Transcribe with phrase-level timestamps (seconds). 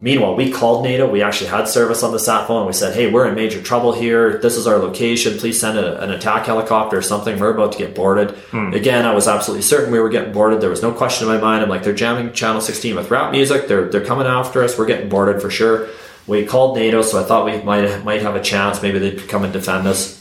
[0.00, 1.10] Meanwhile, we called NATO.
[1.10, 2.68] We actually had service on the sat phone.
[2.68, 4.38] We said, "Hey, we're in major trouble here.
[4.38, 5.36] This is our location.
[5.38, 7.36] Please send a, an attack helicopter or something.
[7.36, 8.72] We're about to get boarded." Hmm.
[8.72, 10.60] Again, I was absolutely certain we were getting boarded.
[10.60, 11.64] There was no question in my mind.
[11.64, 13.66] I'm like, "They're jamming channel 16 with rap music.
[13.66, 14.78] They're they're coming after us.
[14.78, 15.88] We're getting boarded for sure."
[16.28, 18.80] We called NATO, so I thought we might might have a chance.
[18.80, 20.14] Maybe they'd come and defend us.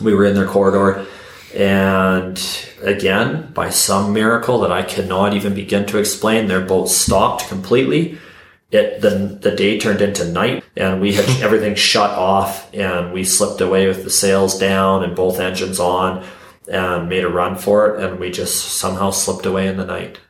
[0.00, 1.04] We were in their corridor,
[1.54, 2.40] and
[2.82, 8.18] again, by some miracle that I cannot even begin to explain, their boat stopped completely
[8.70, 9.10] it the
[9.40, 13.86] the day turned into night and we had everything shut off and we slipped away
[13.86, 16.24] with the sails down and both engines on
[16.70, 20.20] and made a run for it and we just somehow slipped away in the night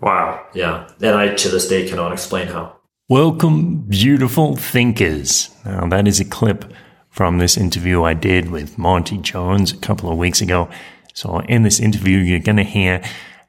[0.00, 0.44] Wow.
[0.54, 2.76] yeah and i to this day cannot explain how
[3.10, 5.50] Welcome, beautiful thinkers.
[5.66, 6.72] Now, that is a clip
[7.10, 10.70] from this interview I did with Monty Jones a couple of weeks ago.
[11.12, 13.02] So, in this interview, you're going to hear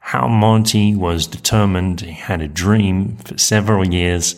[0.06, 2.00] how Monty was determined.
[2.00, 4.36] He had a dream for several years.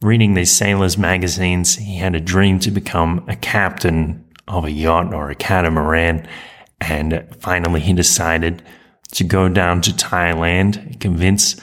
[0.00, 5.12] Reading these sailors' magazines, he had a dream to become a captain of a yacht
[5.12, 6.26] or a catamaran.
[6.80, 8.62] And finally, he decided
[9.12, 11.60] to go down to Thailand, convince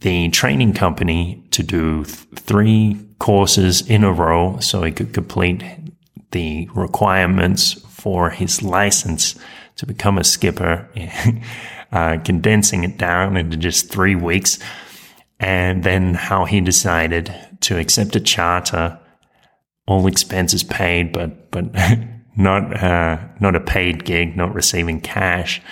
[0.00, 5.62] the training company to do th- three courses in a row so he could complete
[6.30, 9.34] the requirements for his license
[9.76, 10.88] to become a skipper,
[11.92, 14.58] uh, condensing it down into just three weeks.
[15.38, 18.98] And then how he decided to accept a charter,
[19.86, 21.64] all expenses paid, but, but
[22.36, 25.62] not, uh, not a paid gig, not receiving cash,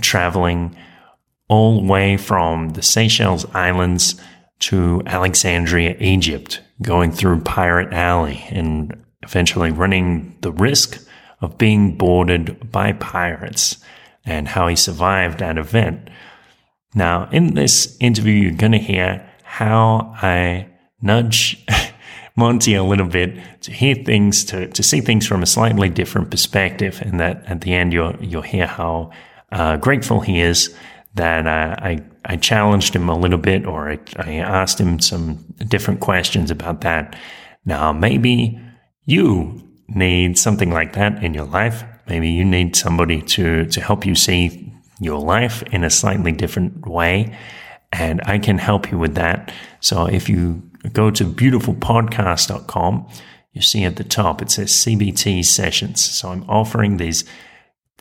[0.00, 0.74] traveling
[1.48, 4.20] all the way from the Seychelles Islands
[4.60, 11.06] to Alexandria, Egypt, going through Pirate Alley and eventually running the risk
[11.40, 13.76] of being boarded by pirates
[14.24, 16.08] and how he survived that event.
[16.94, 20.68] Now, in this interview, you're going to hear how I
[21.00, 21.64] nudge
[22.36, 26.30] Monty a little bit to hear things, to, to see things from a slightly different
[26.30, 27.02] perspective.
[27.02, 29.10] And that at the end, you'll, you'll hear how
[29.50, 30.74] uh, grateful he is
[31.14, 35.44] that uh, I, I challenged him a little bit or I, I asked him some
[35.68, 37.16] different questions about that.
[37.66, 38.58] Now, maybe
[39.04, 41.84] you need something like that in your life.
[42.08, 46.86] Maybe you need somebody to, to help you see your life in a slightly different
[46.86, 47.36] way.
[47.92, 49.52] And I can help you with that.
[49.80, 50.62] So if you
[50.92, 53.08] go to beautifulpodcast.com,
[53.52, 56.02] you see at the top, it says CBT sessions.
[56.02, 57.24] So I'm offering these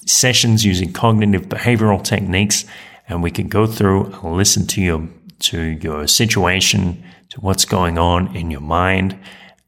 [0.06, 2.66] sessions using cognitive behavioral techniques
[3.08, 5.08] and we can go through and listen to your
[5.40, 9.18] to your situation, to what's going on in your mind,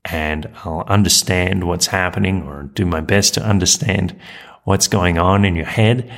[0.05, 4.19] and I'll understand what's happening or do my best to understand
[4.63, 6.11] what's going on in your head,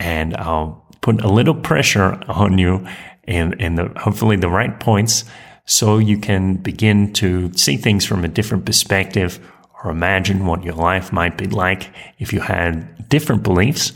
[0.00, 2.86] and I'll put a little pressure on you
[3.26, 5.24] in in the hopefully the right points
[5.64, 9.38] so you can begin to see things from a different perspective
[9.84, 13.92] or imagine what your life might be like if you had different beliefs.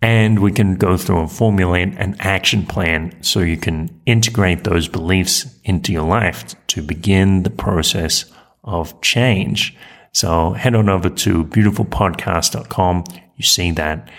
[0.00, 4.88] And we can go through and formulate an action plan so you can integrate those
[4.88, 8.26] beliefs into your life to begin the process
[8.66, 9.76] of change.
[10.12, 13.04] So head on over to beautifulpodcast.com.
[13.36, 14.10] You see that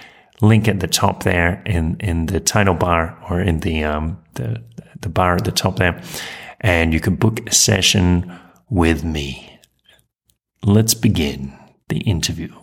[0.41, 4.63] link at the top there in, in the title bar or in the, um, the,
[5.01, 6.01] the bar at the top there.
[6.61, 8.31] And you can book a session
[8.69, 9.59] with me.
[10.63, 11.57] Let's begin
[11.89, 12.53] the interview.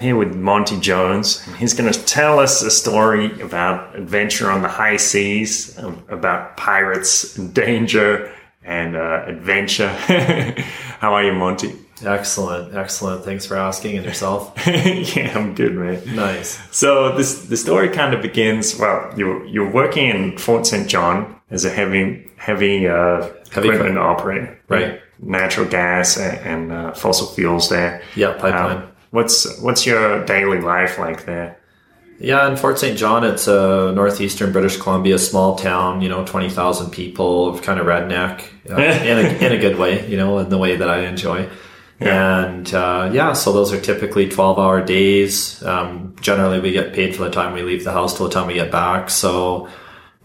[0.00, 1.42] Here with Monty Jones.
[1.46, 6.02] and He's going to tell us a story about adventure on the high seas, um,
[6.08, 8.32] about pirates, and danger,
[8.64, 9.88] and uh, adventure.
[11.00, 11.74] How are you, Monty?
[12.06, 16.00] excellent excellent thanks for asking and yourself yeah, I'm good, man.
[16.14, 18.78] nice So this the story kind of begins.
[18.78, 20.88] Well, you're you're working in Fort St.
[20.88, 23.98] John as a heavy heavy uh, Heavy equipment equipment.
[23.98, 25.00] operator, Right.
[25.20, 28.00] Natural gas and, and uh, fossil fuels there.
[28.14, 31.58] yeah pipeline Um, what's what's your daily life like there?
[32.20, 32.98] Yeah, in Fort St.
[32.98, 38.42] John, it's a northeastern British Columbia small town, you know, 20,000 people, kind of redneck
[38.68, 41.48] uh, in, a, in a good way, you know, in the way that I enjoy.
[42.00, 45.62] And uh, yeah, so those are typically 12 hour days.
[45.62, 48.48] Um, generally, we get paid from the time we leave the house till the time
[48.48, 49.10] we get back.
[49.10, 49.68] So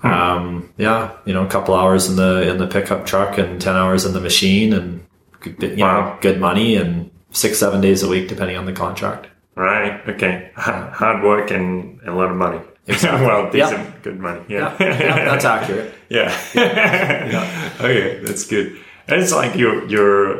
[0.03, 3.75] um, yeah, you know, a couple hours in the in the pickup truck and 10
[3.75, 5.05] hours in the machine and,
[5.45, 6.17] you know, Wow.
[6.21, 9.27] good money and six, seven days a week, depending on the contract.
[9.55, 10.01] Right.
[10.09, 10.51] Okay.
[10.55, 12.59] Hard work and a lot of money.
[12.85, 13.25] Exactly.
[13.27, 13.69] well, Yeah.
[13.69, 14.41] decent, good money.
[14.49, 14.75] Yeah.
[14.79, 15.93] Yeah, yeah that's accurate.
[16.09, 16.35] yeah.
[17.79, 18.77] okay, that's good.
[19.07, 20.39] And it's like you're you're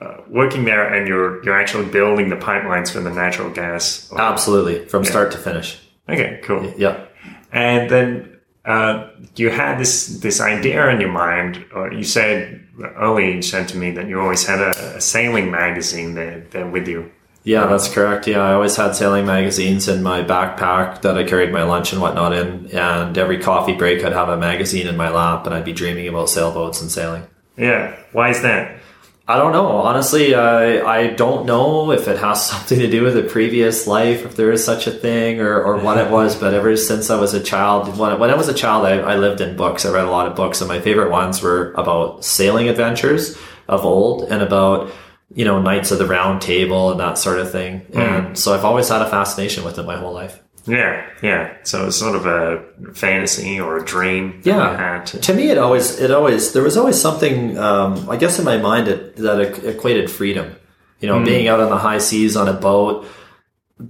[0.00, 4.10] uh, working there and you're you're actually building the pipelines for the natural gas.
[4.16, 5.78] Absolutely, from start to finish.
[6.08, 6.72] Okay, cool.
[6.76, 7.04] Yeah.
[7.52, 12.66] And then uh, you had this this idea in your mind, or you said
[12.96, 16.66] earlier you said to me that you always had a, a sailing magazine there, there
[16.66, 17.10] with you.
[17.44, 18.26] Yeah, that's correct.
[18.26, 22.02] Yeah, I always had sailing magazines in my backpack that I carried my lunch and
[22.02, 25.64] whatnot in, and every coffee break I'd have a magazine in my lap, and I'd
[25.64, 27.26] be dreaming about sailboats and sailing.
[27.56, 28.78] Yeah, why is that?
[29.30, 29.66] I don't know.
[29.66, 34.24] Honestly, I I don't know if it has something to do with a previous life,
[34.24, 36.34] if there is such a thing, or, or what it was.
[36.34, 39.16] But ever since I was a child, when, when I was a child, I, I
[39.16, 39.84] lived in books.
[39.84, 43.36] I read a lot of books, and my favorite ones were about sailing adventures
[43.68, 44.90] of old and about
[45.34, 47.80] you know knights of the round table and that sort of thing.
[47.80, 47.98] Hmm.
[47.98, 50.42] And so I've always had a fascination with it my whole life.
[50.68, 51.56] Yeah, yeah.
[51.64, 52.62] So it's sort of a
[52.94, 54.40] fantasy or a dream.
[54.44, 54.76] Yeah.
[54.76, 55.06] had.
[55.06, 58.58] To me, it always, it always, there was always something, um, I guess in my
[58.58, 60.54] mind it, that equated freedom.
[61.00, 61.24] You know, hmm.
[61.24, 63.06] being out on the high seas on a boat,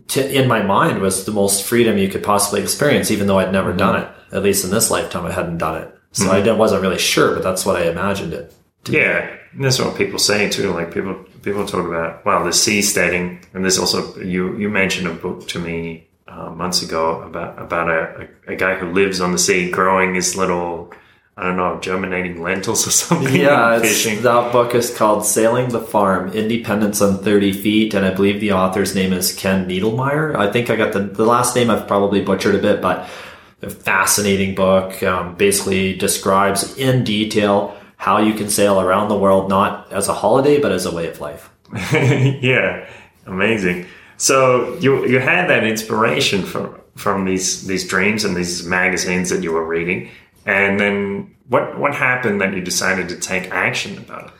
[0.08, 3.52] to, in my mind was the most freedom you could possibly experience, even though I'd
[3.52, 3.78] never hmm.
[3.78, 4.08] done it.
[4.30, 5.94] At least in this lifetime, I hadn't done it.
[6.12, 6.30] So hmm.
[6.30, 8.54] I didn't- wasn't really sure, but that's what I imagined it.
[8.88, 10.72] Yeah, and that's what people say too.
[10.72, 14.56] Like people, people talk about well, the sea seasteading, and there's also you.
[14.56, 18.74] You mentioned a book to me uh, months ago about about a, a, a guy
[18.74, 20.92] who lives on the sea, growing his little,
[21.36, 23.34] I don't know, germinating lentils or something.
[23.34, 28.40] Yeah, that book is called Sailing the Farm, Independence on 30 Feet, and I believe
[28.40, 30.36] the author's name is Ken Needlemeyer.
[30.36, 33.08] I think I got the, the last name I've probably butchered a bit, but
[33.62, 35.02] a fascinating book.
[35.02, 40.14] Um, basically describes in detail how you can sail around the world, not as a
[40.14, 41.50] holiday, but as a way of life.
[41.92, 42.88] yeah,
[43.26, 43.86] amazing.
[44.18, 49.42] So you you had that inspiration from from these these dreams and these magazines that
[49.42, 50.10] you were reading,
[50.44, 54.32] and then what what happened that you decided to take action about it?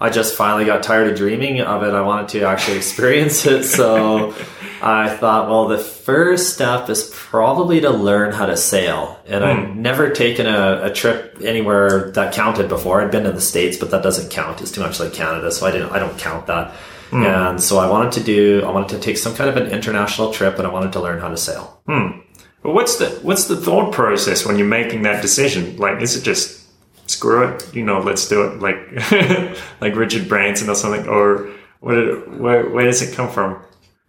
[0.00, 1.94] I just finally got tired of dreaming of it.
[1.94, 3.64] I wanted to actually experience it.
[3.64, 4.34] So
[4.82, 9.18] I thought, well, the first step is probably to learn how to sail.
[9.26, 9.80] And I'd hmm.
[9.80, 13.00] never taken a, a trip anywhere that counted before.
[13.00, 14.60] I'd been to the States, but that doesn't count.
[14.60, 15.50] It's too much like Canada.
[15.50, 16.74] So I didn't, I don't count that.
[17.10, 17.22] Hmm.
[17.22, 20.32] And so I wanted to do, I wanted to take some kind of an international
[20.32, 21.80] trip and I wanted to learn how to sail.
[21.86, 22.20] Hmm.
[22.62, 25.76] But what's the what's the thought process when you're making that decision?
[25.76, 26.64] Like, is it just
[27.06, 28.78] screw it, you know, let's do it, like
[29.80, 33.62] like Richard Branson or something, or where where, where does it come from?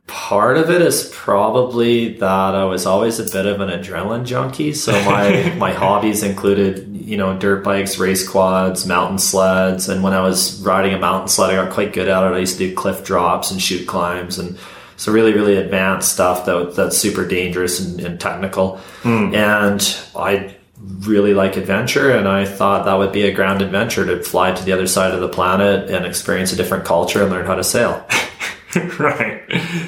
[0.07, 4.74] Part of it is probably that I was always a bit of an adrenaline junkie.
[4.74, 9.90] So my, my hobbies included, you know, dirt bikes, race quads, mountain sleds.
[9.90, 12.36] And when I was riding a mountain sled, I got quite good at it.
[12.36, 14.57] I used to do cliff drops and shoot climbs and
[14.98, 18.78] so really, really advanced stuff that, that's super dangerous and, and technical.
[19.02, 19.34] Hmm.
[19.36, 20.56] And I
[21.02, 24.63] really like adventure and I thought that would be a grand adventure to fly to
[24.63, 27.63] the other side of the planet and experience a different culture and learn how to
[27.63, 28.06] sail.
[29.00, 29.42] right.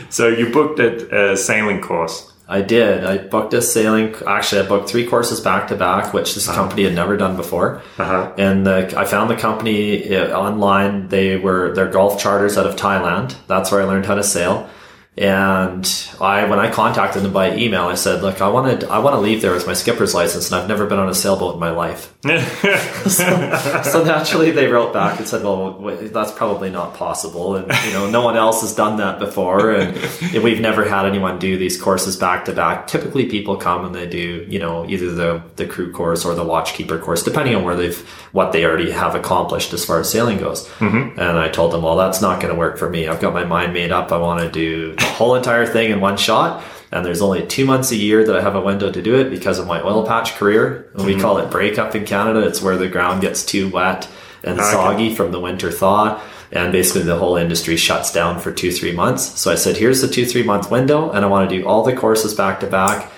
[0.09, 2.31] So you booked a, a sailing course.
[2.49, 3.03] I did.
[3.03, 4.15] I booked a sailing.
[4.25, 7.81] Actually, I booked three courses back to back, which this company had never done before.
[7.97, 8.33] Uh-huh.
[8.37, 11.09] And the, I found the company uh, online.
[11.09, 13.35] They were their Gulf Charters out of Thailand.
[13.47, 14.69] That's where I learned how to sail.
[15.17, 15.83] And
[16.21, 19.19] I, when I contacted them by email, I said, "Look, I wanted, I want to
[19.19, 21.71] leave there with my skipper's license, and I've never been on a sailboat in my
[21.71, 22.13] life."
[23.07, 25.79] so naturally, they wrote back and said, "Well,
[26.11, 29.97] that's probably not possible, and you know, no one else has done that before, and
[30.43, 32.85] we've never had anyone do these courses back to back.
[32.85, 36.45] Typically, people come and they do, you know, either the the crew course or the
[36.45, 37.97] watchkeeper course, depending on where they've
[38.33, 41.19] what they already have accomplished as far as sailing goes." Mm-hmm.
[41.19, 43.07] And I told them, "Well, that's not going to work for me.
[43.07, 44.11] I've got my mind made up.
[44.11, 47.91] I want to do whole entire thing in one shot." And there's only two months
[47.91, 50.35] a year that I have a window to do it because of my oil patch
[50.35, 50.89] career.
[50.93, 51.21] And we mm-hmm.
[51.21, 52.47] call it breakup in Canada.
[52.47, 54.07] It's where the ground gets too wet
[54.43, 54.71] and Okay.
[54.71, 56.21] soggy from the winter thaw.
[56.49, 59.37] And basically the whole industry shuts down for two, three months.
[59.37, 61.11] So I said, here's the two, three month window.
[61.11, 63.11] And I want to do all the courses back to back.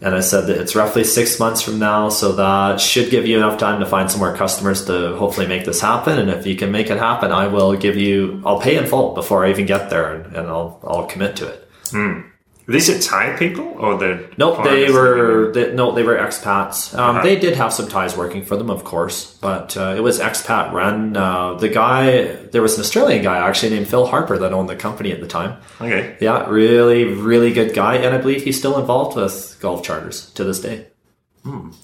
[0.00, 2.08] And I said that it's roughly six months from now.
[2.08, 5.64] So that should give you enough time to find some more customers to hopefully make
[5.64, 6.18] this happen.
[6.18, 9.14] And if you can make it happen, I will give you, I'll pay in full
[9.14, 11.68] before I even get there and, and I'll, I'll commit to it.
[11.90, 12.20] Hmm.
[12.66, 16.94] These are Thai people or the Nope, they were they, no, they were expats.
[16.98, 17.22] Um, Uh-huh.
[17.22, 20.72] They did have some Thais working for them, of course, but uh, it was expat
[20.72, 21.14] run.
[21.16, 24.76] Uh, the guy, there was an Australian guy actually named Phil Harper that owned the
[24.76, 25.58] company at the time.
[25.80, 26.16] Okay.
[26.20, 30.44] Yeah, really, really good guy, and I believe he's still involved with Gulf Charters to
[30.44, 30.86] this day.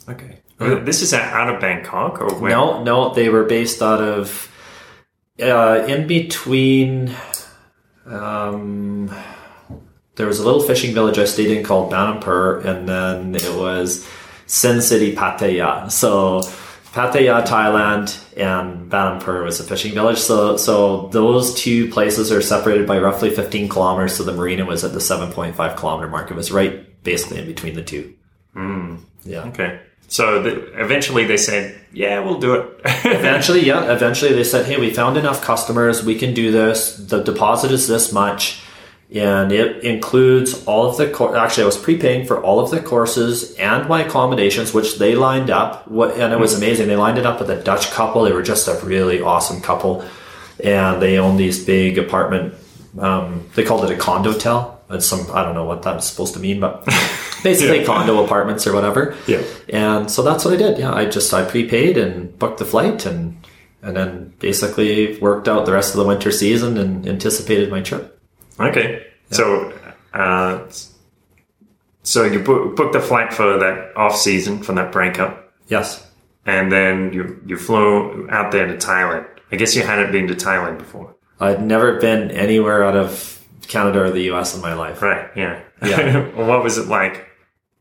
[0.08, 0.38] Okay.
[0.58, 2.50] This is out of Bangkok or where?
[2.52, 4.50] No, no, they were based out of
[5.42, 7.14] uh, in between.
[8.06, 9.10] Um,
[10.20, 13.56] there was a little fishing village I stayed in called Ban Amphur, and then it
[13.56, 14.06] was
[14.44, 15.90] Sin City Pattaya.
[15.90, 16.42] So
[16.92, 20.18] Pattaya, Thailand, and Ban Amphur was a fishing village.
[20.18, 24.14] So, so those two places are separated by roughly 15 kilometers.
[24.14, 26.30] So the marina was at the 7.5 kilometer mark.
[26.30, 28.12] It was right basically in between the two.
[28.52, 28.96] Hmm.
[29.24, 29.44] Yeah.
[29.44, 29.80] Okay.
[30.08, 34.78] So the, eventually they said, "Yeah, we'll do it." eventually, yeah, eventually they said, "Hey,
[34.78, 36.04] we found enough customers.
[36.04, 36.96] We can do this.
[36.96, 38.60] The deposit is this much."
[39.12, 42.80] And it includes all of the cour actually I was prepaying for all of the
[42.80, 45.88] courses and my accommodations, which they lined up.
[45.88, 46.86] What and it was amazing.
[46.86, 48.22] They lined it up with a Dutch couple.
[48.22, 50.04] They were just a really awesome couple,
[50.62, 52.54] and they own these big apartment.
[52.98, 54.80] Um, they called it a condo hotel.
[54.90, 56.84] It's some I don't know what that's supposed to mean, but
[57.42, 57.86] basically Yeah.
[57.86, 59.16] condo apartments or whatever.
[59.26, 59.42] Yeah.
[59.68, 60.78] And so that's what I did.
[60.78, 63.44] Yeah, I just I prepaid and booked the flight and
[63.82, 68.19] and then basically worked out the rest of the winter season and anticipated my trip.
[68.60, 69.06] Okay.
[69.30, 69.72] So,
[70.12, 70.68] uh,
[72.02, 76.06] so you book, booked the flight for that off season from that breakup, Yes.
[76.46, 79.26] and then you you flew out there to Thailand.
[79.52, 83.38] I guess you hadn't been to Thailand before, I'd never been anywhere out of
[83.68, 85.02] Canada or the US in my life.
[85.02, 85.28] right?
[85.36, 85.60] Yeah.
[85.82, 86.28] Yeah.
[86.36, 87.26] well, what was it like?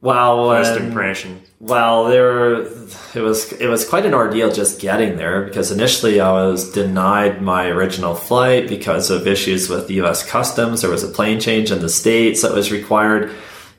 [0.02, 1.42] Well, First impression.
[1.60, 6.32] Well, there it was it was quite an ordeal just getting there because initially I
[6.32, 10.28] was denied my original flight because of issues with the U.S.
[10.28, 10.82] Customs.
[10.82, 13.32] There was a plane change in the states that was required,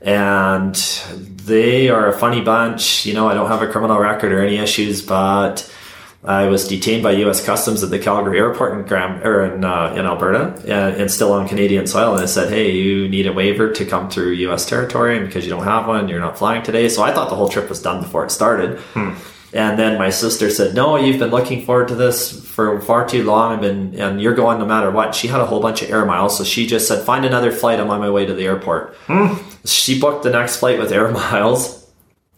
[0.03, 0.75] and
[1.47, 3.07] they are a funny bunch.
[3.07, 5.73] You know, I don't have a criminal record or any issues, but
[6.23, 7.43] I was detained by U.S.
[7.45, 11.49] Customs at the Calgary airport in or in uh, in Alberta, and, and still on
[11.49, 12.13] Canadian soil.
[12.13, 14.67] And they said, "Hey, you need a waiver to come through U.S.
[14.67, 17.37] territory, and because you don't have one, you're not flying today." So I thought the
[17.37, 18.79] whole trip was done before it started.
[19.53, 23.25] And then my sister said, "No, you've been looking forward to this for far too
[23.25, 25.91] long, and been, and you're going no matter what." She had a whole bunch of
[25.91, 27.81] air miles, so she just said, "Find another flight.
[27.81, 28.95] I'm on my way to the airport."
[29.65, 31.91] She booked the next flight with air miles,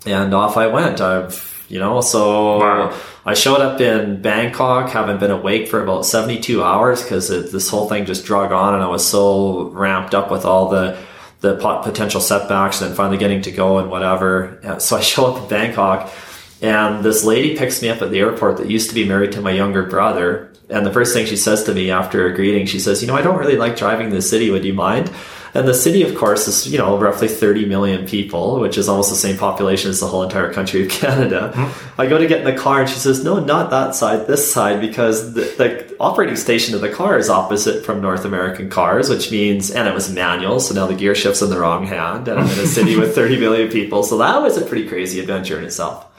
[0.06, 1.00] and off I went.
[1.00, 2.94] I've you know, so Wow.
[3.24, 7.88] I showed up in Bangkok, having been awake for about 72 hours because this whole
[7.88, 10.98] thing just drug on, and I was so ramped up with all the
[11.40, 14.60] the pot- potential setbacks, and finally getting to go and whatever.
[14.78, 16.12] So I show up in Bangkok,
[16.60, 19.40] and this lady picks me up at the airport that used to be married to
[19.40, 20.52] my younger brother.
[20.68, 23.16] And the first thing she says to me after a greeting, she says, "You know,
[23.16, 24.50] I don't really like driving the city.
[24.50, 25.10] Would you mind?"
[25.54, 29.10] And the city, of course, is you know roughly 30 million people, which is almost
[29.10, 31.52] the same population as the whole entire country of Canada.
[31.54, 32.00] Mm-hmm.
[32.00, 34.26] I go to get in the car, and she says, "No, not that side.
[34.26, 38.68] This side, because the, the operating station of the car is opposite from North American
[38.68, 41.86] cars, which means, and it was manual, so now the gear shift's in the wrong
[41.86, 44.02] hand, and I'm in a city with 30 million people.
[44.02, 46.06] So that was a pretty crazy adventure in itself.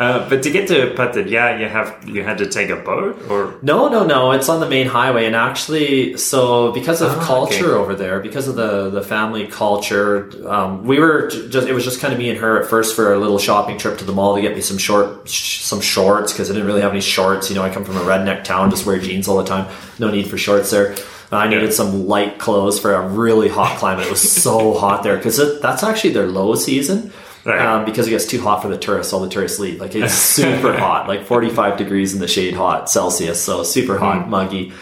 [0.00, 3.54] Uh, but to get to Pattaya, you have you had to take a boat, or
[3.60, 4.32] No, no, no.
[4.32, 7.80] It's on the main highway, and actually, so because of Ah, culture okay.
[7.82, 12.00] over there, because of the the family culture, um, we were just it was just
[12.00, 14.34] kind of me and her at first for a little shopping trip to the mall
[14.36, 17.50] to get me some short sh- some shorts because I didn't really have any shorts.
[17.50, 19.66] You know, I come from a redneck town, just wear jeans all the time.
[19.98, 20.96] No need for shorts there.
[21.30, 21.70] I needed Yeah.
[21.80, 24.06] some light clothes for a really hot climate.
[24.06, 27.12] It was so hot there because that's actually their low season.
[27.44, 27.60] Right.
[27.60, 29.12] Um, because it gets too hot for the tourists.
[29.12, 29.80] All the tourists leave.
[29.80, 33.42] Like it's super hot, like 45 degrees in the shade hot Celsius.
[33.42, 34.72] So super hot, muggy.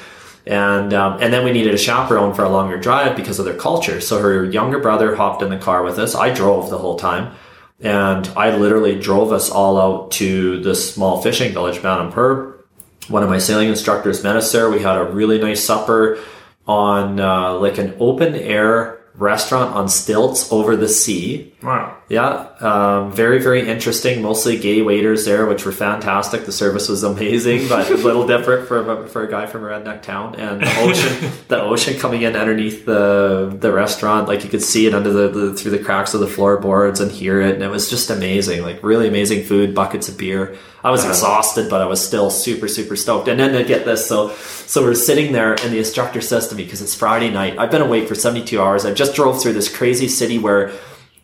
[0.47, 3.57] And, um, and then we needed a chaperone for a longer drive because of their
[3.57, 4.01] culture.
[4.01, 6.15] So her younger brother hopped in the car with us.
[6.15, 7.35] I drove the whole time.
[7.81, 12.65] And I literally drove us all out to this small fishing village, Ban Amphur.
[13.09, 14.71] One of my sailing instructors met us there.
[14.71, 16.19] We had a really nice supper
[16.67, 21.55] on uh, like an open air restaurant on stilts over the sea.
[21.63, 24.23] wow, Yeah, um, very, very interesting.
[24.23, 26.47] Mostly gay waiters there, which were fantastic.
[26.47, 29.69] The service was amazing, but a little different for a, for a guy from a
[29.69, 30.35] redneck town.
[30.37, 34.87] And the ocean, the ocean coming in underneath the the restaurant, like you could see
[34.87, 37.69] it under the, the through the cracks of the floorboards and hear it, and it
[37.69, 38.63] was just amazing.
[38.63, 40.57] Like really amazing food, buckets of beer.
[40.83, 43.29] I was exhausted, but I was still super, super stoked.
[43.29, 46.55] And then to get this, so so we're sitting there, and the instructor says to
[46.55, 48.87] me, because it's Friday night, I've been awake for seventy two hours.
[48.87, 50.73] I just drove through this crazy city where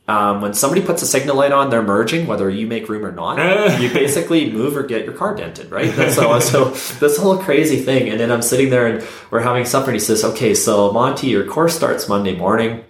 [0.07, 3.13] um, when somebody puts a signal light on, they're merging, whether you make room or
[3.13, 3.39] not.
[3.81, 5.95] you basically move or get your car dented, right?
[6.11, 8.11] So, so this whole crazy thing.
[8.11, 11.29] And then I'm sitting there and we're having supper, and he says, "Okay, so Monty,
[11.29, 12.85] your course starts Monday morning,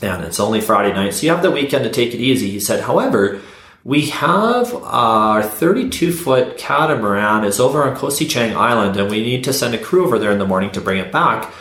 [0.00, 2.60] and it's only Friday night, so you have the weekend to take it easy." He
[2.60, 3.40] said, "However."
[3.86, 9.20] We have our 32 foot catamaran is over on Koh Si Chang Island, and we
[9.20, 11.52] need to send a crew over there in the morning to bring it back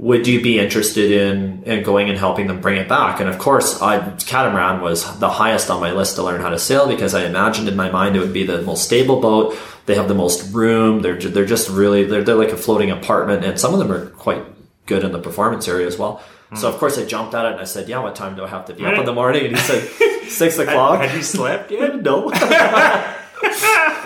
[0.00, 3.20] would you be interested in, in going and helping them bring it back?
[3.20, 6.58] And of course, I, catamaran was the highest on my list to learn how to
[6.58, 9.58] sail because I imagined in my mind it would be the most stable boat.
[9.84, 11.02] They have the most room.
[11.02, 14.06] They're, they're just really, they're, they're like a floating apartment and some of them are
[14.06, 14.42] quite
[14.86, 16.22] good in the performance area as well.
[16.48, 16.56] Hmm.
[16.56, 18.48] So of course I jumped at it and I said, yeah, what time do I
[18.48, 19.44] have to be up in the morning?
[19.44, 19.82] And he said,
[20.28, 21.00] six o'clock.
[21.00, 21.96] had you slept yet?
[22.02, 22.30] no.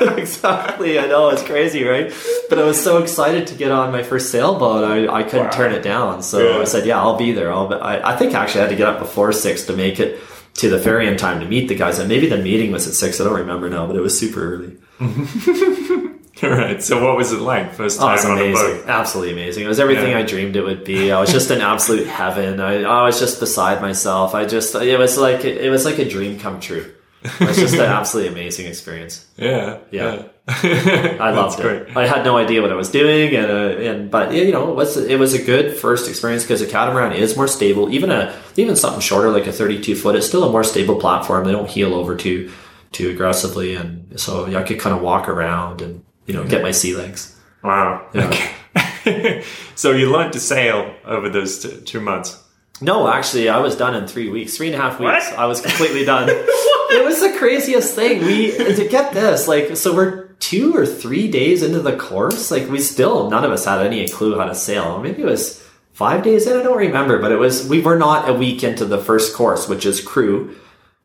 [0.16, 0.98] exactly.
[0.98, 2.12] I know it's crazy, right?
[2.48, 5.52] But I was so excited to get on my first sailboat, I, I couldn't Wow.
[5.52, 6.22] turn it down.
[6.22, 6.58] So Yeah.
[6.60, 8.76] I said, "Yeah, I'll be there." I'll be, I, I think actually I had to
[8.76, 10.20] get up before six to make it
[10.54, 11.98] to the ferry in time to meet the guys.
[11.98, 13.20] And maybe the meeting was at six.
[13.20, 14.76] I don't remember now, but it was super early.
[15.00, 16.82] All right.
[16.82, 18.76] So what was it like first Oh, time it was on a amazing.
[18.82, 18.88] boat?
[18.88, 19.64] Absolutely amazing.
[19.64, 20.18] It was everything Yeah.
[20.18, 21.10] I dreamed it would be.
[21.10, 22.60] I was just in absolute heaven.
[22.60, 24.34] I, I was just beside myself.
[24.34, 26.93] I just, it was like, it was like a dream come true.
[27.24, 29.26] It was just an absolutely amazing experience.
[29.36, 29.78] Yeah.
[29.90, 30.24] Yeah.
[30.46, 31.96] I I loved it.
[31.96, 34.74] I had no idea what I was doing, and uh, and but you know, it
[34.74, 37.90] was it was a good first experience because a catamaran is more stable.
[37.90, 40.96] Even a even something shorter like a thirty two foot, it's still a more stable
[40.96, 41.46] platform.
[41.46, 42.52] They don't heel over too
[42.92, 46.72] too aggressively, and so I could kind of walk around and you know get my
[46.72, 47.40] sea legs.
[47.62, 48.06] Wow.
[48.12, 48.26] Yeah.
[48.26, 49.44] Okay.
[49.74, 52.42] so you learned to sail over those t- two months.
[52.82, 55.30] No, actually, I was done in three weeks, three and a half weeks.
[55.30, 55.38] What?
[55.38, 56.28] I was completely done.
[56.90, 58.24] it was the craziest thing.
[58.24, 62.50] We to get this, like, so we're two or three days into the course.
[62.50, 65.00] Like, we still none of us had any clue how to sail.
[65.00, 65.62] Maybe it was
[65.92, 66.58] five days in.
[66.58, 67.68] I don't remember, but it was.
[67.68, 70.56] We were not a week into the first course, which is crew,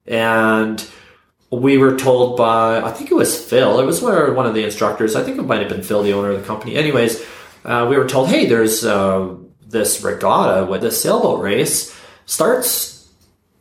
[0.05, 0.85] and
[1.51, 3.79] we were told by I think it was Phil.
[3.79, 5.15] It was one of the instructors.
[5.15, 6.75] I think it might have been Phil, the owner of the company.
[6.75, 7.25] Anyways,
[7.65, 9.35] uh, we were told, hey, there's uh,
[9.67, 11.95] this regatta with the sailboat race
[12.25, 13.07] starts.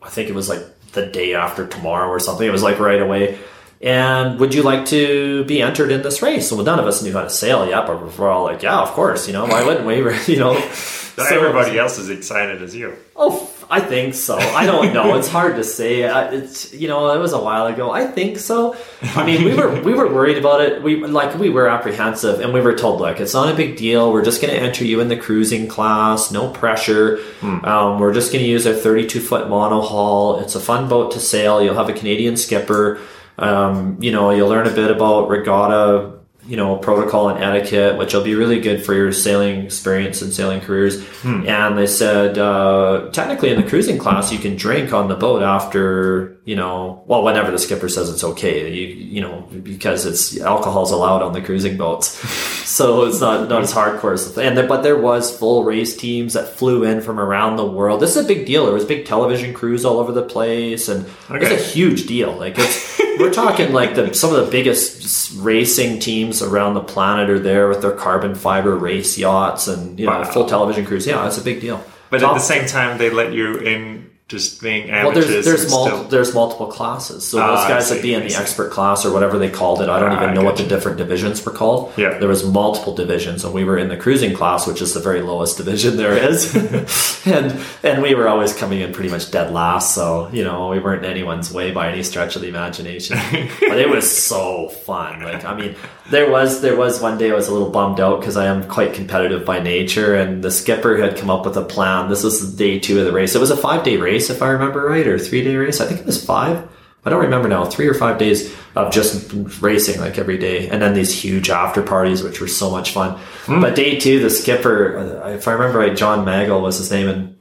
[0.02, 2.47] I think it was like the day after tomorrow or something.
[2.47, 3.38] It was like right away.
[3.80, 6.50] And would you like to be entered in this race?
[6.50, 8.88] Well, none of us knew how to sail yet, but we're all like, yeah, of
[8.90, 9.26] course.
[9.28, 9.99] You know, why wouldn't we?
[10.33, 12.97] You know, So everybody else is excited as you.
[13.14, 14.38] Oh, I think so.
[14.38, 15.16] I don't know.
[15.16, 16.02] It's hard to say.
[16.02, 17.90] It's you know, it was a while ago.
[17.90, 18.76] I think so.
[19.02, 20.82] I mean, we were we were worried about it.
[20.82, 24.12] We like we were apprehensive, and we were told, look, it's not a big deal.
[24.12, 26.30] We're just going to enter you in the cruising class.
[26.30, 27.18] No pressure.
[27.42, 30.42] Um, we're just going to use our 32 foot mono monohull.
[30.42, 31.62] It's a fun boat to sail.
[31.62, 33.00] You'll have a Canadian skipper.
[33.38, 36.17] Um, you know, you'll learn a bit about regatta
[36.49, 40.33] you know, protocol and etiquette, which will be really good for your sailing experience and
[40.33, 41.05] sailing careers.
[41.23, 45.43] And they said, uh, technically in the cruising class, you can drink on the boat
[45.43, 50.41] after, you know, well, whenever the skipper says it's okay, you, you know, because it's
[50.41, 52.08] alcohol's allowed on the cruising boats.
[52.67, 55.95] so it's not, not as hardcore as the, and there, but there was full race
[55.97, 58.00] teams that flew in from around the world.
[58.00, 58.65] This is a big deal.
[58.65, 61.45] There was big television crews all over the place and Okay.
[61.54, 62.32] it's a huge deal.
[62.32, 67.28] Like it's, we're talking like the some of the biggest racing teams around the planet
[67.31, 70.25] are there with their carbon fiber race yachts and you know Wow.
[70.25, 71.07] full television crews.
[71.07, 71.83] Yeah, it's a big deal.
[72.11, 73.98] But Top- at the same time, they let you in
[74.28, 75.26] just being well, amateurs.
[75.26, 77.26] there's there's mul- still- there's multiple classes.
[77.26, 79.80] So Ah, those I guys would be in the expert class or whatever they called
[79.80, 79.88] it.
[79.88, 81.93] I don't Ah, even know what the different divisions were called.
[81.97, 82.19] Yeah.
[82.19, 85.23] there was multiple divisions, and we were in the cruising class, which is the very
[85.23, 86.54] lowest division there is.
[87.26, 89.95] and and we were always coming in pretty much dead last.
[89.95, 93.17] So you know we weren't in anyone's way by any stretch of the imagination.
[93.60, 95.23] but it was so fun.
[95.23, 95.75] Like I mean,
[96.10, 98.64] there was there was one day I was a little bummed out because I am
[98.69, 102.10] quite competitive by nature, and the skipper had come up with a plan.
[102.10, 103.34] This was day two of the race.
[103.34, 105.81] It was a five day race, if I remember right, or three day race.
[105.81, 106.69] I think it was five.
[107.04, 107.65] I don't remember now.
[107.65, 111.83] Three or five days of just racing like every day, and then these huge after
[111.83, 113.19] parties, which were so much fun.
[113.47, 117.09] But day two, the skipper, uh, if I remember right, John Maggle was his name,
[117.09, 117.39] and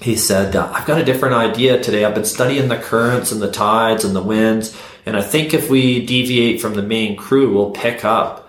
[0.00, 2.04] he said, uh, I've got a different idea today.
[2.04, 5.70] I've been studying the currents and the tides and the winds, and I think if
[5.70, 8.43] we deviate from the main crew, we'll pick up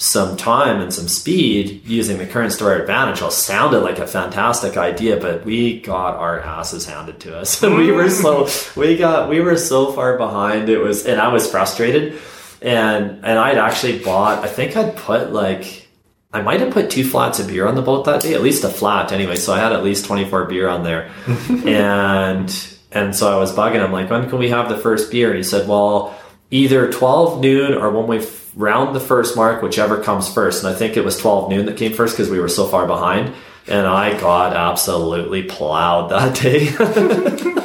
[0.00, 3.20] some time and some speed using the currents to our advantage.
[3.20, 7.60] all sounded like a fantastic idea, but we got our asses handed to us.
[7.62, 8.10] we were mm.
[8.10, 10.70] so we got we were so far behind.
[10.70, 12.18] It was, and I was frustrated.
[12.62, 14.42] And and I'd actually bought.
[14.42, 15.86] I think I'd put like
[16.32, 18.64] I might have put two flats of beer on the boat that day, at least
[18.64, 19.36] a flat anyway.
[19.36, 21.10] So I had at least 24 beer on there.
[21.66, 25.28] and and so I was bugging him, like, when can we have the first beer?
[25.28, 26.18] And he said, well,
[26.50, 28.20] either 12 noon or when we
[28.54, 30.64] round the first mark, whichever comes first.
[30.64, 32.86] And I think it was 12 noon that came first because we were so far
[32.86, 33.32] behind.
[33.68, 36.70] And I got absolutely plowed that day.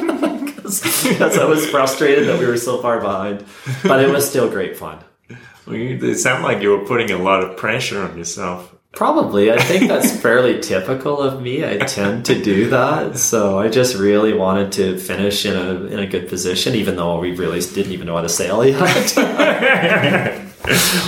[0.66, 3.44] Because I was frustrated that we were so far behind.
[3.84, 4.98] But it was still great fun.
[5.64, 8.74] Well, you- It sounded like you were putting a lot of pressure on yourself.
[8.92, 9.52] Probably.
[9.52, 11.64] I think that's fairly typical of me.
[11.64, 13.16] I tend to do that.
[13.18, 17.20] So I just really wanted to finish in a in a good position, even though
[17.20, 18.82] we really didn't even know how to sail yet.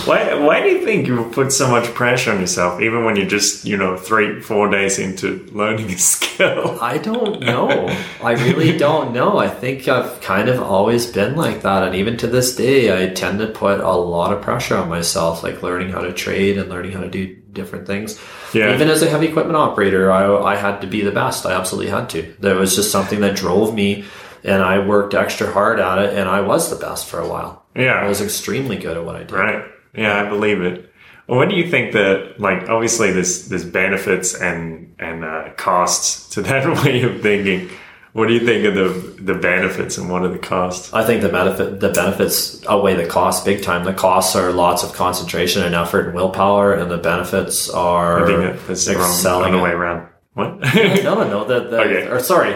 [0.05, 3.27] why, why do you think you put so much pressure on yourself, even when you're
[3.27, 6.79] just, you know, three, four days into learning a skill?
[6.81, 7.89] I don't know.
[8.23, 9.39] I really don't know.
[9.39, 11.83] I think I've kind of always been like that.
[11.83, 15.43] And even to this day, I tend to put a lot of pressure on myself,
[15.43, 18.21] like learning how to trade and learning how to do different things.
[18.55, 18.75] Yeah.
[18.75, 21.45] Even as a heavy equipment operator, I, I had to be the best.
[21.45, 22.35] I absolutely had to.
[22.39, 24.05] There was just something that drove me
[24.45, 27.65] and I worked extra hard at it and I was the best for a while.
[27.79, 27.95] Yeah.
[27.95, 29.33] I was extremely good at what I did.
[29.33, 29.65] Right.
[29.95, 30.93] Yeah, I believe it.
[31.27, 36.29] Well, what do you think that like obviously there's there's benefits and and uh, costs
[36.35, 37.71] to that way of thinking.
[38.15, 40.93] What do you think of the the benefits and what are the costs?
[40.93, 43.85] I think the benefit the benefits outweigh the costs big time.
[43.85, 48.27] The costs are lots of concentration and effort and willpower, and the benefits are I
[48.27, 49.61] think that- that's the wrong excelling.
[49.61, 50.09] way around.
[50.35, 50.61] What?
[50.61, 51.45] no, no, no.
[51.45, 52.07] The, the, Okay.
[52.09, 52.55] Or sorry.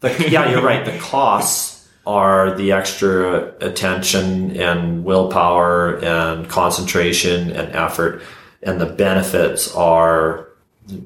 [0.00, 0.84] The, yeah, you're right.
[0.84, 1.71] The costs
[2.06, 8.22] are the extra attention and willpower and concentration and effort,
[8.62, 10.48] and the benefits are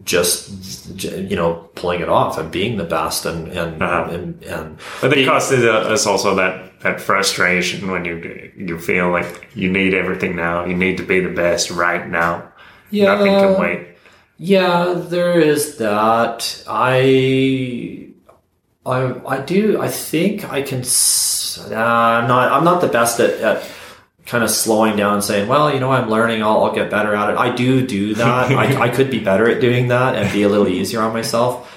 [0.04, 4.10] just you know pulling it off and being the best and and Uh-huh.
[4.10, 8.78] and, and But the cost is, uh, is also that that frustration when you you
[8.78, 10.64] feel like you need everything now.
[10.64, 12.42] You need to be the best right now.
[12.90, 13.14] Yeah.
[13.14, 13.88] Nothing can wait.
[14.38, 16.62] Yeah, there is that.
[16.68, 18.05] I,
[18.86, 19.80] I, I do.
[19.80, 20.80] I think I can.
[20.82, 22.52] Uh, I'm not.
[22.52, 23.70] I'm not the best at, at
[24.26, 26.42] kind of slowing down and saying, "Well, you know, I'm learning.
[26.42, 28.52] I'll, I'll get better at it." I do do that.
[28.52, 31.72] I, I could be better at doing that and be a little easier on myself.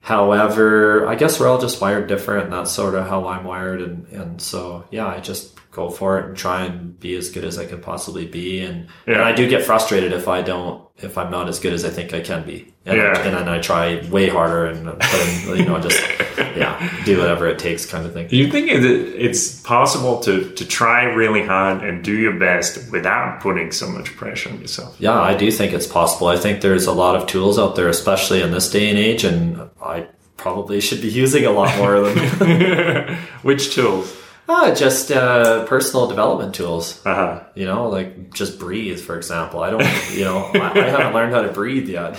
[0.00, 3.80] However, I guess we're all just wired different, and that's sort of how I'm wired.
[3.80, 7.44] And and so yeah, I just go for it and try and be as good
[7.44, 8.60] as I can possibly be.
[8.60, 11.84] And, and I do get frustrated if I don't, if I'm not as good as
[11.84, 12.72] I think I can be.
[12.86, 13.18] And, Yeah.
[13.18, 16.00] and then I try way harder and put in, you know, just
[16.38, 18.28] yeah, do whatever it takes, kind of thing.
[18.28, 23.40] Do you think it's possible to, to try really hard and do your best without
[23.40, 24.94] putting so much pressure on yourself?
[25.00, 26.28] Yeah, I do think it's possible.
[26.28, 29.24] I think there's a lot of tools out there, especially in this day and age,
[29.24, 30.06] and I
[30.36, 33.16] probably should be using a lot more of them.
[33.42, 34.14] Which tools?
[34.46, 37.00] Ah, just uh, personal development tools.
[37.06, 37.42] Uh-huh.
[37.54, 39.62] You know, like just breathe, for example.
[39.62, 42.14] I don't, you know, I, I haven't learned how to breathe yet.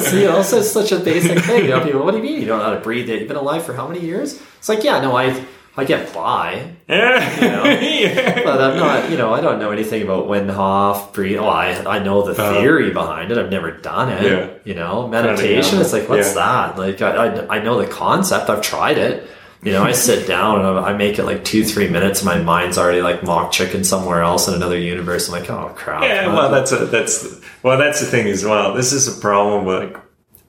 [0.00, 1.64] See, also it's such a basic thing.
[1.64, 3.20] You know, people, what do you mean you don't know how to breathe yet?
[3.20, 4.40] You've been alive for how many years?
[4.58, 5.44] It's like, yeah, no, I,
[5.76, 7.38] I get by, Yeah.
[7.40, 7.64] know?
[7.64, 8.42] yeah.
[8.42, 11.38] but I'm not, you know, I don't know anything about Wim Hof breathe.
[11.38, 13.38] Oh, I, I know the theory behind it.
[13.38, 14.24] I've never done it.
[14.24, 14.50] Yeah.
[14.64, 15.80] You know, meditation.
[15.80, 16.34] It's like, what's Yeah.
[16.72, 16.78] that?
[16.78, 18.50] Like, I, I, I know the concept.
[18.50, 19.28] I've tried it.
[19.62, 22.22] You know, I sit down and I make it like two, three minutes.
[22.22, 25.28] My mind's already like mock chicken somewhere else in another universe.
[25.28, 26.02] I'm like, oh crap.
[26.02, 28.74] Yeah, well, that's a, that's well, that's the thing as well.
[28.74, 29.96] This is a problem like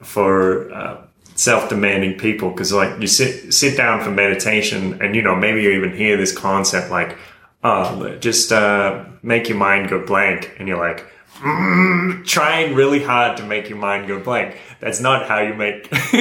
[0.02, 5.34] for uh, self-demanding people because like you sit sit down for meditation and you know
[5.34, 7.16] maybe you even hear this concept like
[7.64, 11.06] oh just uh, make your mind go blank and you're like
[11.40, 14.56] mm, trying really hard to make your mind go blank.
[14.80, 15.90] That's not how you make.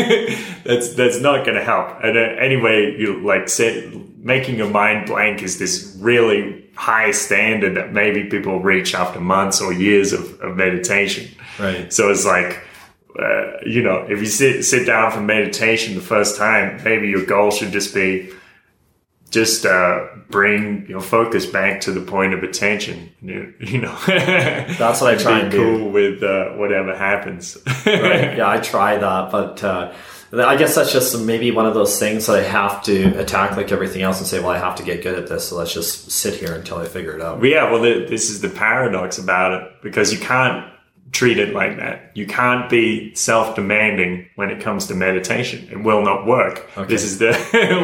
[0.64, 2.04] that's that's not going to help.
[2.04, 7.76] And uh, anyway, you like say making your mind blank is this really high standard
[7.76, 11.30] that maybe people reach after months or years of, of meditation.
[11.60, 11.92] Right.
[11.92, 12.66] So it's like.
[13.20, 17.26] Uh, you know, if you sit sit down for meditation the first time, maybe your
[17.26, 18.32] goal should just be
[19.30, 23.12] just uh, bring your focus back to the point of attention.
[23.22, 25.86] You, you know, That's what I try and do.
[25.86, 27.58] with uh, whatever happens.
[27.86, 28.36] right.
[28.38, 29.94] Yeah, I try that, but uh,
[30.34, 33.72] I guess that's just maybe one of those things that I have to attack like
[33.72, 36.12] everything else and say, well, I have to get good at this, so let's just
[36.12, 37.44] sit here until I figure it out.
[37.44, 40.72] Yeah, well, the, this is the paradox about it because you can't
[41.12, 42.12] treat it like that.
[42.16, 45.68] You can't be self-demanding when it comes to meditation.
[45.72, 46.70] It will not work.
[46.78, 46.88] Okay.
[46.88, 47.32] This is the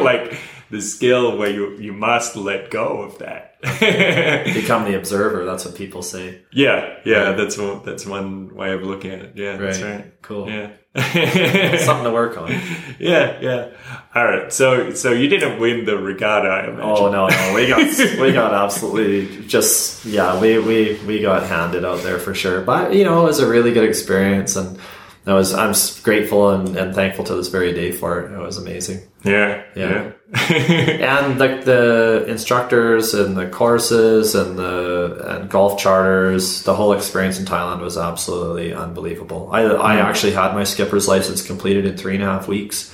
[0.04, 0.38] like
[0.70, 3.54] the skill where you you must let go of that.
[4.54, 5.44] Become the observer.
[5.44, 6.42] That's what people say.
[6.52, 9.32] yeah, yeah, that's one that's one way of looking at it.
[9.36, 9.94] Yeah, that's Right.
[9.96, 10.22] right.
[10.22, 10.48] Cool.
[10.50, 10.70] Yeah.
[11.78, 12.50] Something to work on.
[12.98, 13.68] yeah, yeah.
[14.14, 14.50] All right.
[14.52, 16.80] So, so you didn't win the regatta, I imagine.
[16.82, 17.78] Oh no, no, we got
[18.20, 22.60] we got absolutely just yeah, we we we got handed out there for sure.
[22.62, 24.78] But you know, it was a really good experience, and
[25.26, 28.32] I was I'm grateful and, and thankful to this very day for it.
[28.32, 29.00] It was amazing.
[29.26, 29.90] Yeah, Yeah.
[29.90, 30.12] yeah.
[31.18, 37.38] and like the instructors and the courses and the and Gulf Charters, the whole experience
[37.38, 39.50] in Thailand was absolutely unbelievable.
[39.52, 40.04] I I mm.
[40.04, 42.92] actually had my skipper's license completed in three and a half weeks.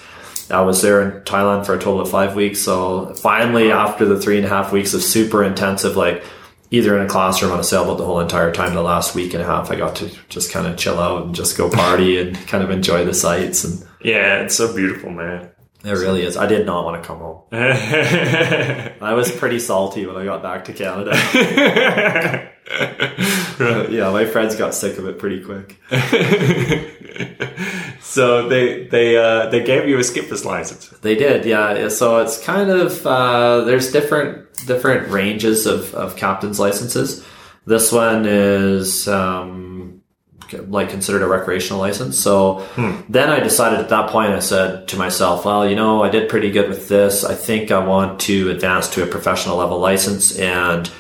[0.51, 2.61] I was there in Thailand for a total of five weeks.
[2.61, 6.23] So finally, after the three and a half weeks of super intensive, like
[6.71, 9.43] either in a classroom on a sailboat the whole entire time, the last week and
[9.43, 12.37] a half, I got to just kind of chill out and just go party and
[12.49, 13.65] kind of enjoy the sights.
[13.65, 15.52] And yeah, it's so beautiful, man.
[15.85, 16.37] It really is.
[16.37, 17.43] I did not want to come home.
[17.53, 21.11] I was pretty salty when I got back to Canada.
[23.91, 25.79] yeah, my friends got sick of it pretty quick.
[28.01, 30.89] so they they uh, they gave you a skipper's license.
[30.89, 31.89] They did, yeah.
[31.89, 37.25] So it's kind of uh, there's different different ranges of, of captain's licenses.
[37.65, 39.72] This one is um,
[40.69, 42.19] like considered a recreational license.
[42.19, 43.01] So hmm.
[43.09, 46.29] then I decided at that point, I said to myself, well, you know, I did
[46.29, 47.25] pretty good with this.
[47.25, 50.39] I think I want to advance to a professional level license.
[50.39, 50.91] And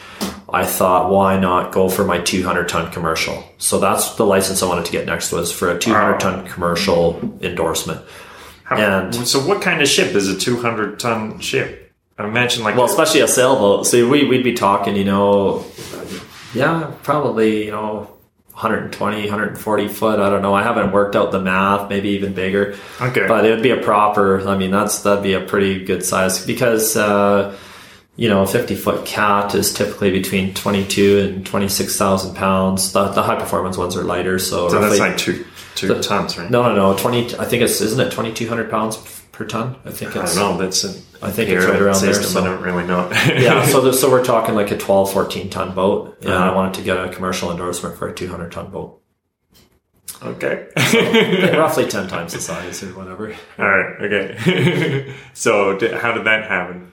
[0.52, 3.42] I thought, why not go for my 200 ton commercial?
[3.58, 7.38] So that's the license I wanted to get next was for a 200 ton commercial
[7.40, 8.02] endorsement.
[8.64, 11.92] How- And- so, what kind of ship is a 200 ton ship?
[12.18, 13.86] I imagine like Well, especially a sailboat.
[13.86, 15.64] So we, we'd be talking, you know,
[16.54, 18.11] yeah, probably, you know,
[18.52, 20.20] 120, 140 foot.
[20.20, 20.54] I don't know.
[20.54, 22.76] I haven't worked out the math, maybe even bigger.
[23.00, 23.26] Okay.
[23.26, 26.46] But it would be a proper, I mean, that's, that'd be a pretty good size
[26.46, 27.56] because, uh,
[28.16, 32.92] you know, a 50 foot cat is typically between 22 and 26,000 pounds.
[32.92, 34.38] The, the high performance ones are lighter.
[34.38, 36.50] So, so roughly, that's like two two tons, right?
[36.50, 36.98] no, no, no.
[36.98, 38.98] 20, I think it's, isn't it 2,200 pounds
[39.32, 39.76] per ton?
[39.86, 40.58] I think I don't know.
[40.58, 40.90] That's a
[41.22, 43.08] I think it's right around there, so- I don't really know.
[43.10, 46.50] yeah, so the, so we're talking like a 12, 14 ton boat, and Uh-huh.
[46.50, 49.00] I wanted to get a commercial endorsement for a 200 ton boat.
[50.22, 50.66] okay.
[51.56, 53.34] Roughly 10 times the size or whatever.
[53.58, 54.00] All right.
[54.02, 55.14] Okay.
[55.32, 56.92] so, di- how did that happen?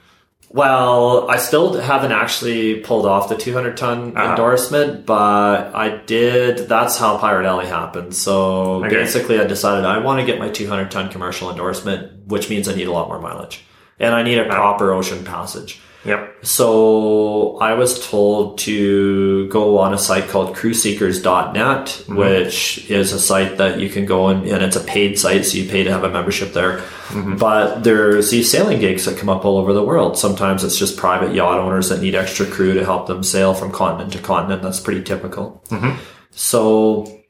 [0.52, 4.30] Well, I still haven't actually pulled off the 200 ton Uh-huh.
[4.30, 6.68] endorsement, but I did.
[6.68, 8.14] That's how Pirate Alley happened.
[8.16, 8.94] So Okay.
[8.96, 12.74] basically, I decided I want to get my 200 ton commercial endorsement, which means I
[12.74, 13.64] need a lot more mileage.
[14.00, 15.80] And I need a proper ocean passage.
[16.04, 16.46] Yep.
[16.46, 22.16] So I was told to go on a site called crewseekers.net, mm-hmm.
[22.16, 25.58] which is a site that you can go and, and it's a paid site, so
[25.58, 26.78] you pay to have a membership there.
[27.08, 27.36] Mm-hmm.
[27.36, 30.16] But there's these sailing gigs that come up all over the world.
[30.16, 33.70] Sometimes it's just private yacht owners that need extra crew to help them sail from
[33.70, 34.62] continent to continent.
[34.62, 35.62] That's pretty typical.
[35.68, 36.00] Mm-hmm.
[36.30, 37.20] So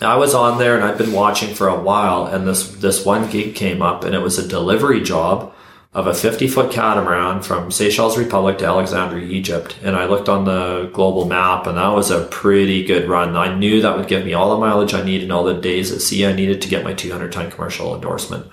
[0.00, 3.30] I was on there and I've been watching for a while, and this this one
[3.30, 5.53] gig came up, and it was a delivery job
[5.94, 9.76] of a 50 foot catamaran from Seychelles Republic to Alexandria, Egypt.
[9.82, 13.36] And I looked on the global map, and that was a pretty good run.
[13.36, 15.92] I knew that would give me all the mileage I needed and all the days
[15.92, 18.46] at sea I needed to get my 200 ton commercial endorsement.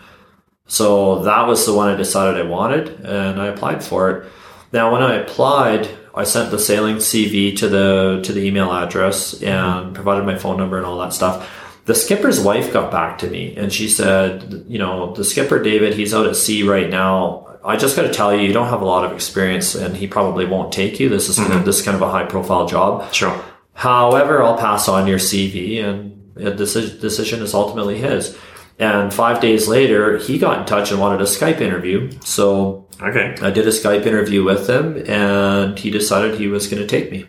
[0.68, 4.32] So that was the one I decided I wanted, and I applied for it.
[4.72, 9.34] Now, when I applied, I sent the sailing CV to the to the email address
[9.42, 9.94] and mm-hmm.
[9.94, 11.50] provided my phone number and all that stuff.
[11.86, 15.94] The skipper's wife got back to me and she said, you know, the skipper David,
[15.94, 17.48] he's out at sea right now.
[17.64, 20.08] I just got to tell you, you don't have a lot of experience, and he
[20.08, 21.10] probably won't take you.
[21.10, 21.66] This is kind of, mm-hmm.
[21.66, 23.14] this is kind of a high profile job.
[23.14, 23.40] Sure.
[23.76, 28.36] However, I'll pass on your CV, and the decision, decision is ultimately his.
[28.80, 32.10] And five days later, he got in touch and wanted a Skype interview.
[32.24, 33.36] So Okay.
[33.42, 37.12] I did a Skype interview with him, and he decided he was going to take
[37.12, 37.26] me.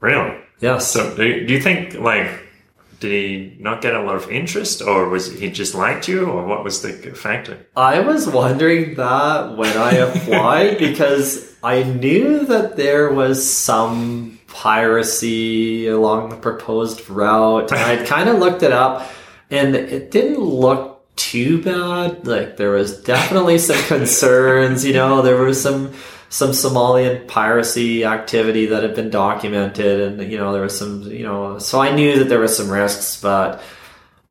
[0.00, 0.36] Really?
[0.60, 0.90] Yes.
[0.90, 2.28] So, do you think like
[3.04, 6.46] did he not get a lot of interest, or was he just liked you, or
[6.46, 7.66] what was the factor?
[7.76, 15.86] I was wondering that when I applied because I knew that there was some piracy
[15.88, 17.70] along the proposed route.
[17.72, 19.10] And I'd kind of looked it up
[19.50, 22.26] and it didn't look too bad.
[22.26, 25.92] Like there was definitely some concerns, you know, there was some
[26.34, 31.22] some Somalian piracy activity that had been documented and you know there was some you
[31.22, 33.62] know so I knew that there was some risks but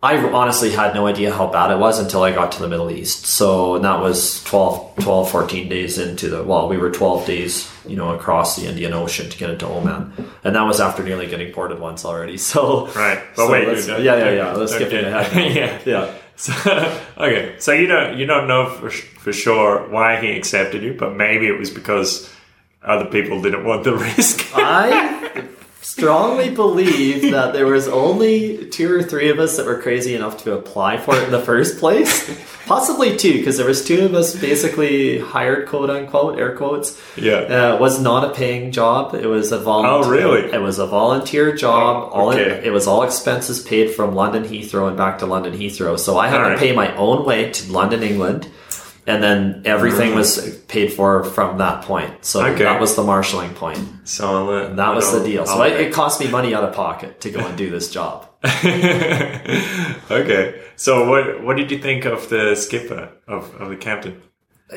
[0.04, 2.92] I honestly had no idea how bad it was until I got to the Middle
[2.92, 3.26] East.
[3.26, 7.72] So, and that was 12, 12, 14 days into the, well, we were 12 days,
[7.88, 10.12] you know, across the Indian Ocean to get into Oman.
[10.44, 12.38] And that was after nearly getting ported once already.
[12.38, 13.24] So, Right.
[13.38, 14.52] But so wait, yeah, yeah, yeah.
[14.52, 15.56] Let's skip ahead.
[15.56, 15.80] yeah.
[15.86, 16.14] Yeah.
[16.36, 16.54] So,
[17.18, 21.16] okay, so you don't you don't know for for sure why he accepted you, but
[21.16, 22.34] maybe it was because
[22.82, 24.46] other people didn't want the risk.
[24.56, 25.48] I
[25.84, 30.44] strongly believe that there was only two or three of us that were crazy enough
[30.44, 32.30] to apply for it in the first place.
[32.66, 37.00] Possibly two, because there was two of us basically hired, quote unquote, air quotes.
[37.18, 37.34] yeah.
[37.34, 39.14] Uh, it was not a paying job.
[39.14, 40.10] It was a volunteer.
[40.10, 40.52] Oh, really?
[40.52, 42.10] It was a volunteer job.
[42.14, 42.66] All it, okay.
[42.66, 46.00] it was all expenses paid from London Heathrow and back to London Heathrow.
[46.00, 46.60] So I had All to right.
[46.60, 48.50] pay my own way to London, England,
[49.06, 52.24] and then everything was paid for from that point.
[52.26, 52.64] So Okay.
[52.64, 53.80] that was the marshalling point.
[54.06, 55.46] So uh, That was the deal.
[55.46, 58.30] So it, it cost me money out of pocket to go and do this job.
[60.12, 60.62] okay.
[60.76, 64.22] So what what did you think of the skipper of, of the captain?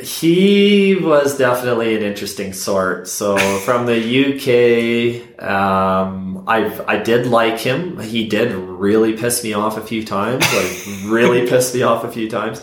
[0.03, 3.09] He was definitely an interesting sort.
[3.09, 7.99] So from the UK, um, I I did like him.
[8.01, 12.11] He did really piss me off a few times, like really pissed me off a
[12.13, 12.63] few times.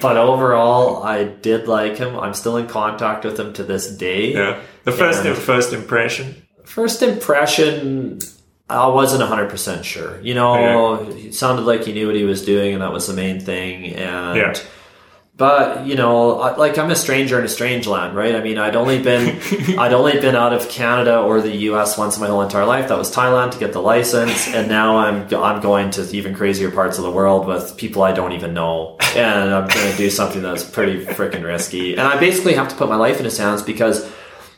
[0.00, 2.18] But overall, I did like him.
[2.18, 4.32] I'm still in contact with him to this day.
[4.32, 4.58] Yeah.
[4.84, 6.36] The first And- first impression.
[6.64, 8.18] First impression,
[8.70, 10.18] I wasn't 100% sure.
[10.22, 13.12] You know, it sounded like he knew what he was doing, and that was the
[13.12, 13.94] main thing.
[13.94, 14.54] And Yeah.
[15.36, 18.34] But you know, I- like I'm a stranger in a strange land, right?
[18.36, 19.40] I mean, I'd only been
[19.78, 21.98] I'd only been out of Canada or the U.S.
[21.98, 22.88] once in my whole entire life.
[22.88, 26.70] That was Thailand to get the license, and now I'm I'm going to even crazier
[26.70, 30.08] parts of the world with people I don't even know, and I'm going to do
[30.10, 31.92] something that's pretty freaking risky.
[31.92, 34.08] And I basically have to put my life in his hands because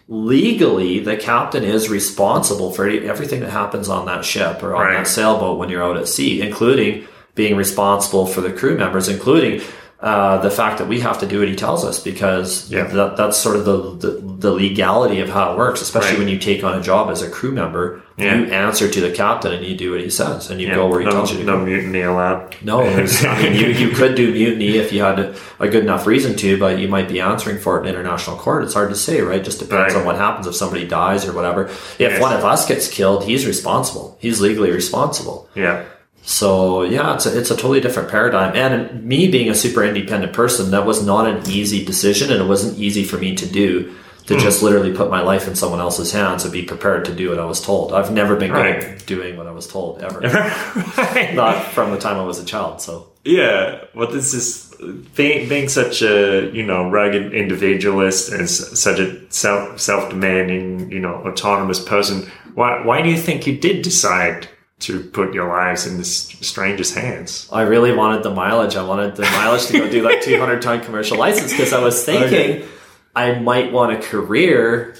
[0.09, 4.97] legally the captain is responsible for everything that happens on that ship or on Right.
[4.99, 9.61] that sailboat when you're out at sea, including being responsible for the crew members, including
[9.99, 12.85] uh, the fact that we have to do what he tells us because Yeah.
[12.85, 16.19] that, that's sort of the, the, the legality of how it works, especially Right.
[16.19, 18.03] when you take on a job as a crew member.
[18.19, 18.35] Yeah.
[18.37, 21.01] You answer to the captain and you do what he says and you go where
[21.01, 21.65] he no, tells you to no go.
[21.65, 22.55] mutiny allowed.
[22.63, 26.07] No, I mean, you, you could do mutiny if you had a, a good enough
[26.07, 28.65] reason to, but you might be answering for it in international court.
[28.65, 29.43] It's hard to say, right?
[29.43, 30.01] Just depends Right.
[30.01, 31.65] on what happens if somebody dies or whatever.
[31.67, 32.21] If Yes.
[32.21, 34.17] one of us gets killed, he's responsible.
[34.21, 35.49] He's legally responsible.
[35.55, 35.85] Yeah.
[36.27, 38.55] So yeah, it's a, it's a totally different paradigm.
[38.57, 42.47] And me being a super independent person, that was not an easy decision, and it
[42.47, 43.95] wasn't easy for me to do.
[44.27, 44.41] To Hmm.
[44.41, 47.39] just literally put my life in someone else's hands and be prepared to do what
[47.39, 47.93] I was told.
[47.93, 50.19] I've never been good at doing what I was told ever.
[50.99, 51.33] Right.
[51.33, 52.81] Not from the time I was a child.
[52.83, 54.75] So Yeah, well, this is
[55.15, 60.99] being being such a you know rugged individualist and such a self self demanding you
[60.99, 62.29] know autonomous person.
[62.57, 66.95] Why why do you think you did decide to put your lives in this stranger's
[66.95, 67.49] hands?
[67.53, 68.77] I really wanted the mileage.
[68.77, 72.05] I wanted the mileage to go do that 200 ton commercial license because I was
[72.05, 72.67] thinking
[73.15, 74.97] I might want a career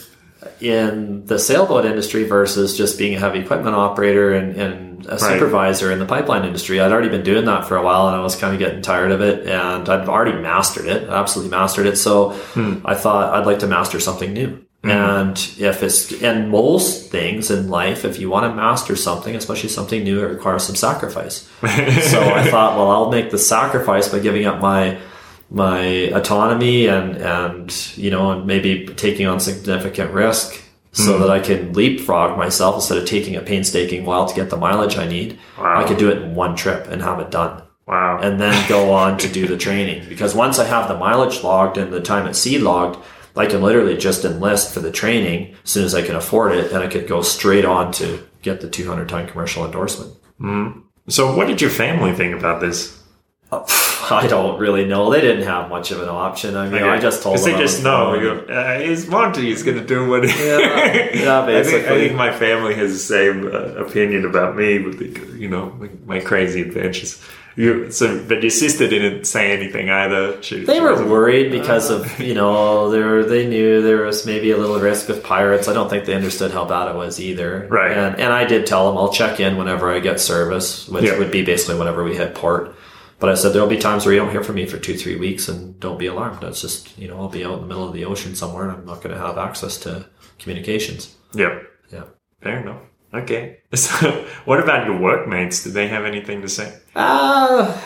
[0.61, 5.93] in the sailboat industry versus just being a heavy equipment operator and, and a supervisor
[5.93, 6.81] in the pipeline industry.
[6.81, 9.13] I'd already been doing that for a while and I was kind of getting tired
[9.13, 11.97] of it and I'd already mastered it, absolutely mastered it.
[11.97, 12.79] So hmm.
[12.85, 14.66] I thought I'd like to master something new.
[14.83, 14.91] Mm-hmm.
[14.91, 19.69] And if it's in most things in life, if you want to master something, especially
[19.69, 21.49] something new, it requires some sacrifice.
[21.61, 24.99] so I thought, well, I'll make the sacrifice by giving up my
[25.49, 30.61] my autonomy and and you know and maybe taking on significant risk
[30.91, 31.21] so mm-hmm.
[31.21, 34.99] that I can leapfrog myself instead of taking a painstaking while to get the mileage
[34.99, 35.39] I need.
[35.59, 35.81] Wow.
[35.81, 38.19] I could do it in one trip and have it done Wow.
[38.21, 40.09] and then go on to do the training.
[40.09, 42.99] Because once I have the mileage logged and the time at sea logged,
[43.37, 46.73] I can literally just enlist for the training as soon as I can afford it,
[46.73, 50.15] and I could go straight on to get the 200 ton commercial endorsement.
[51.09, 53.01] so, what did your family think about this?
[53.53, 55.11] I don't really know.
[55.11, 56.57] They didn't have much of an option.
[56.57, 57.45] I mean, I just told them.
[57.45, 58.15] they just know.
[58.49, 60.25] Uh, his Monty is going to do what.
[60.25, 60.59] Yeah,
[61.15, 64.99] yeah, I think, I think my family has the same uh, opinion about me with
[64.99, 67.23] the, you know my, my crazy adventures.
[67.57, 70.43] You so, but your sister didn't say anything either.
[70.43, 74.27] She, They she were worried because of you know they were, they knew there was
[74.27, 75.67] maybe a little risk of pirates.
[75.67, 77.67] I don't think they understood how bad it was either.
[77.71, 77.93] Right.
[77.97, 81.19] And and I did tell them I'll check in whenever I get service, which Yeah.
[81.19, 82.75] would be basically whenever we hit port.
[83.19, 85.17] But I said there'll be times where you don't hear from me for two three
[85.17, 86.41] weeks, and don't be alarmed.
[86.43, 88.73] That's just you know I'll be out in the middle of the ocean somewhere, and
[88.73, 90.05] I'm not going to have access to
[90.39, 91.15] communications.
[91.33, 92.05] Yeah, Yeah.
[92.43, 92.83] fair enough.
[93.23, 93.59] Okay.
[93.77, 95.63] So, what about your workmates?
[95.65, 96.73] Did they have anything to say?
[96.95, 97.79] Uh,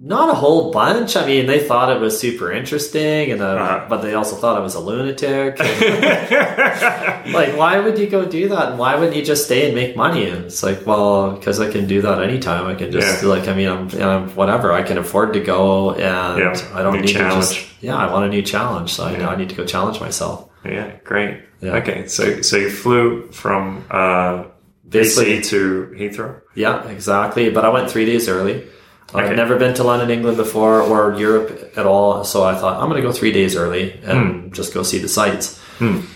[0.00, 1.16] not a whole bunch.
[1.16, 3.86] I mean, they thought it was super interesting, and uh, Uh-huh.
[3.88, 5.58] but they also thought I was a lunatic.
[7.34, 8.70] like, why would you go do that?
[8.70, 10.28] And why wouldn't you just stay and make money?
[10.30, 12.66] And it's like, well, because I can do that anytime.
[12.66, 13.28] I can just Yeah.
[13.28, 14.72] like, I mean, I'm, I'm whatever.
[14.72, 17.58] I can afford to go, and Yeah, I don't new need to just.
[17.82, 19.28] Yeah, I want a new challenge, so Yeah.
[19.28, 20.47] I, I need to go challenge myself.
[20.68, 21.40] Yeah, great.
[21.60, 21.76] Yeah.
[21.76, 24.44] Okay, so so you flew from uh,
[24.88, 26.40] Basically- BC to Heathrow.
[26.54, 27.50] Yeah, exactly.
[27.50, 28.66] But I went three days early.
[29.14, 29.24] Okay.
[29.24, 32.24] I've never been to London, England before, or Europe at all.
[32.24, 35.08] So I thought I'm going to go three days early and just go see the
[35.08, 35.58] sights.
[35.80, 36.08] And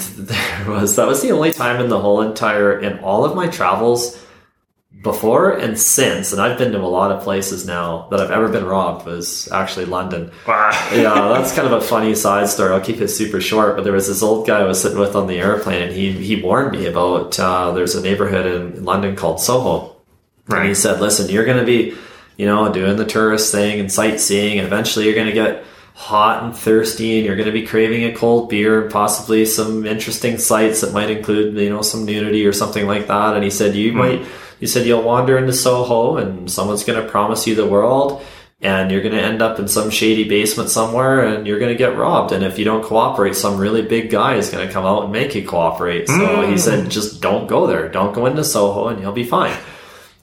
[0.00, 3.46] there was that was the only time in the whole entire in all of my
[3.48, 4.16] travels
[5.02, 8.48] before and since, and I've been to a lot of places now that I've ever
[8.48, 10.32] been robbed was actually London.
[10.46, 10.70] Wow.
[10.92, 12.72] yeah, that's kind of a funny side story.
[12.72, 13.76] I'll keep it super short.
[13.76, 16.12] But there was this old guy I was sitting with on the airplane, and he
[16.12, 19.94] he warned me about uh, there's a neighborhood in London called Soho,
[20.48, 21.94] and he said, "Listen, you're going to be,
[22.36, 25.62] you know, doing the tourist thing and sightseeing, and eventually you're going to get
[25.94, 29.86] hot and thirsty, and you're going to be craving a cold beer and possibly some
[29.86, 33.50] interesting sights that might include, you know, some nudity or something like that." And he
[33.50, 34.26] said, "You might."
[34.60, 38.24] He said you'll wander into Soho and someone's going to promise you the world
[38.60, 41.78] and you're going to end up in some shady basement somewhere and you're going to
[41.78, 42.32] get robbed.
[42.32, 45.12] And if you don't cooperate, some really big guy is going to come out and
[45.12, 46.08] make you cooperate.
[46.08, 46.58] So he mm.
[46.58, 47.88] said, just don't go there.
[47.88, 49.56] Don't go into Soho and you'll be fine.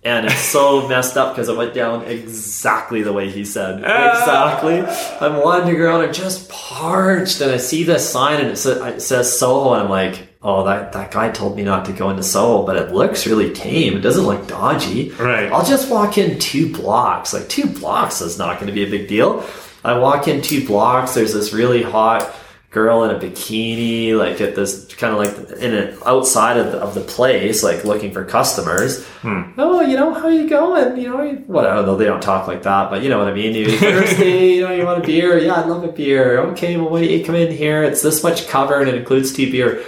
[0.04, 3.84] And it's so messed up because it went down exactly the way he said.
[3.86, 4.20] Ah.
[4.20, 4.82] Exactly.
[5.26, 9.74] I'm wandering around and just parched, and I see this sign and it says Soho,
[9.74, 12.78] and I'm like, oh, that, that guy told me not to go into Soho, but
[12.78, 13.98] it looks really tame.
[13.98, 15.10] It doesn't look dodgy.
[15.10, 15.52] Right.
[15.52, 17.34] I'll just walk in two blocks.
[17.34, 19.44] Like two blocks is not going to be a big deal.
[19.84, 21.16] I walk in two blocks.
[21.16, 22.32] There's this really hot
[22.70, 26.78] girl in a bikini, like at this kind of like in an outside of the,
[26.78, 29.04] of the place, like looking for customers.
[29.22, 29.44] Hmm.
[29.58, 30.98] Oh, you know how you going?
[30.98, 31.82] You know, whatever.
[31.82, 33.56] Though they don't talk like that, but you know what I mean.
[33.56, 34.26] You thirsty?
[34.56, 35.40] you know, you want a beer?
[35.40, 36.40] Yeah, I'd love a beer.
[36.52, 37.84] Okay, well, wait, you come in here.
[37.84, 39.84] It's this much cover and it includes two beer.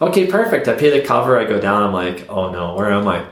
[0.00, 0.68] Okay, perfect.
[0.68, 1.38] I pay the cover.
[1.38, 1.82] I go down.
[1.82, 3.26] I'm like, oh no, where am I?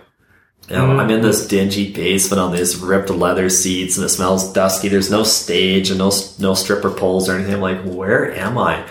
[0.69, 4.51] You know, I'm in this dingy basement on these ripped leather seats, and it smells
[4.55, 4.89] dusty.
[4.89, 7.55] There's no stage and no no stripper poles or anything.
[7.55, 8.87] I'm like, where am I?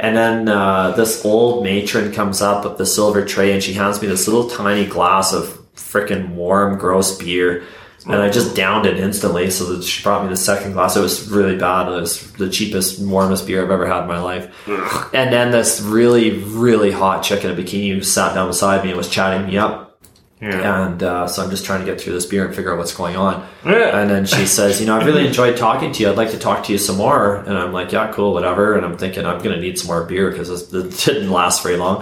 [0.00, 4.02] And then uh, this old matron comes up with the silver tray, and she hands
[4.02, 5.46] me this little tiny glass of
[5.76, 7.62] freaking warm, gross beer.
[8.04, 9.50] And I just downed it instantly.
[9.50, 10.96] So that she brought me the second glass.
[10.96, 11.88] It was really bad.
[11.88, 14.68] It was the cheapest, warmest beer I've ever had in my life.
[15.14, 18.96] And then this really, really hot chick in a bikini sat down beside me and
[18.96, 20.00] was chatting me up.
[20.42, 20.88] Yeah.
[20.88, 22.94] And uh, so I'm just trying to get through this beer and figure out what's
[22.94, 23.46] going on.
[23.64, 23.96] Yeah.
[23.96, 26.10] And then she says, You know, I really enjoyed talking to you.
[26.10, 27.36] I'd like to talk to you some more.
[27.36, 28.74] And I'm like, Yeah, cool, whatever.
[28.74, 31.76] And I'm thinking, I'm going to need some more beer because it didn't last very
[31.76, 32.00] long.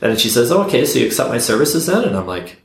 [0.00, 2.04] And then she says, oh, Okay, so you accept my services then?
[2.04, 2.56] And I'm like,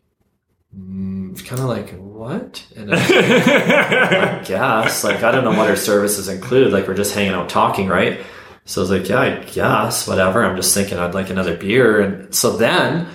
[0.74, 1.94] mm, Kind of like,
[2.28, 2.66] What?
[2.76, 5.04] And I'm I guess.
[5.04, 6.74] Like, I don't know what her services include.
[6.74, 8.20] Like, we're just hanging out talking, right?
[8.66, 10.44] So I was like, yeah, I guess, whatever.
[10.44, 12.02] I'm just thinking I'd like another beer.
[12.02, 13.08] And so then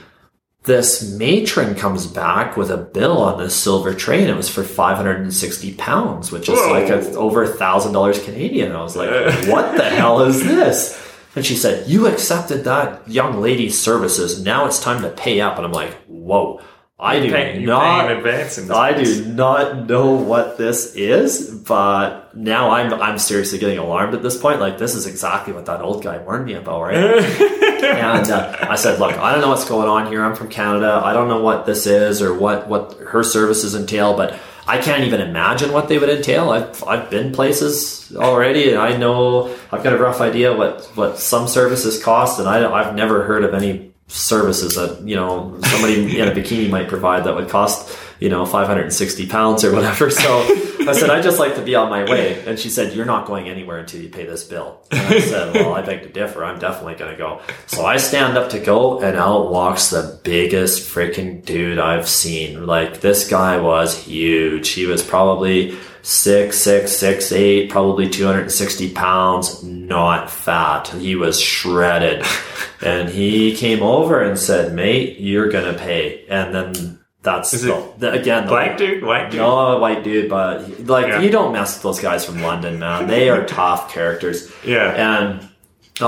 [0.63, 4.63] this matron comes back with a bill on this silver tray and it was for
[4.63, 6.73] 560 pounds, which is Whoa.
[6.73, 8.73] like a, over a thousand dollars Canadian.
[8.73, 9.11] I was like,
[9.47, 10.99] what the hell is this?
[11.37, 14.43] And she said, you accepted that young lady's services.
[14.43, 15.57] Now it's time to pay up.
[15.57, 16.63] And I'm like, whoa.
[17.03, 19.19] I do Pay- not advance in this I place.
[19.19, 24.39] do not know what this is, but now I'm I'm seriously getting alarmed at this
[24.41, 24.61] point.
[24.61, 26.95] Like this is exactly what that old guy warned me about, right?
[27.83, 30.23] and uh, I said, look, I don't know what's going on here.
[30.23, 31.01] I'm from Canada.
[31.05, 35.03] I don't know what this is or what what her services entail, but I can't
[35.03, 36.51] even imagine what they would entail.
[36.51, 41.19] I've I've been places already, and I know I've got a rough idea what what
[41.19, 46.19] some services cost, and I I've never heard of any services that you know somebody
[46.21, 50.11] in a bikini might provide that would cost you know 560 pounds or whatever.
[50.11, 50.43] So
[50.83, 52.45] i said i just like to be on my way.
[52.47, 54.81] And she said you're not going anywhere until you pay this bill.
[54.91, 56.45] And i said well i beg to differ.
[56.45, 57.41] I'm definitely going to go.
[57.67, 62.67] So i stand up to go and out walks the biggest freaking dude i've seen.
[62.67, 64.69] Like this guy was huge.
[64.71, 70.89] He was probably six, six, six, eight, probably 260 pounds, not fat.
[70.89, 72.25] He was shredded.
[72.85, 76.25] and he came over and said, mate, you're going to pay.
[76.29, 79.39] And then that's Is the, the- again, the, Black dude, white dude.
[79.41, 81.21] no, white dude, but like Yeah.
[81.21, 83.07] you don't mess with those guys from London, man.
[83.07, 84.51] They are tough characters.
[84.67, 84.91] Yeah.
[84.91, 85.49] And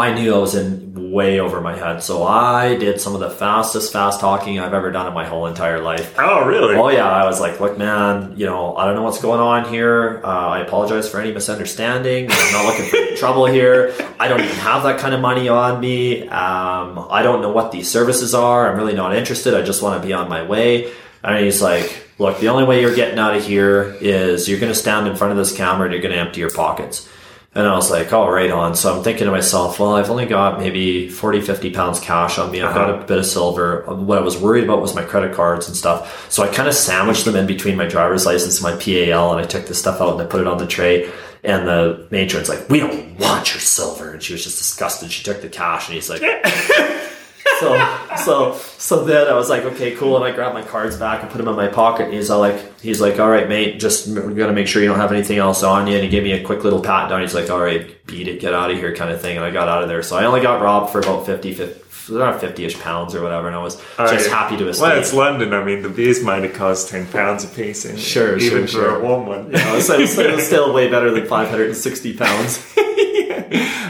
[0.01, 3.31] I knew I was in way over my head, so I did some of the
[3.31, 6.15] fastest fast talking I've ever done in my whole entire life.
[6.19, 6.75] Oh, really?
[6.75, 9.73] Oh yeah, I was like, look, man, you know, I don't know what's going on
[9.73, 10.21] here.
[10.25, 12.27] Uh, I apologize for any misunderstanding.
[12.31, 13.95] I'm not looking for any trouble here.
[14.19, 16.23] I don't even have that kind of money on me.
[16.23, 18.69] Um, I don't know what these services are.
[18.69, 19.55] I'm really not interested.
[19.55, 20.93] I just want to be on my way.
[21.23, 24.73] And he's like, look, the only way you're getting out of here is you're going
[24.73, 27.09] to stand in front of this camera and you're going to empty your pockets.
[27.57, 28.75] And I was like, all right, on.
[28.75, 32.51] So I'm thinking to myself, well, I've only got maybe 40, 50 pounds cash on
[32.51, 32.61] me.
[32.61, 33.03] I've got uh-huh.
[33.03, 33.85] a bit of silver.
[33.87, 36.29] What I was worried about was my credit cards and stuff.
[36.33, 39.41] So I kind of sandwiched them in between my driver's license and my PAL and
[39.41, 41.11] I took the stuff out and I put it on the tray.
[41.45, 44.11] And the matron's like, we don't want your silver.
[44.11, 45.13] And she was just disgusted.
[45.13, 46.23] She took the cash and he's like,
[47.61, 47.91] so
[48.25, 51.31] so so then I was like, okay, cool, and I grabbed my cards back and
[51.31, 52.05] put them in my pocket.
[52.07, 54.83] And he's all like, he's like, all right, mate, just we got to make sure
[54.83, 55.95] you don't have anything else on you.
[55.95, 57.21] And he gave me a quick little pat down.
[57.23, 59.37] He's like, all right, beat it, get out of here, kind of thing.
[59.37, 60.03] And I got out of there.
[60.03, 61.81] So I only got robbed for about 50, 50
[62.13, 64.27] around 50-ish pounds or whatever, and I was just Alright.
[64.27, 64.83] happy to escape.
[64.83, 65.55] Well, it's London.
[65.55, 68.67] I mean, the beers might have cost ten pounds a piece, and Sure, even sure,
[68.67, 68.97] for sure.
[68.97, 69.47] a warm one.
[69.47, 72.75] You know, so it's, it's still way better than 560 pounds.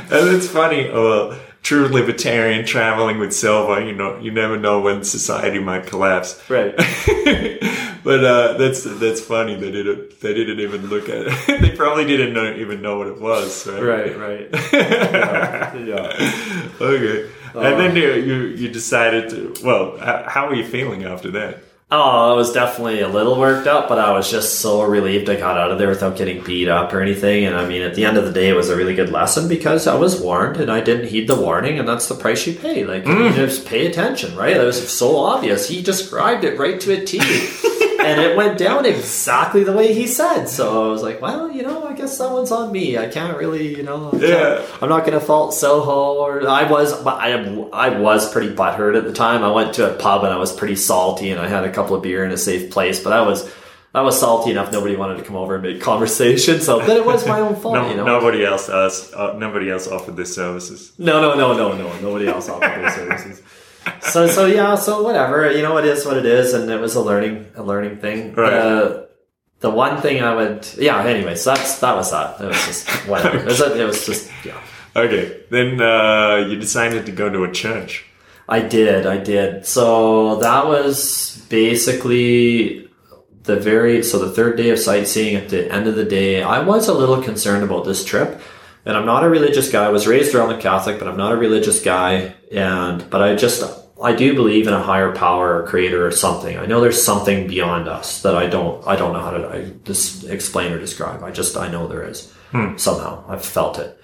[0.05, 0.89] And it's funny.
[0.89, 3.85] Uh, true libertarian traveling with silver.
[3.85, 6.41] You know, you never know when society might collapse.
[6.49, 6.77] Right.
[8.05, 9.57] but uh, that's that's funny.
[9.57, 11.61] They didn't they didn't even look at it.
[11.61, 13.67] they probably didn't know, even know what it was.
[13.67, 13.83] Right.
[13.83, 14.49] Right, right.
[14.73, 15.75] yeah.
[15.75, 16.69] yeah.
[16.81, 17.31] Okay.
[17.55, 19.55] and then you, you you decided to.
[19.65, 21.61] Well, how are you feeling after that?
[21.97, 25.37] Oh, I was definitely a little worked up, but I was just so relieved I
[25.37, 27.45] got out of there without getting beat up or anything.
[27.45, 29.47] And I mean, at the end of the day, it was a really good lesson
[29.47, 32.55] because I was warned and I didn't heed the warning, and that's the price you
[32.55, 32.85] pay.
[32.85, 33.31] Like, mm.
[33.31, 34.57] you just pay attention, right?
[34.57, 35.69] That was so obvious.
[35.69, 37.21] He described it right to a T.
[38.01, 40.47] and it went down exactly the way he said.
[40.47, 42.99] So I was like, well, you know, I guess that one's on me.
[42.99, 44.67] I can't really, you know, I can't- Yeah.
[44.83, 46.15] I'm not going to fault Soho.
[46.15, 47.33] Or I was, but I
[47.73, 49.43] I was pretty butthurt at the time.
[49.43, 51.97] I went to a pub and I was pretty salty, and I had a couple
[51.97, 53.51] of beer in a safe place, but I was.
[53.97, 54.73] I was salty enough.
[54.73, 57.75] Nobody wanted to come over and make conversation, so then it was my own fault.
[57.77, 60.91] No, you know, Nobody else asked, uh, nobody else offered these services.
[60.99, 62.01] no, no, no, no, no.
[62.01, 63.41] Nobody else offered those services.
[64.03, 65.51] So, so yeah, so whatever.
[65.51, 68.35] You know, it is what it is, and it was a learning, a learning thing.
[68.35, 68.51] Right.
[68.51, 69.09] The,
[69.61, 71.03] the one thing I would, yeah.
[71.03, 72.41] Anyways, that's that was that.
[72.41, 73.39] It was just whatever.
[73.39, 74.61] It was, it was just yeah.
[74.97, 78.05] Okay, then uh, you decided to go to a church.
[78.49, 79.67] I did, I did.
[79.67, 82.89] So that was basically
[83.43, 85.35] the very so the third day of sightseeing.
[85.37, 88.41] At the end of the day, I was a little concerned about this trip,
[88.85, 89.85] and I'm not a religious guy.
[89.85, 92.35] I was raised around the Catholic, but I'm not a religious guy.
[92.53, 93.63] And but I just
[94.03, 96.59] I do believe in a higher power or creator or something.
[96.59, 99.71] I know there's something beyond us that I don't I don't know how to I,
[99.85, 101.23] just explain or describe.
[101.23, 102.33] I just I know there is
[102.77, 103.25] somehow.
[103.29, 104.01] I've felt it.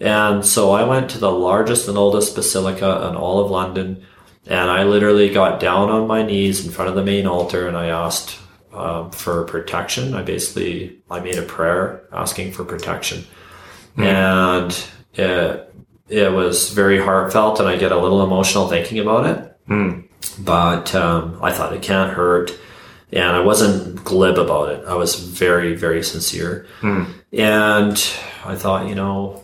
[0.00, 4.06] And so I went to the largest and oldest basilica in all of London,
[4.46, 7.76] and I literally got down on my knees in front of the main altar and
[7.76, 8.38] I asked
[8.72, 10.14] um, for protection.
[10.14, 13.24] I basically I made a prayer asking for protection,
[13.98, 14.04] Mm-hmm.
[14.04, 15.74] and it
[16.08, 19.56] it was very heartfelt, and I get a little emotional thinking about it.
[19.68, 20.08] Mm.
[20.38, 22.56] But um, I thought it can't hurt,
[23.12, 24.84] and I wasn't glib about it.
[24.86, 27.08] I was very very sincere, mm.
[27.32, 27.92] and
[28.44, 29.42] I thought, you know,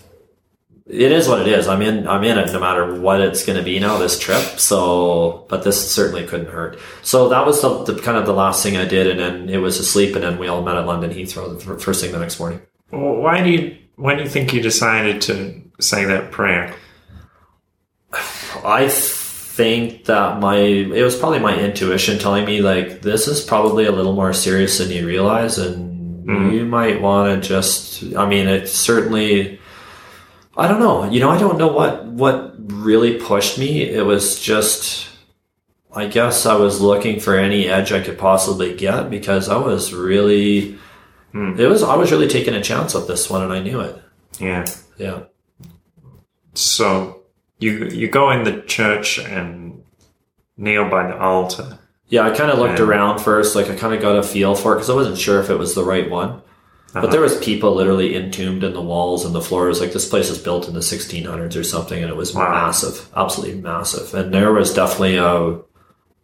[0.87, 1.67] it is what it is.
[1.67, 2.07] I'm in.
[2.07, 3.99] I'm in it, no matter what it's going to be now.
[3.99, 4.61] This trip.
[4.61, 6.79] So, but this certainly couldn't hurt.
[7.03, 9.59] So that was the, the kind of the last thing I did, and then it
[9.59, 12.39] was asleep, and then we all met at London Heathrow the first thing the next
[12.39, 12.61] morning.
[12.93, 16.75] Well, why do you why do you think you decided to say that prayer?
[18.65, 18.89] I
[19.55, 23.93] think that my it was probably my intuition telling me like this is probably a
[23.93, 26.51] little more serious than you realize, and hmm.
[26.51, 28.03] you might want to just.
[28.17, 29.61] I mean, it certainly.
[30.57, 31.11] I don't know.
[31.11, 33.83] You know, I don't know what what really pushed me.
[33.83, 35.09] It was just.
[35.97, 39.93] I guess I was looking for any edge I could possibly get because I was
[39.93, 40.79] really.
[41.35, 41.59] Hmm.
[41.59, 44.01] It was I was really taking a chance with this one, and I knew it.
[44.39, 44.65] Yeah.
[44.97, 45.25] Yeah.
[46.55, 47.23] So
[47.59, 49.83] you you go in the church and
[50.57, 51.79] kneel by the altar.
[52.09, 52.85] Yeah, I kind of looked Yeah.
[52.85, 55.41] around first, like I kind of got a feel for it because I wasn't sure
[55.41, 56.43] if it was the right one.
[56.93, 57.13] But uh-huh.
[57.13, 59.81] there was people literally entombed in the walls and the floors.
[59.81, 62.53] Like this place was built in the 1600s or something, and it was Wow.
[62.53, 64.15] massive, absolutely massive.
[64.15, 65.59] And there was definitely a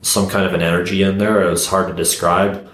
[0.03, 1.43] some kind of an energy in there.
[1.43, 2.69] It was hard to describe.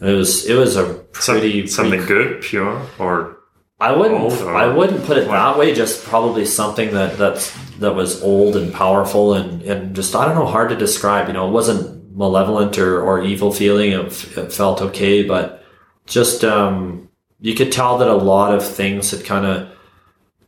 [0.00, 3.36] It was it was a Some- pretty something pretty good, pure, or
[3.80, 4.20] I wouldn't.
[4.42, 5.74] or- I wouldn't put it that way.
[5.74, 10.34] Just probably something that that's that was old and powerful and and just I don't
[10.36, 11.26] know, hard to describe.
[11.28, 13.92] You know, it wasn't malevolent or or evil feeling.
[13.92, 15.64] It, it felt okay, but
[16.06, 17.08] just um,
[17.40, 19.68] you could tell that a lot of things had kind of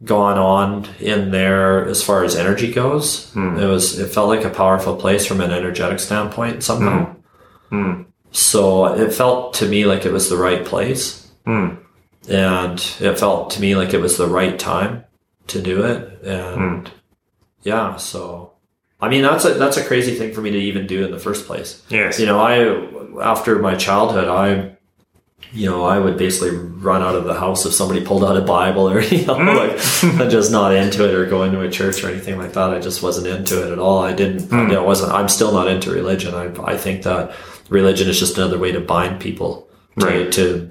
[0.05, 3.31] gone on in there as far as energy goes.
[3.33, 3.59] Hmm.
[3.59, 3.99] It was.
[3.99, 7.17] It felt like a powerful place from an energetic standpoint somehow.
[7.71, 7.77] Hmm.
[7.93, 8.03] Hmm.
[8.33, 11.31] So it felt to me like it was the right place.
[11.45, 11.77] Hmm.
[12.29, 15.05] And it felt to me like it was the right time
[15.49, 16.23] to do it.
[16.23, 16.95] And hmm.
[17.63, 18.53] yeah so
[19.01, 21.19] i mean that's a that's a crazy thing for me to even do in the
[21.19, 21.83] first place.
[21.89, 24.77] Yes, you know i after my childhood i
[25.53, 28.43] you know i would basically run out of the house if somebody pulled out a
[28.43, 29.57] bible or you know hmm.
[29.57, 32.71] like i'm just not into it or going to a church or anything like that.
[32.71, 34.01] I just wasn't into it at all.
[34.01, 36.35] I didn't you know I wasn't i'm still not into religion.
[36.35, 37.35] I i think that
[37.71, 39.67] religion is just another way to bind people
[39.99, 40.33] to, Right.
[40.33, 40.71] to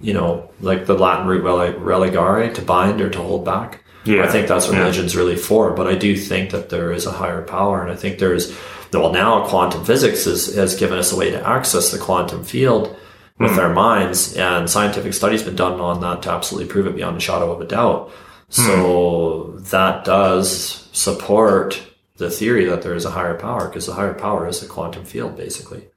[0.00, 3.84] you know, like the Latin root religare, to bind or to hold back.
[4.04, 4.24] Yeah.
[4.24, 4.80] I think that's what Yeah.
[4.80, 5.70] religion's really for.
[5.70, 8.52] But I do think that there is a higher power, and I think there is.
[8.92, 12.94] Well, now quantum physics is, has given us a way to access the quantum field
[13.38, 13.60] with hmm.
[13.60, 17.20] our minds, and scientific studies been done on that to absolutely prove it beyond a
[17.20, 18.10] shadow of a doubt.
[18.52, 18.62] Hmm.
[18.62, 21.80] So that does support
[22.16, 25.04] the theory that there is a higher power because the higher power is the quantum
[25.04, 25.88] field, basically.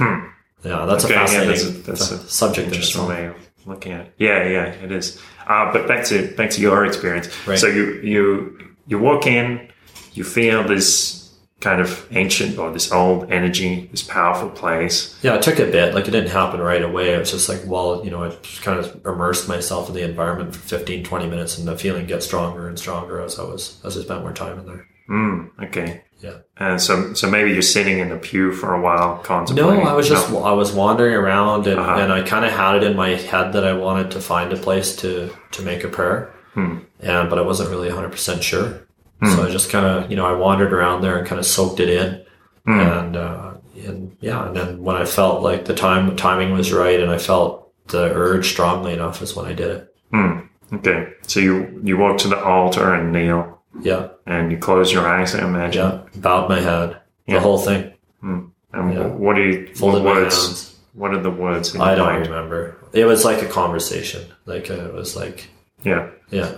[0.00, 2.68] Yeah, that's Okay, a yeah, fascinating that's a- that's a subject.
[2.68, 3.36] in interesting way of
[3.66, 4.14] looking at it.
[4.18, 5.20] Yeah, yeah, it is.
[5.46, 7.28] Uh, but back to back to your experience.
[7.46, 7.58] Right.
[7.58, 9.68] So you you you walk in,
[10.14, 11.22] you feel this
[11.60, 15.18] kind of ancient or this old energy, this powerful place.
[15.22, 15.94] Yeah, it took a bit.
[15.94, 17.14] Like it didn't happen right away.
[17.14, 20.02] It was just like, well, you know, I just kind of immersed myself in the
[20.02, 23.80] environment for 15, 20 minutes and the feeling gets stronger and stronger as I was,
[23.84, 24.86] as I spent more time in there.
[25.08, 26.02] Mm, okay.
[26.24, 26.38] Yeah.
[26.56, 29.84] And so so maybe you're sitting in the pew for a while contemplating.
[29.84, 29.90] No.
[29.90, 32.00] I was just, I was wandering around and, Uh-huh.
[32.00, 34.56] and I kind of had it in my head that I wanted to find a
[34.56, 35.10] place to,
[35.52, 36.32] to make a prayer.
[36.54, 36.78] Hmm.
[37.00, 38.68] And, but I wasn't really 100% sure.
[39.34, 41.80] So I just kind of, you know, I wandered around there and kind of soaked
[41.80, 42.08] it in.
[42.66, 42.80] Hmm.
[42.80, 43.54] And, uh,
[43.86, 47.18] and yeah, and then when I felt like the time timing was right, and I
[47.18, 49.94] felt the urge strongly enough, is when I did it.
[50.12, 50.38] Hmm.
[50.76, 51.08] Okay.
[51.26, 55.34] So you you walk to the altar and kneel, Yeah, and you close your eyes.
[55.34, 55.82] I imagine.
[55.82, 56.96] yeah, bowed my head,
[57.26, 57.34] Yeah.
[57.34, 58.50] the whole thing, And
[58.94, 59.06] Yeah.
[59.06, 59.68] what do you?
[59.74, 60.74] folded what words?
[60.94, 61.74] What are the words?
[61.74, 62.26] in I don't mind?
[62.26, 62.76] remember.
[62.92, 64.22] It was like a conversation.
[64.46, 65.48] Like uh, it was like
[65.84, 66.08] Yeah.
[66.30, 66.50] yeah.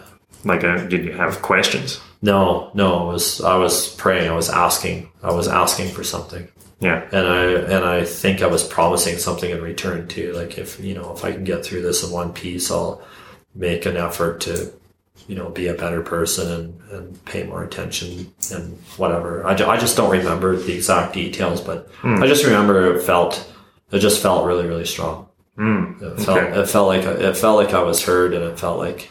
[0.44, 2.00] Like, uh, did you have questions?
[2.22, 4.30] No, no, it was I was praying.
[4.30, 5.08] I was asking.
[5.22, 6.48] I was asking for something.
[6.80, 7.02] Yeah.
[7.12, 7.42] and I
[7.74, 10.32] and I think I was promising something in return too.
[10.34, 13.00] Like if you know if I can get through this in one piece, I'll
[13.54, 14.72] make an effort to
[15.28, 19.46] you know be a better person and, and pay more attention and whatever.
[19.46, 23.52] I, ju- I just don't remember the exact details, but I just remember it felt
[23.90, 25.28] it just felt really really strong.
[25.58, 26.00] Mm.
[26.02, 26.60] It felt Okay.
[26.60, 29.08] it felt like I- it felt like I was heard, and it felt like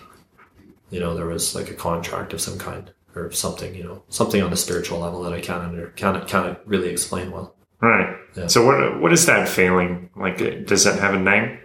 [0.91, 3.73] you know there was like a contract of some kind or something.
[3.75, 7.31] You know something on a spiritual level that I can't under can't can't really explain
[7.31, 7.55] well.
[7.81, 8.15] Right.
[8.37, 8.47] Yeah.
[8.47, 10.09] So what what is that feeling?
[10.15, 11.57] Like, uh, does that have a name?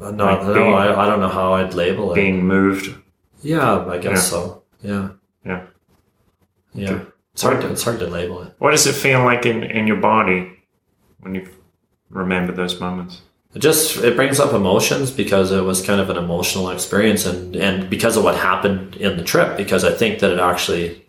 [0.00, 2.14] Uh, No, Like no, being- I, I don't know how I'd label it.
[2.14, 2.94] Being moved.
[3.42, 4.16] Yeah, I guess Yeah.
[4.30, 4.62] so.
[4.82, 5.08] Yeah,
[5.44, 5.62] Yeah.
[6.74, 7.00] yeah.
[7.32, 7.60] It's hard.
[7.60, 8.52] To, it's hard to label it.
[8.58, 10.50] What does it feel like in in your body
[11.20, 11.48] when you
[12.10, 13.22] remember those moments?
[13.54, 17.56] It just it brings up emotions because it was kind of an emotional experience, and
[17.56, 21.04] and because of what happened in the trip, because I think that it actually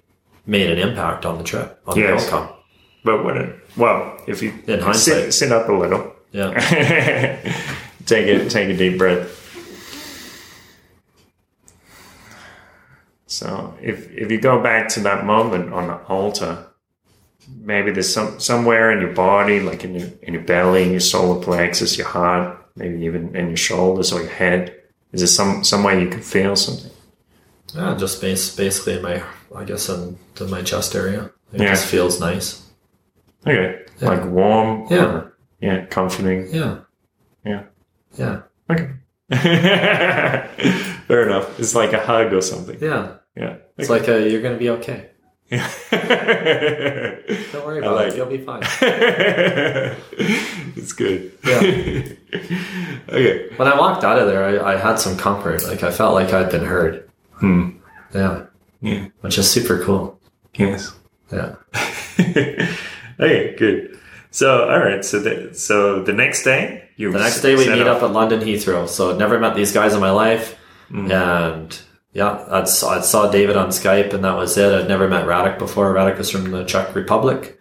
[0.45, 2.25] made an impact on the trip on Yes.
[2.29, 2.55] the outcome.
[3.03, 3.37] But what?
[3.37, 4.95] It, well, if you In hindsight.
[4.95, 6.51] sit, sit up a little, Yeah,
[8.05, 9.37] take a take a deep breath.
[13.31, 16.65] So if if you go back to that moment on the altar,
[17.47, 20.99] maybe there's some somewhere in your body, like in your in your belly, in your
[20.99, 24.75] solar plexus, your heart, maybe even in your shoulders or your head.
[25.13, 26.91] Is there some some way you can feel something?
[27.73, 27.95] yeah.
[27.97, 29.23] Just base, basically in my,
[29.55, 31.31] I guess, in, in my chest area.
[31.53, 31.69] It Yeah.
[31.69, 32.61] just feels nice.
[33.47, 34.09] Okay, Yeah.
[34.09, 34.87] like warm.
[34.89, 35.05] Yeah.
[35.05, 36.47] or- yeah, comforting.
[36.53, 36.79] Yeah,
[37.45, 37.63] Yeah.
[38.17, 38.89] yeah, Okay.
[41.07, 41.59] Fair enough.
[41.59, 42.77] It's like a hug or something.
[42.81, 43.17] yeah.
[43.35, 43.57] Yeah.
[43.77, 45.09] It's like a, you're gonna be okay.
[45.49, 45.69] Yeah.
[47.51, 48.15] Don't worry about like it.
[48.17, 48.61] You'll be fine.
[50.75, 51.31] it's good.
[51.45, 51.59] Yeah.
[53.09, 53.49] okay.
[53.57, 55.63] When I walked out of there, I, I had some comfort.
[55.63, 57.09] Like I felt like I'd been heard.
[57.35, 57.69] Hmm.
[58.13, 58.45] Yeah,
[58.81, 59.07] Yeah.
[59.21, 60.19] which is super cool.
[60.55, 60.93] Yes.
[61.31, 61.55] Yeah.
[62.19, 63.55] okay.
[63.57, 63.97] Good.
[64.31, 65.03] So, all right.
[65.03, 68.39] So, the, so the next day, you The next day we meet up at London
[68.41, 68.87] Heathrow.
[68.87, 70.57] So I'd never met these guys in my life,
[70.89, 71.77] and
[72.13, 74.73] yeah, I'd saw, I'd saw David on Skype, and that was it.
[74.73, 75.93] I'd never met Radek before.
[75.93, 77.59] Radek was from the Czech Republic.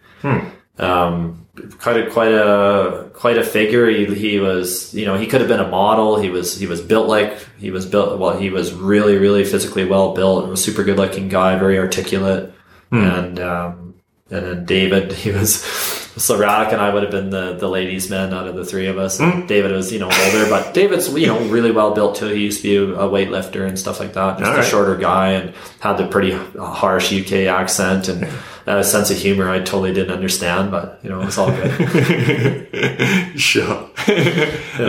[0.77, 1.47] Um,
[1.79, 3.87] quite a quite a quite a figure.
[3.87, 6.19] He, he was you know he could have been a model.
[6.19, 8.19] He was he was built like he was built.
[8.19, 10.49] Well, he was really really physically well built.
[10.49, 12.53] A super good looking guy, very articulate,
[12.91, 13.95] and um,
[14.29, 15.99] and then David he was.
[16.17, 18.87] So Radek and I would have been the, the ladies' men out of the three
[18.87, 19.19] of us.
[19.19, 22.27] And David was, you know, older, but David's, you know, really well built too.
[22.27, 24.37] He used to be a weightlifter and stuff like that.
[24.39, 24.65] Just All a right.
[24.67, 28.27] shorter guy and had the pretty harsh UK accent and
[28.67, 32.69] a sense of humor I totally didn't understand, but you know, it was all good.
[33.39, 33.89] sure.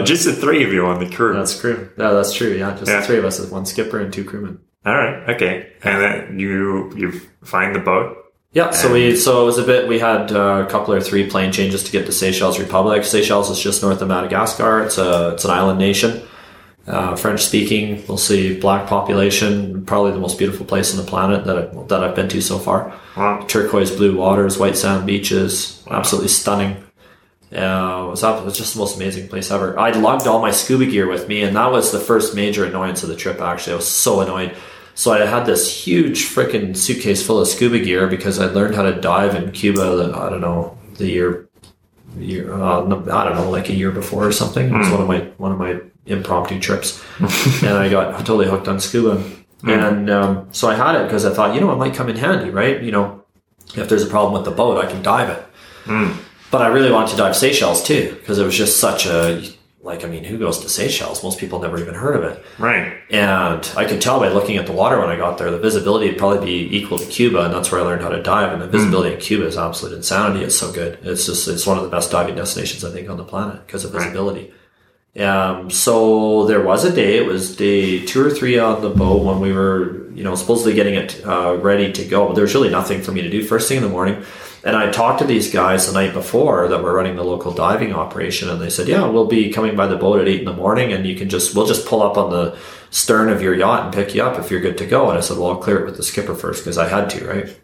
[0.04, 1.34] Just the three of you on the crew.
[1.34, 1.90] that's true.
[1.96, 2.52] Yeah, that's true.
[2.54, 3.00] Yeah, just Yeah.
[3.00, 4.58] the three of us, one skipper and two crewmen.
[4.84, 5.30] all right.
[5.36, 5.72] Okay.
[5.82, 7.12] And then you you
[7.44, 8.18] find the boat.
[8.54, 9.88] Yeah, so we so it was a bit.
[9.88, 13.02] We had uh, a couple or three plane changes to get to Seychelles Republic.
[13.04, 14.82] Seychelles is just north of Madagascar.
[14.82, 16.20] It's a it's an island nation,
[16.86, 18.04] uh, French speaking.
[18.06, 19.86] We'll see black population.
[19.86, 22.58] Probably the most beautiful place on the planet that I, that I've been to so
[22.58, 22.94] far.
[23.16, 23.42] Wow.
[23.48, 26.76] Turquoise blue waters, white sand beaches, absolutely stunning.
[27.54, 29.78] Uh, it, was, it was just the most amazing place ever.
[29.78, 33.02] I lugged all my scuba gear with me, and that was the first major annoyance
[33.02, 33.40] of the trip.
[33.40, 34.56] Actually, I was so annoyed.
[34.94, 38.82] So I had this huge freaking suitcase full of scuba gear because I learned how
[38.82, 40.12] to dive in Cuba.
[40.14, 41.48] I don't know the year,
[42.18, 44.68] year uh, I don't know, like a year before or something.
[44.68, 47.02] It was one of my one of my impromptu trips,
[47.62, 49.22] and I got totally hooked on scuba.
[49.64, 52.16] And um, so I had it because I thought, you know, it might come in
[52.16, 52.82] handy, right?
[52.82, 53.24] You know,
[53.76, 55.42] if there's a problem with the boat, I can dive it.
[56.50, 59.42] But I really wanted to dive Seychelles too because it was just such a
[59.82, 60.04] like.
[60.04, 61.22] I mean, who goes to Seychelles?
[61.22, 62.44] Most people never even heard of it.
[62.58, 62.94] Right.
[63.10, 66.08] And I could tell by looking at the water when I got there, the visibility
[66.08, 68.52] would probably be equal to Cuba, and that's where I learned how to dive.
[68.52, 70.44] And the visibility in Cuba is absolute insanity.
[70.44, 70.98] It's so good.
[71.02, 73.84] It's just it's one of the best diving destinations I think on the planet because
[73.84, 74.52] of visibility.
[75.18, 77.18] Um, so there was a day.
[77.18, 80.72] It was day two or three on the boat when we were, you know, supposedly
[80.72, 82.28] getting it uh, ready to go.
[82.28, 84.24] But there was really nothing for me to do first thing in the morning.
[84.64, 87.92] And I talked to these guys the night before that were running the local diving
[87.92, 90.52] operation, and they said, "Yeah, we'll be coming by the boat at eight in the
[90.52, 92.56] morning, and you can just we'll just pull up on the
[92.90, 95.20] stern of your yacht and pick you up if you're good to go." And I
[95.20, 97.60] said, "Well, I'll clear it with the skipper first because I had to, right?"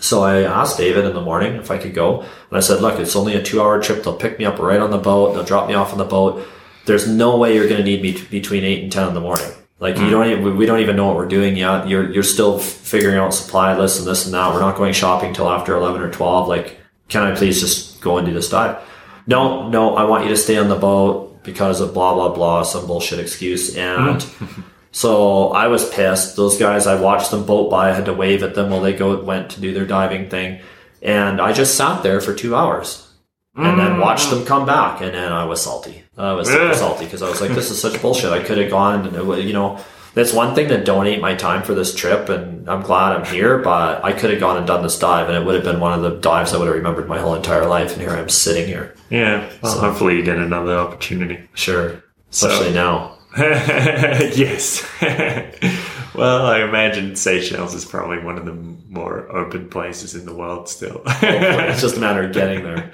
[0.00, 2.98] So I asked David in the morning if I could go, and I said, "Look,
[2.98, 4.02] it's only a two-hour trip.
[4.02, 5.34] They'll pick me up right on the boat.
[5.34, 6.42] They'll drop me off on the boat.
[6.86, 9.50] There's no way you're going to need me between eight and ten in the morning.
[9.84, 10.10] Like you hmm.
[10.12, 11.86] don't even, we don't even know what we're doing yet.
[11.86, 14.54] You're you're still figuring out supply lists and this and that.
[14.54, 16.48] We're not going shopping till after eleven or twelve.
[16.48, 16.78] Like,
[17.08, 18.82] can I please just go and do this dive?
[19.26, 19.94] No, no.
[19.94, 23.18] I want you to stay on the boat because of blah blah blah, some bullshit
[23.20, 24.22] excuse and.
[24.22, 24.62] Hmm.
[24.96, 26.36] So I was pissed.
[26.36, 27.90] Those guys, I watched them boat by.
[27.90, 30.60] I had to wave at them while they go went to do their diving thing,
[31.02, 33.12] and I just sat there for two hours,
[33.56, 34.00] and then hmm.
[34.00, 35.00] watched them come back.
[35.00, 36.03] And then I was salty.
[36.16, 38.70] I was super salty because I was like, "This is such bullshit." I could have
[38.70, 39.78] gone, and it would, you know,
[40.14, 43.58] that's one thing to donate my time for this trip, and I'm glad I'm here.
[43.58, 45.92] But I could have gone and done this dive, and it would have been one
[45.92, 47.92] of the dives I would have remembered my whole entire life.
[47.92, 48.94] And here I'm sitting here.
[49.10, 49.50] Yeah.
[49.62, 51.48] Well, hopefully you get another opportunity.
[51.54, 53.18] Sure, especially now.
[53.36, 54.88] yes.
[56.14, 60.68] well, I imagine Seychelles is probably one of the more open places in the world
[60.68, 61.02] still.
[61.04, 62.92] it's just a matter of getting there.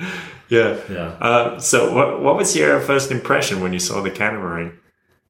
[0.51, 0.79] Yeah.
[0.91, 1.07] Yeah.
[1.21, 4.79] Uh, so, what what was your first impression when you saw the catamaran?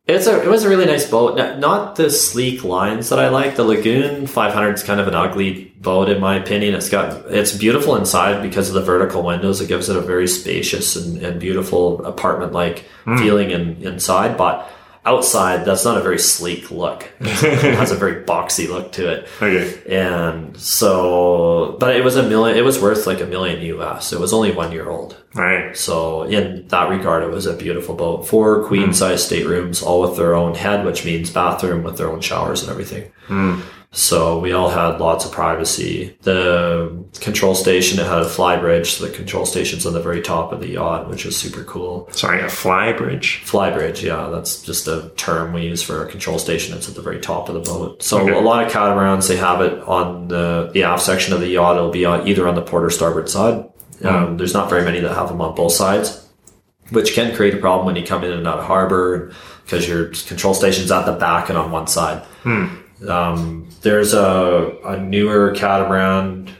[0.06, 1.36] It's a it was a really nice boat.
[1.58, 3.54] Not the sleek lines that I like.
[3.54, 6.74] The Lagoon 500 is kind of an ugly boat in my opinion.
[6.74, 9.60] It's got it's beautiful inside because of the vertical windows.
[9.60, 12.86] It gives it a very spacious and, and beautiful apartment like
[13.18, 14.36] feeling in, inside.
[14.36, 14.68] But
[15.04, 17.10] outside, that's not a very sleek look.
[17.20, 19.28] it has a very boxy look to it.
[19.40, 19.80] Okay.
[19.88, 22.56] And so, but it was a million.
[22.56, 24.12] It was worth like a million US.
[24.12, 25.16] It was only one year old.
[25.34, 25.76] Right.
[25.76, 28.26] So in that regard, it was a beautiful boat.
[28.26, 29.34] Four queen size hmm.
[29.34, 33.10] staterooms, all with their own head, which means bathroom with their own showers and everything.
[33.26, 33.60] Hmm.
[33.92, 36.16] So we all had lots of privacy.
[36.22, 40.22] The control station it had a fly bridge, so the control station's on the very
[40.22, 42.08] top of the yacht, which is super cool.
[42.12, 43.38] Sorry, a fly bridge.
[43.44, 46.76] Fly bridge, yeah, that's just a term we use for a control station.
[46.76, 48.00] It's at the very top of the boat.
[48.02, 48.32] So Okay.
[48.32, 51.76] a lot of catamarans, they have it on the, the aft section of the yacht.
[51.76, 53.64] It'll be on either on the port or starboard side.
[54.04, 56.26] Um, there's not very many that have them on both sides,
[56.90, 59.32] which can create a problem when you come in and out of harbor
[59.64, 62.22] because your control station's at the back and on one side.
[63.08, 66.50] Um, there's a, a newer catamaran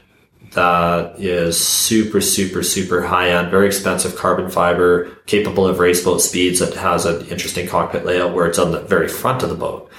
[0.53, 6.19] that is super, super, super high end, very expensive carbon fiber, capable of race boat
[6.19, 6.59] speeds.
[6.59, 9.89] That has an interesting cockpit layout where it's on the very front of the boat,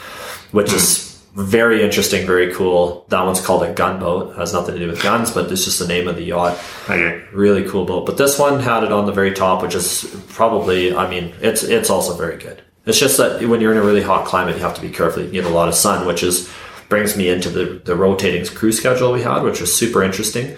[0.50, 3.06] which is very interesting, very cool.
[3.08, 4.36] That one's called a gunboat.
[4.36, 6.58] Has nothing to do with guns, but it's just the name of the yacht.
[6.84, 7.24] Okay.
[7.32, 8.04] Really cool boat.
[8.04, 11.62] But this one had it on the very top, which is probably, I mean, it's
[11.62, 12.62] it's also very good.
[12.84, 15.22] It's just that when you're in a really hot climate, you have to be careful.
[15.22, 16.50] You get a lot of sun, which is
[16.88, 20.56] brings me into the the rotating crew schedule we had, which was super interesting.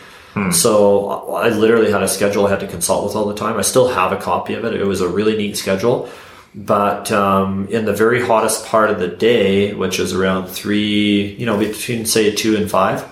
[0.50, 3.56] So I literally had a schedule I had to consult with all the time.
[3.56, 4.74] I still have a copy of it.
[4.74, 6.08] It was a really neat schedule.
[6.56, 11.46] But um, in the very hottest part of the day, which is around three, you
[11.46, 13.04] know, between say two and five,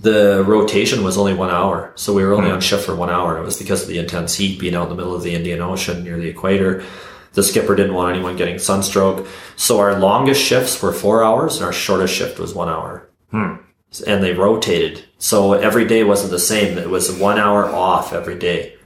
[0.00, 1.92] the rotation was only one hour.
[1.96, 3.38] So we were only on shift for one hour.
[3.38, 5.60] It was because of the intense heat being out in the middle of the Indian
[5.60, 6.84] Ocean near the equator.
[7.32, 9.26] The skipper didn't want anyone getting sunstroke.
[9.56, 13.08] So our longest shifts were four hours and our shortest shift was one hour.
[13.30, 13.56] Hmm.
[14.06, 15.04] And they rotated.
[15.18, 16.78] So every day wasn't the same.
[16.78, 18.76] It was one hour off every day.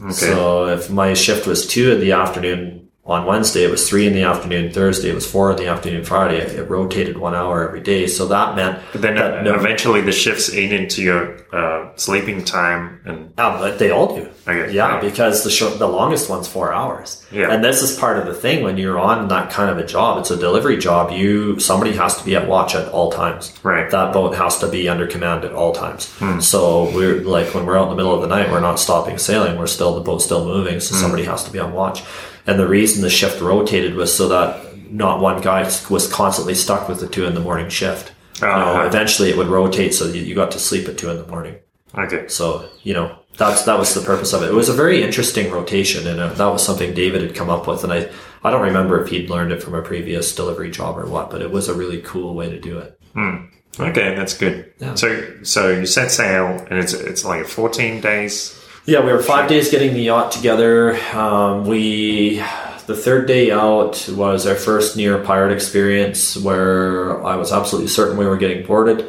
[0.00, 0.12] Okay.
[0.12, 4.12] So if my shift was two in the afternoon on Wednesday, it was three in
[4.12, 6.36] the afternoon Thursday, it was four in the afternoon Friday.
[6.36, 8.06] It rotated one hour every day.
[8.06, 11.90] So that meant but then that uh, no- eventually the shifts eat into your uh,
[11.96, 14.28] sleeping time and Yeah, but they all do.
[14.46, 15.02] Okay, Yeah, right.
[15.02, 17.26] because the short, the longest one's four hours.
[17.32, 17.50] Yeah.
[17.50, 20.18] And this is part of the thing when you're on that kind of a job.
[20.18, 21.10] It's a delivery job.
[21.10, 23.52] You somebody has to be at watch at all times.
[23.64, 23.90] Right.
[23.90, 26.04] That boat has to be under command at all times.
[26.44, 29.16] So we're like when we're out in the middle of the night, we're not stopping
[29.18, 29.58] sailing.
[29.58, 30.78] We're still the boat's still moving.
[30.80, 32.02] So somebody has to be on watch.
[32.50, 36.88] And the reason the shift rotated was so that not one guy was constantly stuck
[36.88, 38.12] with the two in the morning shift.
[38.42, 38.86] Uh-huh.
[38.86, 41.56] eventually it would rotate so you, you got to sleep at two in the morning.
[41.94, 42.26] okay.
[42.26, 44.48] So you know that's that was the purpose of it.
[44.48, 47.68] It was a very interesting rotation, and uh, that was something David had come up
[47.68, 47.84] with.
[47.84, 48.10] And I
[48.42, 51.42] I don't remember if he'd learned it from a previous delivery job or what, but
[51.42, 52.98] it was a really cool way to do it.
[53.78, 54.72] Okay, that's good.
[54.80, 54.94] Yeah.
[54.96, 58.59] So so you set sail and it's it's like 14 days.
[58.90, 60.96] Yeah, we were five days getting the yacht together.
[61.14, 62.42] Um, we
[62.86, 68.16] the third day out was our first near pirate experience where I was absolutely certain
[68.16, 69.08] we were getting boarded.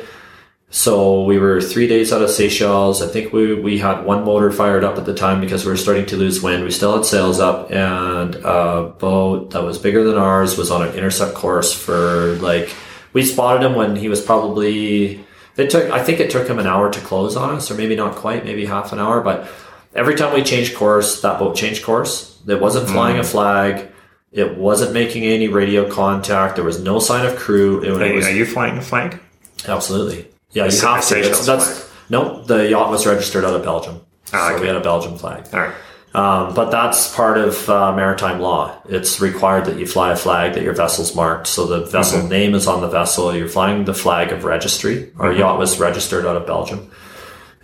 [0.70, 3.02] So we were three days out of Seychelles.
[3.02, 5.78] I think we, we had one motor fired up at the time because we were
[5.78, 6.64] starting to lose wind.
[6.64, 10.88] We still had sails up and a boat that was bigger than ours was on
[10.88, 12.72] an intercept course for like,
[13.14, 15.26] we spotted him when he was probably,
[15.58, 17.96] it took, I think it took him an hour to close on us or maybe
[17.96, 19.22] not quite, maybe half an hour.
[19.22, 19.50] But
[19.96, 22.40] every time we changed course, that boat changed course.
[22.48, 23.90] It wasn't flying a flag.
[24.32, 26.56] It wasn't making any radio contact.
[26.56, 27.82] There was no sign of crew.
[27.84, 29.20] It, Are, it was are you flying a flag?
[29.68, 30.28] absolutely.
[30.52, 31.20] Yeah, you have to.
[31.20, 32.42] It's, that's no.
[32.44, 34.02] The yacht was registered out of Belgium,
[34.34, 34.62] Ah, so okay.
[34.62, 35.46] we had a Belgian flag.
[35.54, 35.74] All right.
[36.14, 38.78] Um, but that's part of uh, maritime law.
[38.90, 41.48] It's required that you fly a flag that your vessel's marked.
[41.48, 42.28] So the vessel Mm-hmm.
[42.30, 43.34] name is on the vessel.
[43.34, 45.12] You're flying the flag of registry.
[45.20, 45.40] Our Mm-hmm.
[45.40, 46.92] yacht was registered out of Belgium.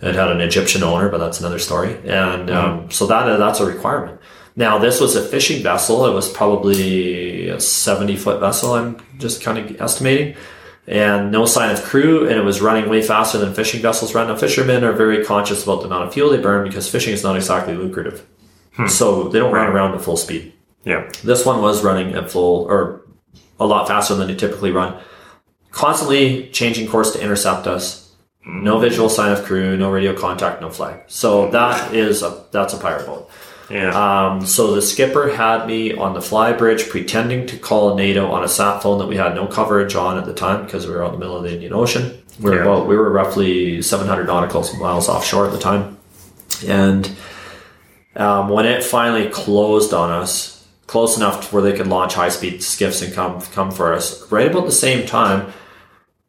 [0.00, 1.94] It had an Egyptian owner, but that's another story.
[2.04, 2.80] And Mm-hmm.
[2.84, 4.20] um, so that that's a requirement.
[4.54, 6.06] Now this was a fishing vessel.
[6.06, 8.74] It was probably a 70 foot vessel.
[8.74, 10.36] I'm just kind of estimating.
[10.86, 14.28] And no sign of crew, and it was running way faster than fishing vessels run.
[14.28, 17.22] Now, fishermen are very conscious about the amount of fuel they burn because fishing is
[17.22, 18.24] not exactly lucrative.
[18.88, 20.52] So they don't run around at full speed.
[20.84, 21.10] Yeah.
[21.24, 23.02] This one was running at full or
[23.60, 24.98] a lot faster than they typically run.
[25.72, 28.07] Constantly changing course to intercept us.
[28.50, 31.00] No visual sign of crew, no radio contact, no flag.
[31.06, 33.28] So that is a that's a pirate boat.
[33.68, 33.90] Yeah.
[34.30, 38.42] Um, so the skipper had me on the fly bridge pretending to call NATO on
[38.42, 41.04] a sat phone that we had no coverage on at the time because we were
[41.04, 42.22] out in the middle of the Indian Ocean.
[42.40, 42.62] We were Yeah.
[42.62, 45.98] about we were roughly 700 nautical miles offshore at the time,
[46.66, 47.10] and
[48.16, 52.30] um, when it finally closed on us, close enough to where they could launch high
[52.30, 55.52] speed skiffs and come come for us, right about the same time.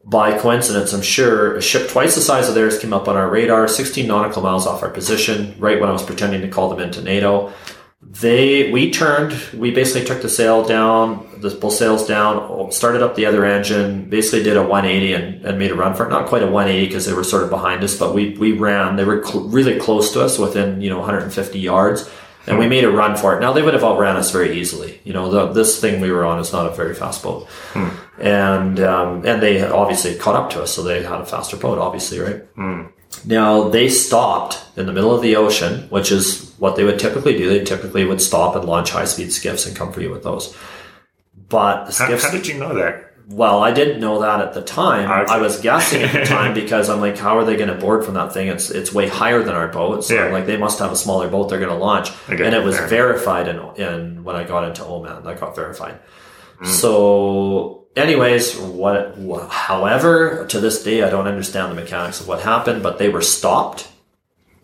[0.10, 3.30] By coincidence, I'm sure a ship twice the size of theirs came up on our
[3.30, 6.80] radar, 16 nautical miles off our position, right when I was pretending to call them
[6.80, 7.54] into NATO.
[8.02, 13.14] They, we turned, we basically took the sail down, the both sails down, started up
[13.14, 16.10] the other engine, basically did a 180 and, and made a run for it.
[16.10, 18.96] Not quite a 180 because they were sort of behind us, but we, we ran.
[18.96, 22.10] They were cl- really close to us within, you know, 150 yards
[22.50, 23.42] and we made a run for it.
[23.42, 25.00] Now they would have outran us very easily.
[25.04, 27.48] You know, the, this thing we were on is not a very fast boat,
[28.20, 31.78] and um, and they obviously caught up to us, so they had a faster boat,
[31.78, 32.42] obviously, right?
[33.26, 37.38] Now they stopped in the middle of the ocean, which is what they would typically
[37.38, 37.50] do.
[37.50, 40.56] They typically would stop and launch high speed skiffs and come for you with those.
[41.50, 43.09] But the how, skiffs, how did you know that?
[43.32, 45.10] Well, I didn't know that at the time.
[45.10, 45.32] Okay.
[45.34, 48.04] I was guessing at the time because I'm like, how are they going to board
[48.04, 48.48] from that thing?
[48.48, 50.32] It's it's way higher than our boat, so Yeah.
[50.34, 52.10] like they must have a smaller boat they're going to launch.
[52.30, 55.24] Okay, and it was verified in, in when I got into Oman.
[55.24, 56.00] That got verified.
[56.60, 56.66] Hmm.
[56.66, 59.18] So, anyways, what?
[59.18, 63.10] wha- However, to this day, I don't understand the mechanics of what happened, but they
[63.10, 63.88] were stopped,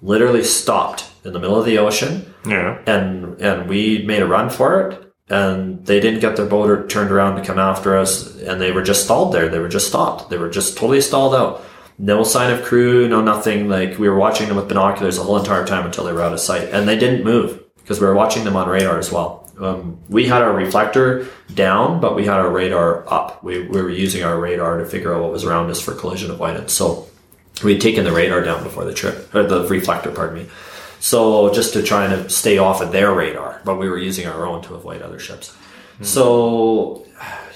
[0.01, 2.79] literally stopped in the middle of the ocean Yeah.
[2.85, 7.11] and and we made a run for it and they didn't get their boat turned
[7.11, 8.35] around to come after us.
[8.41, 9.49] And they were just stalled there.
[9.49, 10.29] They were just stopped.
[10.29, 11.63] They were just totally stalled out.
[11.97, 13.67] No sign of crew no nothing.
[13.67, 16.33] Like we were watching them with binoculars the whole entire time until they were out
[16.33, 16.69] of sight.
[16.69, 19.41] And they didn't move because we were watching them on radar as well.
[19.59, 23.43] Um, we had our reflector down but we had our radar up.
[23.43, 26.29] We, we were using our radar to figure out what was around us for collision
[26.29, 26.73] avoidance.
[26.73, 27.07] So
[27.63, 30.49] we'd taken the radar down before the trip or the reflector pardon me
[30.99, 34.45] so just to try and stay off of their radar, but we were using our
[34.45, 35.55] own to avoid other ships.
[36.01, 37.05] So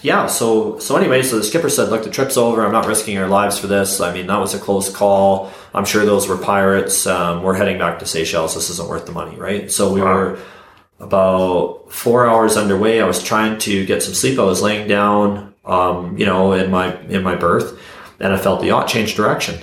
[0.01, 2.65] yeah, so so anyway, so the skipper said, "Look, the trip's over.
[2.65, 3.99] I'm not risking our lives for this.
[3.99, 5.51] I mean, that was a close call.
[5.73, 7.05] I'm sure those were pirates.
[7.05, 8.55] Um, we're heading back to Seychelles.
[8.55, 10.13] This isn't worth the money, right?" So we Wow.
[10.13, 10.39] were
[10.99, 13.01] about four hours underway.
[13.01, 14.37] I was trying to get some sleep.
[14.39, 17.77] I was laying down, um, you know, in my in my berth,
[18.19, 19.55] and I felt the yacht change direction.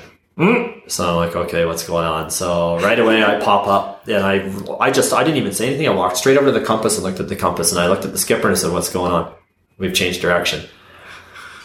[0.88, 2.30] So I'm like, okay, what's going on?
[2.30, 5.88] So right away I pop up and I, I just, I didn't even say anything.
[5.88, 8.04] I walked straight over to the compass and looked at the compass and I looked
[8.04, 9.34] at the skipper and I said, what's going on?
[9.78, 10.68] We've changed direction.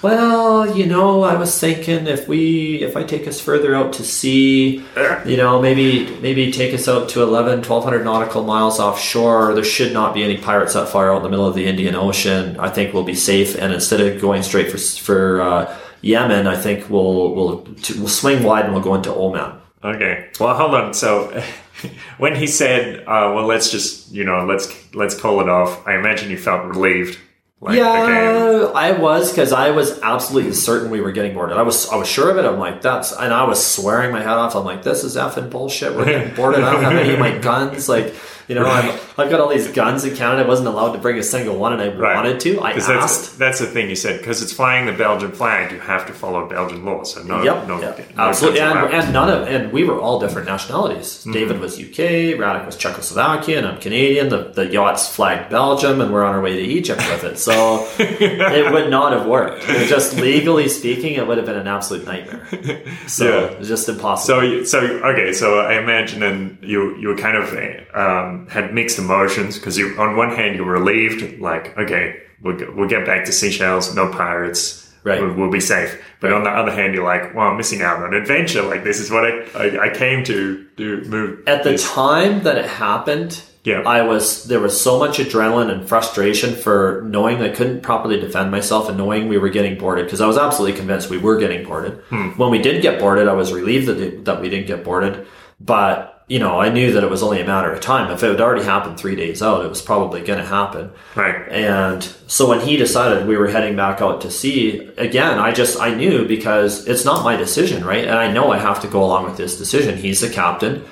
[0.02, 4.04] Well, you know, I was thinking if we, if I take us further out to
[4.04, 4.84] sea,
[5.28, 9.54] you know, maybe, maybe take us out to 11, 1200 nautical miles offshore.
[9.54, 11.94] There should not be any pirates that far out in the middle of the Indian
[11.94, 12.60] Ocean.
[12.60, 13.56] I think we'll be safe.
[13.56, 18.44] And instead of going straight for, for, uh, Yemen, I think we'll, we'll, we'll swing
[18.44, 19.60] wide and we'll go into Oman.
[19.84, 20.30] Okay.
[20.40, 20.94] Well, hold on.
[20.94, 21.44] So,
[22.18, 25.96] when he said, uh, "Well, let's just, you know, let's let's call it off," I
[25.96, 27.18] imagine you felt relieved.
[27.64, 31.58] Like, yeah, okay, I was because I was absolutely certain we were getting boarded.
[31.58, 32.46] I was I was sure of it.
[32.46, 34.56] I'm like that's and I was swearing my head off.
[34.56, 35.96] I'm like this is effing bullshit.
[35.96, 36.64] We're getting boarded.
[36.64, 37.88] I don't have any of my guns.
[37.88, 38.16] Like
[38.52, 40.44] you know I'm, I've got all these guns in Canada.
[40.44, 42.16] I wasn't allowed to bring a single one, and I Right.
[42.16, 42.60] wanted to.
[42.60, 42.88] I asked.
[42.88, 45.72] that's that's the thing you said because it's flying the Belgian flag.
[45.72, 47.04] You have to follow Belgian law.
[47.04, 50.20] So no, Yep, no, yep, no absolutely, and, and none of and we were all
[50.20, 51.08] different nationalities.
[51.20, 51.32] Mm-hmm.
[51.32, 54.28] David was UK, Radek was Czechoslovakia, and I'm Canadian.
[54.30, 57.38] The the yacht's flagged Belgium, and we're on our way to Egypt with it.
[57.40, 59.64] So it would not have worked.
[59.70, 62.48] It just legally speaking, it would have been an absolute nightmare.
[63.08, 63.46] So Yeah.
[63.52, 64.42] it was just impossible.
[64.42, 64.80] So, so
[65.12, 65.34] okay.
[65.34, 67.46] So I imagine then you you were kind of
[67.94, 72.76] um, had mixed emotions because you on one hand you're relieved, like okay, we'll get,
[72.76, 75.20] we'll get back to Seychelles, no pirates, Right.
[75.20, 76.00] We'll, we'll be safe.
[76.20, 78.62] But on the other hand, you're like, well, I'm missing out on an adventure.
[78.62, 81.02] Like this is what I I, I came to do.
[81.06, 81.92] Move At the this.
[81.92, 83.82] time that it happened, Yeah.
[83.82, 88.52] I was there was so much adrenaline and frustration for knowing I couldn't properly defend
[88.52, 91.66] myself and knowing we were getting boarded because I was absolutely convinced we were getting
[91.66, 91.94] boarded.
[92.10, 92.30] Hmm.
[92.38, 95.26] When we did get boarded, I was relieved that that we didn't get boarded,
[95.60, 98.10] but you know I knew that it was only a matter of time.
[98.10, 100.90] If it had already happened three days out, it was probably going to happen.
[101.14, 101.46] Right.
[101.52, 105.78] And so when he decided we were heading back out to sea, again, I just,
[105.82, 108.06] I knew because it's not my decision, right?
[108.06, 109.98] And I know I have to go along with this decision.
[109.98, 110.86] He's the captain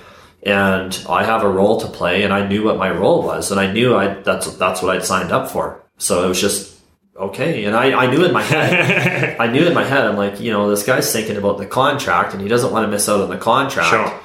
[0.44, 3.62] and I have a role to play and I knew what my role was and
[3.62, 5.82] I knew I, that's, that's what I'd signed up for.
[6.00, 6.78] So it was just,
[7.16, 7.64] okay.
[7.64, 10.52] And I, I knew in my head, I knew in my head, I'm like, you
[10.52, 13.30] know, this guy's thinking about the contract and he doesn't want to miss out on
[13.30, 14.20] the contract Sure.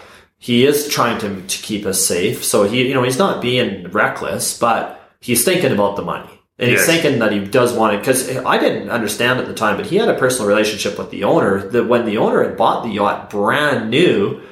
[0.45, 2.45] He is trying to, to keep us safe.
[2.45, 6.29] So he, you know, he's not being reckless, but he's thinking about the money.
[6.59, 9.79] And he's thinking that he does want it because I didn't understand at the time,
[9.79, 11.67] but he had a personal relationship with the owner.
[11.69, 14.43] That when the owner had bought the yacht brand new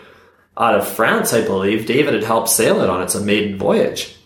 [0.57, 4.17] out of France, I believe David had helped sail it on its a maiden voyage.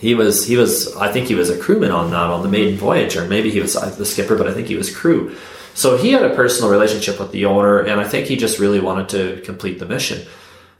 [0.00, 2.76] He was he was I think he was a crewman on that on the maiden
[2.76, 5.36] voyage, or maybe he was uh, the skipper, but I think he was crew.
[5.74, 8.78] So he had a personal relationship with the owner, and I think he just really
[8.78, 10.24] wanted to complete the mission.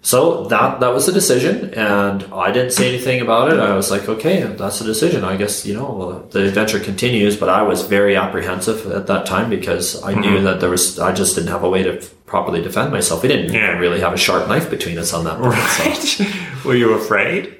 [0.04, 3.58] So that that was the decision, and I didn't say anything about it.
[3.58, 5.24] I was like, okay, that's the decision.
[5.24, 9.48] I guess you know the adventure continues, but I was very apprehensive at that time
[9.48, 10.44] because I knew mm-hmm.
[10.44, 13.22] that there was I just didn't have a way to properly defend myself.
[13.22, 13.78] We didn't Yeah.
[13.78, 16.02] really have a sharp knife between us on that point.
[16.02, 16.24] So.
[16.68, 17.56] Were you afraid?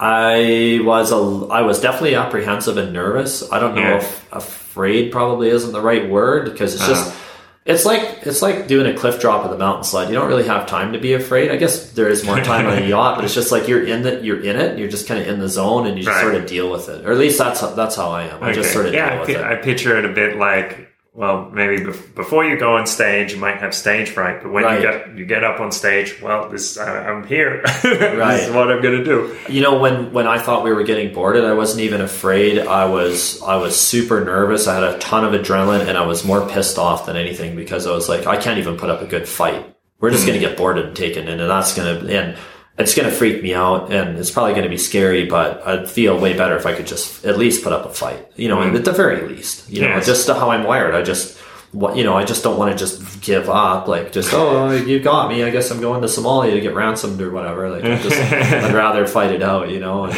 [0.00, 3.48] I was a, I was definitely apprehensive and nervous.
[3.52, 3.98] I don't know Yeah.
[3.98, 7.19] if afraid probably isn't the right word because it's just uh-huh.
[7.66, 10.08] It's like it's like doing a cliff drop of the mountain slide.
[10.08, 11.50] You don't really have time to be afraid.
[11.50, 14.02] I guess there is more time on a yacht, but it's just like you're in
[14.02, 14.78] the you're in it.
[14.78, 16.22] You're just kind of in the zone and you just Right.
[16.22, 17.04] sort of deal with it.
[17.06, 18.42] Or at least that's how, that's how I am.
[18.42, 19.44] I just sort of yeah, deal with pi- it.
[19.44, 23.38] I picture it a bit like well, maybe bef- before you go on stage, you
[23.38, 24.80] might have stage fright, but when Right.
[24.80, 27.62] you get you get up on stage, well, this I'm here.
[27.64, 27.82] Right.
[27.82, 29.36] this is what I'm gonna do.
[29.48, 32.60] you know when when I thought we were getting boarded, I wasn't even afraid.
[32.60, 34.68] I was I was super nervous.
[34.68, 37.88] I had a ton of adrenaline, and I was more pissed off than anything because
[37.88, 39.66] I was like, I can't even put up a good fight.
[39.98, 40.28] We're just hmm.
[40.28, 42.38] gonna get boarded and taken in, and that's gonna and
[42.80, 45.26] it's gonna freak me out, and it's probably gonna be scary.
[45.26, 48.26] But I'd feel way better if I could just at least put up a fight.
[48.36, 48.74] You know, mm.
[48.76, 49.68] at the very least.
[49.70, 50.06] You know, Yes.
[50.06, 50.94] just how I'm wired.
[50.94, 51.38] I just.
[51.72, 53.86] What you know, I just don't want to just give up.
[53.86, 55.44] Like, just oh, you got me.
[55.44, 57.70] I guess I'm going to Somalia to get ransomed or whatever.
[57.70, 59.70] Like, just, I'd rather fight it out.
[59.70, 60.06] You know.
[60.06, 60.14] And,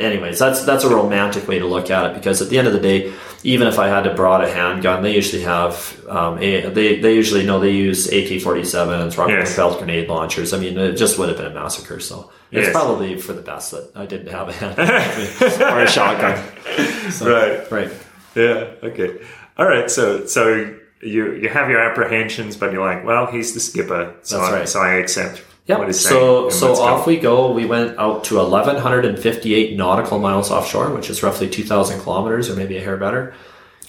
[0.00, 2.72] anyways, that's that's a romantic way to look at it because at the end of
[2.72, 3.12] the day,
[3.42, 7.14] even if I had to brought a handgun, they usually have um, a, they they
[7.14, 9.54] usually know they use AK forty sevens, rocket Yes.
[9.54, 10.52] propelled grenade launchers.
[10.52, 12.00] I mean, it just would have been a massacre.
[12.00, 14.88] So it's probably for the best that I didn't have a handgun
[15.72, 17.10] or a shotgun.
[17.10, 17.70] So, Right.
[17.70, 17.92] right.
[18.34, 18.70] Yeah.
[18.82, 19.18] Okay.
[19.58, 19.90] All right.
[19.90, 24.40] So so you you have your apprehensions, but you're like, well, he's the skipper, so
[24.40, 24.68] I, right.
[24.68, 25.94] so I accept Yep.
[25.94, 26.82] So so go.
[26.82, 27.50] off we go.
[27.50, 32.76] We went out to 1,158 nautical miles offshore, which is roughly 2,000 kilometers, or maybe
[32.76, 33.34] a hair better.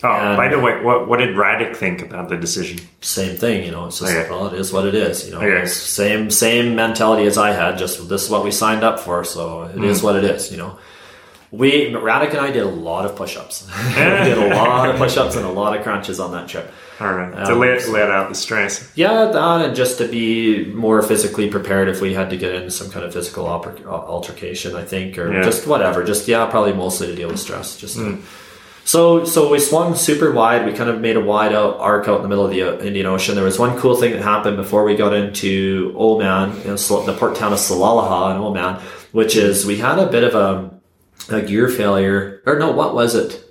[0.04, 2.80] Oh, and- by the way, what what did Radek think about the decision?
[3.02, 3.86] same thing, you know.
[3.86, 4.30] It's just Okay.
[4.30, 5.42] well, it is what it is, you know.
[5.42, 5.66] Okay.
[5.68, 7.78] Same same mentality as I had.
[7.78, 9.84] Just this is what we signed up for, so it hmm.
[9.84, 10.78] is what it is, you know.
[11.52, 13.68] We Radek and I did a lot of push-ups.
[13.88, 16.70] we did a lot of push-ups and a lot of crunches on that trip.
[17.00, 18.92] All right, to Um, let let out the stress.
[18.96, 22.72] Yeah, that and just to be more physically prepared if we had to get into
[22.72, 25.44] some kind of physical oper- altercation, I think, or Yeah.
[25.44, 26.04] just whatever.
[26.04, 27.78] Just yeah, probably mostly to deal with stress.
[27.78, 28.18] Just to-
[28.84, 30.66] so so we swung super wide.
[30.66, 32.80] We kind of made a wide out arc out in the middle of the uh,
[32.80, 33.36] Indian Ocean.
[33.36, 36.76] There was one cool thing that happened before we got into Oman, you know,
[37.06, 38.78] the port town of Salalah in Oman,
[39.12, 40.72] which is we had a bit of a
[41.30, 43.44] a gear failure, or no, what was it?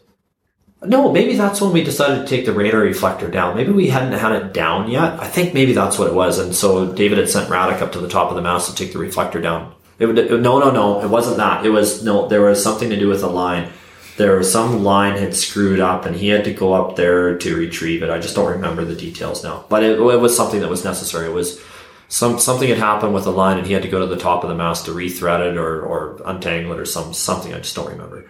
[0.82, 3.56] No, maybe that's when we decided to take the radar reflector down.
[3.56, 5.18] Maybe we hadn't had it down yet.
[5.20, 6.38] I think maybe that's what it was.
[6.38, 8.92] And so David had sent Radek up to the top of the mast to take
[8.92, 9.74] the reflector down.
[9.98, 11.02] It would, no, no, no.
[11.02, 11.64] It wasn't that.
[11.64, 12.28] It was no.
[12.28, 13.70] There was something to do with the line.
[14.18, 17.56] There was some line had screwed up, and he had to go up there to
[17.56, 18.10] retrieve it.
[18.10, 19.64] I just don't remember the details now.
[19.68, 21.26] But it, it was something that was necessary.
[21.26, 21.60] It was
[22.08, 24.42] some something had happened with the line, and he had to go to the top
[24.42, 27.52] of the mast to rethread it or or untangle it or some something.
[27.52, 28.28] I just don't remember.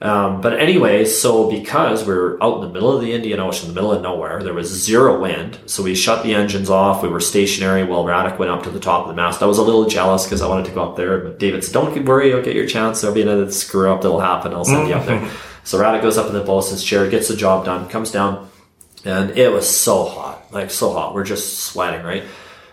[0.00, 3.68] Um, but anyway, so because we were out in the middle of the Indian Ocean,
[3.68, 5.58] in the middle of nowhere, there was zero wind.
[5.66, 7.02] So we shut the engines off.
[7.02, 9.42] We were stationary while Radek went up to the top of the mast.
[9.42, 11.18] I was a little jealous because I wanted to go up there.
[11.18, 13.00] But David said, "Don't worry, you'll get your chance.
[13.00, 14.54] There'll be another screw up that'll happen.
[14.54, 15.28] I'll send you up there."
[15.64, 18.48] So Radek goes up in the bosun's chair, gets the job done, comes down,
[19.04, 21.14] and it was so hot, like so hot.
[21.14, 22.24] We're just sweating, right?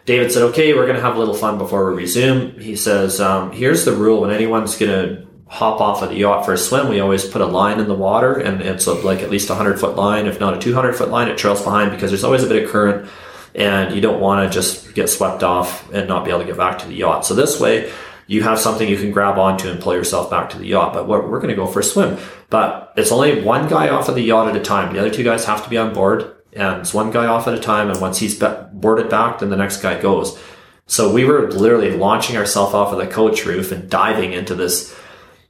[0.05, 2.59] David said, okay, we're going to have a little fun before we resume.
[2.59, 4.21] He says, um, here's the rule.
[4.21, 7.41] When anyone's going to hop off of the yacht for a swim, we always put
[7.41, 10.27] a line in the water and it's a, like at least a 100 foot line,
[10.27, 12.69] if not a 200 foot line, it trails behind because there's always a bit of
[12.69, 13.09] current
[13.55, 16.57] and you don't want to just get swept off and not be able to get
[16.57, 17.25] back to the yacht.
[17.25, 17.91] So this way,
[18.27, 20.93] you have something you can grab onto and pull yourself back to the yacht.
[20.93, 22.17] But we're, we're going to go for a swim.
[22.49, 24.93] But it's only one guy off of the yacht at a time.
[24.93, 27.53] The other two guys have to be on board, and it's one guy off at
[27.53, 27.89] a time.
[27.89, 28.41] And once he's
[28.73, 30.39] boarded back, then the next guy goes.
[30.87, 34.95] So we were literally launching ourselves off of the coach roof and diving into this.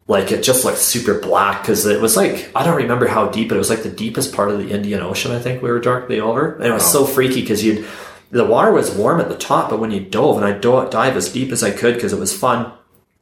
[0.07, 3.49] Like it just looked super black because it was like I don't remember how deep,
[3.49, 5.31] but it was like the deepest part of the Indian Ocean.
[5.31, 7.87] I think we were directly over, and it was so freaky because you'd
[8.29, 11.15] the water was warm at the top, but when you dove, and I dove dive
[11.15, 12.71] as deep as I could because it was fun,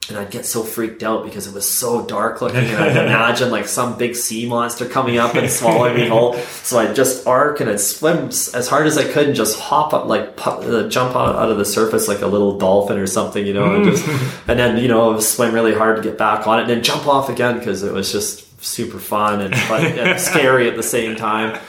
[0.10, 3.52] and I'd get so freaked out because it was so dark looking, and I'd imagine
[3.52, 6.34] like some big sea monster coming up and swallowing me whole.
[6.34, 9.94] So I'd just arc and I'd swim as hard as I could and just hop
[9.94, 13.46] up, like uh, jump out, out of the surface like a little dolphin or something,
[13.46, 14.06] you know, and just
[14.48, 17.08] and then you know swim really hard to get back on it, and then jump
[17.08, 21.16] off again because it was just super fun and, fun and scary at the same
[21.16, 21.60] time.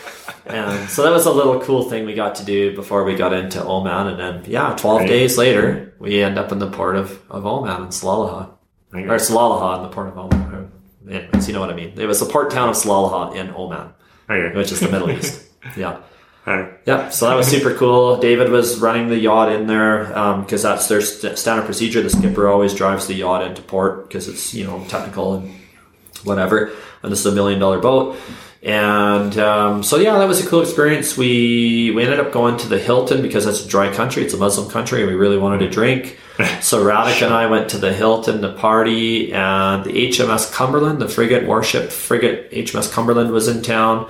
[0.47, 3.33] And so that was a little cool thing we got to do before we got
[3.33, 4.07] into Oman.
[4.09, 5.09] And then, yeah, 12 Right.
[5.09, 8.51] days later, we end up in the port of, of Oman in Salalaha.
[8.95, 9.05] Okay.
[9.05, 10.71] Or Salalaha in the port of Oman.
[11.09, 11.93] Anyways, you know what I mean.
[11.97, 13.91] It was the port town of Salalaha in Oman,
[14.31, 14.57] Okay.
[14.57, 15.43] which is the Middle East.
[15.79, 15.97] Yeah.
[16.45, 16.69] Hi.
[16.85, 18.19] Yeah, so that was super cool.
[18.19, 22.03] David was running the yacht in there um, because that's their st- standard procedure.
[22.03, 25.51] The skipper always drives the yacht into port because it's you know technical and
[26.23, 26.71] whatever.
[27.03, 28.19] And this is a million dollar boat.
[28.65, 31.19] And um, so yeah, that was a cool experience.
[31.19, 34.25] We we ended up going to the Hilton because it's a dry country.
[34.25, 36.19] It's a Muslim country, and we really wanted to drink.
[36.61, 41.09] So Radek and I went to the Hilton to party, and the HMS Cumberland, the
[41.09, 44.09] frigate warship frigate HMS Cumberland, was in town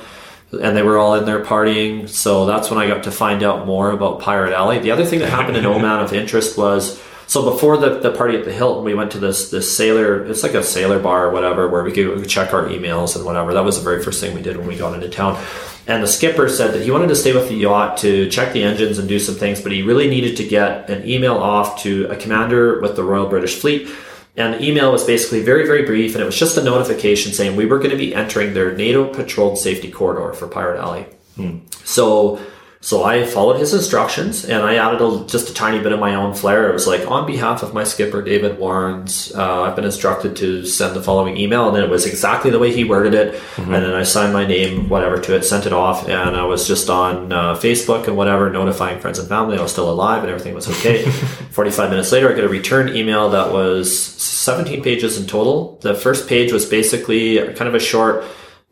[0.62, 2.08] and they were all in there partying.
[2.08, 4.78] So that's when I got to find out more about Pirate Alley.
[4.78, 8.36] The other thing that happened in Oman of interest was so before the, the party
[8.36, 10.24] at the Hilton, we went to this this sailor.
[10.26, 13.16] It's like a sailor bar or whatever, where we could, we could check our emails
[13.16, 13.54] and whatever.
[13.54, 15.42] That was the very first thing we did when we got into town.
[15.86, 18.62] And the skipper said that he wanted to stay with the yacht to check the
[18.62, 22.06] engines and do some things, but he really needed to get an email off to
[22.06, 23.88] a commander with the Royal British Fleet.
[24.36, 27.54] And the email was basically very, very brief, and it was just a notification saying
[27.54, 31.06] we were going to be entering their NATO patrolled safety corridor for Pirate Alley.
[31.36, 31.58] Hmm.
[31.84, 32.40] So,
[32.84, 36.16] so I followed his instructions, and I added a, just a tiny bit of my
[36.16, 36.68] own flair.
[36.68, 40.66] It was like, on behalf of my skipper David Warrens, uh, I've been instructed to
[40.66, 43.42] send the following email, and then it was exactly the way he worded it.
[43.56, 46.68] And then I signed my name, whatever, to it, sent it off, and I was
[46.68, 50.28] just on uh, Facebook and whatever, notifying friends and family I was still alive and
[50.30, 51.04] everything was okay.
[51.52, 55.78] Forty-five minutes later, I get a return email that was 17 pages in total.
[55.80, 58.24] The first page was basically kind of a short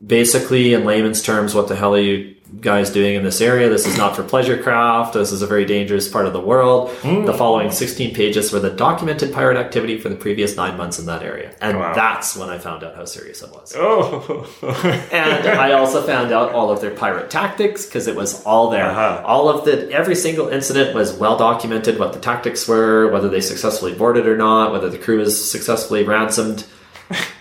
[0.04, 3.68] basically in layman's terms what the hell are you guys doing in this area.
[3.68, 5.14] This is not for pleasure craft.
[5.14, 6.90] This is a very dangerous part of the world.
[7.02, 11.06] The following 16 pages were the documented pirate activity for the previous nine months in
[11.06, 11.54] that area.
[11.60, 11.94] And Wow.
[11.94, 13.74] that's when i found out how serious it was.
[13.76, 14.46] Oh.
[15.12, 18.84] and i also found out all of their pirate tactics because it was all there.
[18.86, 19.22] Uh-huh.
[19.24, 23.40] all of the every single incident was well documented what the tactics were whether they
[23.40, 26.64] successfully boarded or not whether the crew was successfully ransomed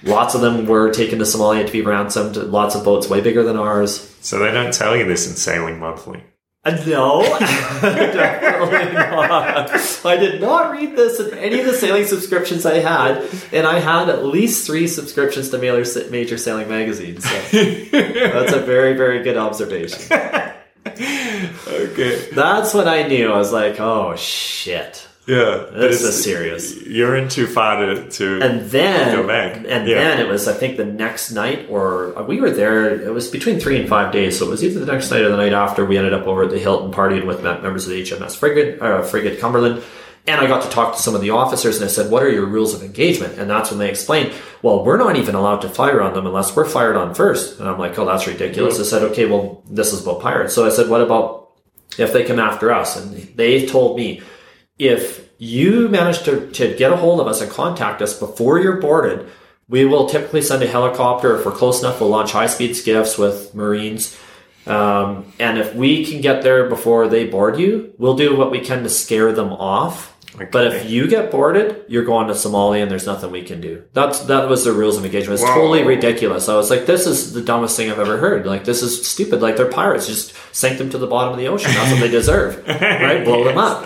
[0.03, 2.35] Lots of them were taken to Somalia to be ransomed.
[2.37, 4.15] Lots of boats way bigger than ours.
[4.21, 6.23] so they don't tell you this in Sailing Monthly.
[6.63, 7.23] Uh, no,
[7.81, 10.05] definitely not.
[10.05, 13.79] I did not read this in any of the sailing subscriptions I had, and I
[13.79, 17.23] had at least three subscriptions to major, major sailing magazines.
[17.27, 20.01] So that's a very, very good observation.
[21.67, 22.29] Okay.
[22.33, 23.31] That's when I knew.
[23.31, 25.07] I was like, oh shit.
[25.27, 25.65] Yeah.
[25.71, 26.75] This is serious.
[26.85, 28.09] You're in too far to.
[28.09, 29.55] to And then, Go back.
[29.67, 29.95] and Yeah.
[29.99, 32.89] then it was, I think, the next night, or uh, we were there.
[33.01, 35.29] It was between three and five days, so it was either the next night or
[35.29, 35.85] the night after.
[35.85, 39.03] We ended up over at the Hilton partying with members of the HMS frigate, uh,
[39.03, 39.83] frigate Cumberland,
[40.27, 42.29] and I got to talk to some of the officers, and I said, "What are
[42.29, 44.31] your rules of engagement?" And that's when they explained,
[44.63, 47.59] "Well, we're not even allowed to fire on them unless we're fired on first.
[47.59, 50.65] And I'm like, "Oh, that's ridiculous." I said, "Okay, well, this is about pirates." So
[50.65, 51.49] I said, "What about
[51.99, 54.21] if they come after us?" And they told me
[54.81, 58.81] if you manage to, to get a hold of us and contact us before you're
[58.81, 59.29] boarded,
[59.69, 61.37] we will typically send a helicopter.
[61.37, 64.17] If we're close enough, we'll launch high speed skiffs with Marines.
[64.65, 68.59] Um, and if we can get there before they board you, we'll do what we
[68.59, 70.17] can to scare them off.
[70.51, 73.83] But if you get boarded, you're going to Somalia and there's nothing we can do.
[73.93, 75.39] That's that was the rules of engagement.
[75.41, 75.55] It's Wow.
[75.55, 76.47] totally ridiculous.
[76.47, 78.45] I was like, this is the dumbest thing I've ever heard.
[78.45, 79.41] Like this is stupid.
[79.41, 80.07] Like they're pirates.
[80.07, 81.71] Just sink them to the bottom of the ocean.
[81.73, 82.65] That's what they deserve.
[82.67, 83.25] right?
[83.25, 83.85] Blow them up.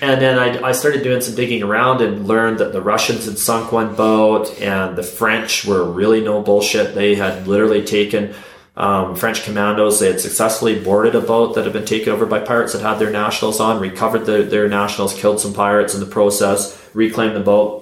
[0.00, 3.38] And then I, I started doing some digging around and learned that the Russians had
[3.38, 6.94] sunk one boat and the French were really no bullshit.
[6.94, 8.34] They had literally taken
[8.76, 10.00] um, French commandos.
[10.00, 12.98] They had successfully boarded a boat that had been taken over by pirates that had
[12.98, 17.40] their nationals on, recovered the, their nationals, killed some pirates in the process, reclaimed the
[17.40, 17.80] boat.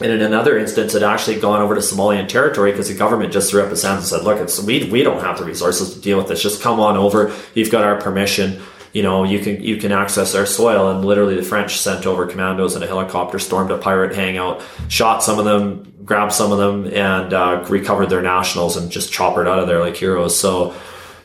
[0.00, 3.50] And in another instance, had actually gone over to Somalian territory because the government just
[3.50, 6.00] threw up its hands and said, "Look, it's, we we don't have the resources to
[6.00, 6.42] deal with this.
[6.42, 7.32] Just come on over.
[7.54, 8.62] You've got our permission."
[8.92, 10.90] You know, you can you can access our soil.
[10.90, 15.22] And literally, the French sent over commandos in a helicopter, stormed a pirate hangout, shot
[15.22, 19.48] some of them, grabbed some of them, and uh, recovered their nationals and just choppered
[19.48, 20.38] out of there like heroes.
[20.38, 20.74] So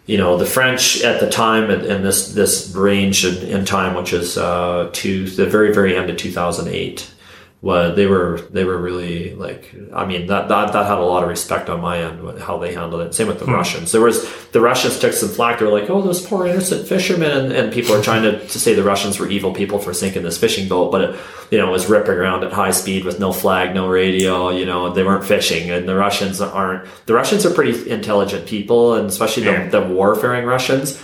[0.06, 4.14] you know the French at the time and this this range in, in time, which
[4.14, 7.14] is uh, to the very very end of 2008,
[7.60, 11.24] was they were they were really like I mean that that that had a lot
[11.24, 13.16] of respect on my end how they handled it.
[13.16, 13.54] Same with the Hmm.
[13.54, 13.92] Russians.
[13.92, 15.58] There was the Russians took some flack.
[15.58, 18.60] They were like, oh, those poor innocent fishermen, and, and people are trying to, to
[18.60, 21.16] say the Russians were evil people for sinking this fishing boat, but it,
[21.50, 24.50] you know it was ripping around at high speed with no flag, no radio.
[24.50, 26.88] You know they weren't fishing, and the Russians aren't.
[27.08, 29.68] The Russians are pretty intelligent people, and especially Yeah.
[29.70, 31.02] the, the warfaring Russians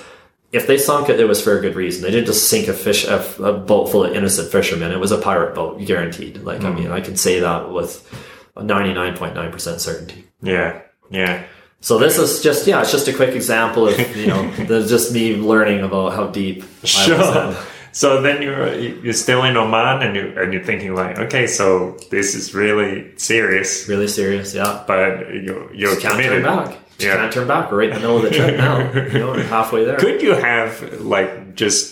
[0.54, 2.04] if they sunk it, it was for a good reason.
[2.04, 4.92] They didn't just sink a fish, a, a boat full of innocent fishermen.
[4.92, 6.38] It was a pirate boat, guaranteed.
[6.44, 6.76] Like, I hmm.
[6.76, 8.08] mean, I can say that with
[8.56, 10.26] 99.9% certainty.
[10.42, 10.82] Yeah.
[11.10, 11.44] Yeah.
[11.82, 15.12] So this is just, yeah, it's just a quick example of, you know, there's just
[15.12, 17.50] me learning about how deep I was Sure.
[17.50, 17.56] in.
[17.96, 21.96] So then you're you're still in Oman and you and you're thinking like, okay, so
[22.10, 24.84] this is really serious, Really serious, yeah.
[24.88, 26.80] but you're you're Just can't turn back.
[26.98, 27.16] Just Yeah.
[27.18, 27.72] can't turn back.
[27.72, 28.92] We're right in the middle of the trip now.
[28.94, 29.98] You know, halfway there.
[29.98, 31.92] Could you have like just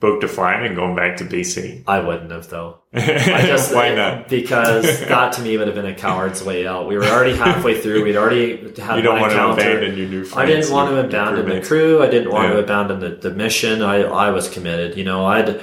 [0.00, 1.84] booked a flight and gone back to BC?
[1.86, 2.78] I wouldn't have though.
[2.94, 4.28] I just Why not?
[4.28, 6.88] Because that to me would have been a coward's way out.
[6.88, 8.02] We were already halfway through.
[8.04, 10.26] We'd already had You don't want to abandon your new.
[10.34, 12.02] I didn't want to abandon the crew.
[12.02, 13.80] I didn't want to abandon the, the mission.
[13.80, 14.96] I, I was committed.
[14.98, 15.60] You know, I'd,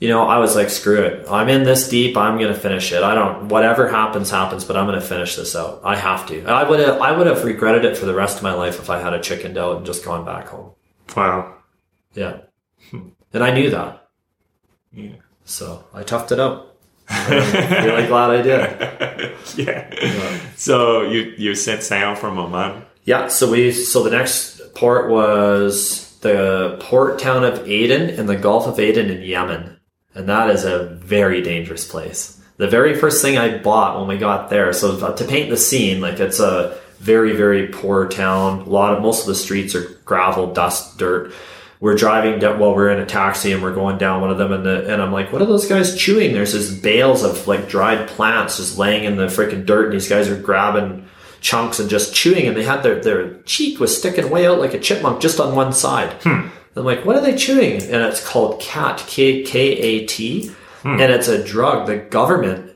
[0.00, 1.26] you know, I was like, screw it.
[1.30, 2.16] I'm in this deep.
[2.16, 3.02] I'm going to finish it.
[3.02, 5.82] I don't, whatever happens, happens, but I'm going to finish this out.
[5.84, 6.42] I have to.
[6.46, 8.88] I would have, I would have regretted it for the rest of my life if
[8.88, 10.72] I had a chickened out and just gone back home.
[11.14, 11.54] Wow.
[12.14, 12.38] Yeah.
[13.32, 14.08] And I knew that.
[14.92, 15.16] Yeah.
[15.44, 16.74] So I toughed it out.
[17.08, 19.36] I'm really glad I did.
[19.56, 20.40] yeah.
[20.56, 22.84] So you you set sail from Oman.
[23.04, 28.36] Yeah, so we so the next port was the port town of Aden in the
[28.36, 29.79] Gulf of Aden in Yemen.
[30.14, 32.40] And that is a very dangerous place.
[32.56, 35.56] The very first thing I bought when we got there, so uh, to paint the
[35.56, 38.60] scene, like it's a very, very poor town.
[38.60, 41.32] A lot of most of the streets are gravel, dust, dirt.
[41.80, 44.52] We're driving down well, we're in a taxi and we're going down one of them
[44.52, 46.34] and the and I'm like, what are those guys chewing?
[46.34, 50.08] There's this bales of like dried plants just laying in the freaking dirt and these
[50.08, 51.08] guys are grabbing
[51.40, 54.74] chunks and just chewing and they had their, their cheek was sticking way out like
[54.74, 56.12] a chipmunk just on one side.
[56.22, 56.48] Hmm.
[56.76, 57.82] I'm like, what are they chewing?
[57.82, 60.48] And it's called khat, K K A T,
[60.82, 61.00] hmm.
[61.00, 62.68] and it's a drug the government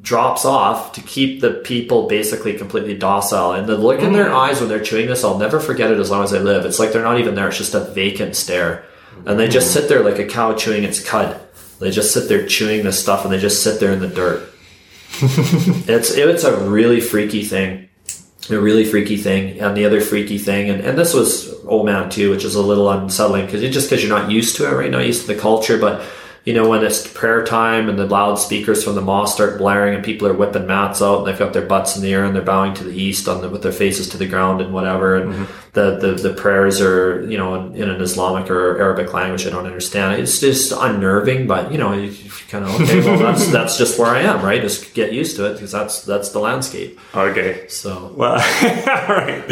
[0.00, 3.52] drops off to keep the people basically completely docile.
[3.52, 4.36] And the look in their hmm.
[4.36, 6.64] eyes when they're chewing this, I'll never forget it as long as I live.
[6.64, 8.84] It's like they're not even there; it's just a vacant stare,
[9.26, 9.80] and they just hmm.
[9.80, 11.40] sit there like a cow chewing its cud.
[11.80, 14.48] They just sit there chewing this stuff, and they just sit there in the dirt.
[15.20, 17.87] it's it's a really freaky thing
[18.50, 22.30] a really freaky thing and the other freaky thing and, and this was Oman too
[22.30, 24.90] which is a little unsettling because just because you're not used to it right?
[24.90, 26.04] Not used to the culture but
[26.44, 30.04] you know when it's prayer time and the loudspeakers from the mosque start blaring and
[30.04, 32.42] people are whipping mats out and they've got their butts in the air and they're
[32.42, 35.32] bowing to the east on the, with their faces to the ground and whatever and
[35.32, 35.67] mm-hmm.
[35.78, 39.50] The, the the prayers are you know in, in an Islamic or Arabic language I
[39.54, 43.44] don't understand it's just unnerving but you know you, you kind of okay well that's
[43.56, 46.40] that's just where I am right just get used to it because that's that's the
[46.48, 47.50] landscape Okay.
[47.68, 48.34] so Well,
[49.08, 49.44] all right.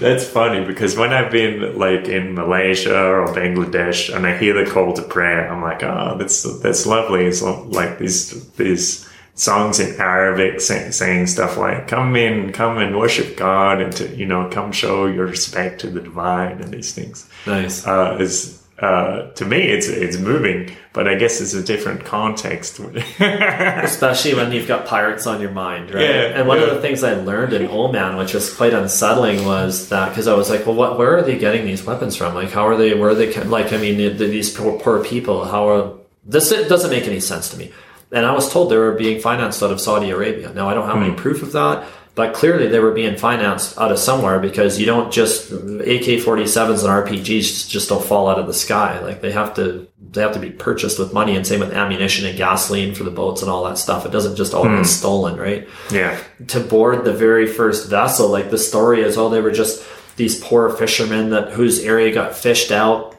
[0.00, 4.70] That's funny because when I've been like in Malaysia or Bangladesh and I hear the
[4.70, 7.22] call to prayer, I'm like, oh, that's that's lovely.
[7.30, 8.20] It's like these
[8.62, 8.86] these
[9.34, 14.14] songs in Arabic say, saying stuff like, "Come in, come and worship God," and to
[14.14, 17.28] you know, come show your respect to the divine and these things.
[17.46, 22.04] nice Uh, is uh, to me, it's it's moving, but I guess it's a different
[22.04, 22.80] context.
[23.20, 26.02] especially when you've got pirates on your mind, right?
[26.02, 29.90] Yeah, and one of the things I learned in Oman, which was quite unsettling, was
[29.90, 30.98] that because I was like, well, what?
[30.98, 32.34] Where are they getting these weapons from?
[32.34, 32.94] Like, how are they?
[32.94, 33.32] Where are they?
[33.44, 35.44] Like, I mean, the, the, these poor, poor people.
[35.44, 35.92] How are
[36.24, 36.50] this?
[36.50, 37.72] It doesn't make any sense to me.
[38.12, 40.52] And I was told they were being financed out of Saudi Arabia.
[40.52, 41.04] Now I don't have Hmm.
[41.04, 41.84] any proof of that.
[42.16, 46.84] But clearly, they were being financed out of somewhere because you don't just AK 47s
[46.84, 49.00] and RPGs just don't fall out of the sky.
[49.00, 52.24] Like they have to, they have to be purchased with money, and same with ammunition
[52.24, 54.06] and gasoline for the boats and all that stuff.
[54.06, 55.66] It doesn't just all get stolen, right?
[55.90, 56.16] yeah,
[56.46, 58.28] to board the very first vessel.
[58.28, 59.82] Like the story is, oh, they were just
[60.14, 63.13] these poor fishermen that whose area got fished out.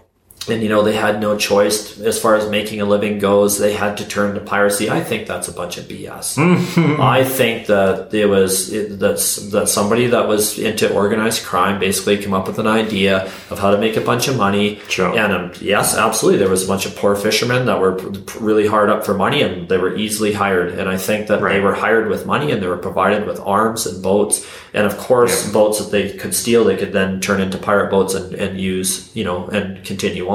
[0.47, 3.57] And you know they had no choice as far as making a living goes.
[3.57, 4.91] They had to turn to piracy.
[4.91, 6.37] I think that's a bunch of BS.
[6.99, 12.17] I think that it was it, that's that somebody that was into organized crime basically
[12.21, 14.79] came up with an idea of how to make a bunch of money.
[14.87, 15.17] Sure.
[15.17, 17.95] And um, yes, absolutely, there was a bunch of poor fishermen that were
[18.39, 20.77] really hard up for money, and they were easily hired.
[20.77, 23.87] And I think that they were hired with money, and they were provided with arms
[23.87, 24.45] and boats,
[24.75, 25.53] and of course, Yeah.
[25.53, 29.09] boats that they could steal, they could then turn into pirate boats and, and use,
[29.15, 30.34] you know, and continue on.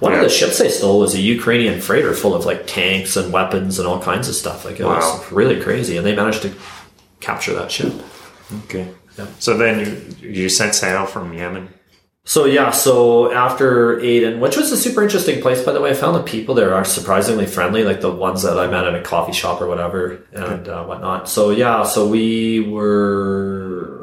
[0.00, 0.18] One Yeah.
[0.18, 3.78] of the ships they stole was a Ukrainian freighter full of like tanks and weapons
[3.78, 4.64] and all kinds of stuff.
[4.64, 4.96] Like it Wow.
[4.96, 6.50] was really crazy, and they managed to
[7.20, 7.92] capture that ship.
[8.64, 8.86] Okay.
[9.18, 9.26] Yeah.
[9.38, 9.74] So then
[10.22, 11.68] you you set sail from Yemen.
[12.24, 15.94] So yeah, so after Aden, which was a super interesting place, by the way, I
[15.94, 19.00] found the people there are surprisingly friendly, like the ones that I met at a
[19.00, 21.28] coffee shop or whatever and uh, whatnot.
[21.28, 23.99] So yeah, so we were,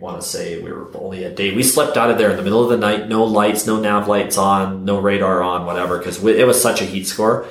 [0.00, 1.54] want to say we were only a day.
[1.54, 4.08] We slept out of there in the middle of the night, no lights, no nav
[4.08, 7.44] lights on, no radar on, whatever, because it was such a heat score.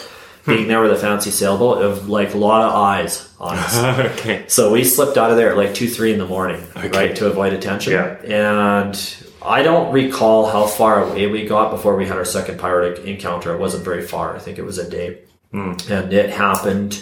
[0.45, 0.51] Hmm.
[0.51, 3.77] Being there with a fancy sailboat, it was like a lot of eyes on us.
[4.19, 4.45] okay.
[4.47, 6.89] So we slipped out of there at like two, three in the morning, Okay.
[6.89, 7.93] right, to avoid attention.
[7.93, 8.17] Yeah.
[8.23, 12.99] And I don't recall how far away we got before we had our second pirate
[12.99, 13.53] encounter.
[13.53, 14.35] It wasn't very far.
[14.35, 15.19] I think it was a day,
[15.51, 15.73] hmm.
[15.89, 17.01] and it happened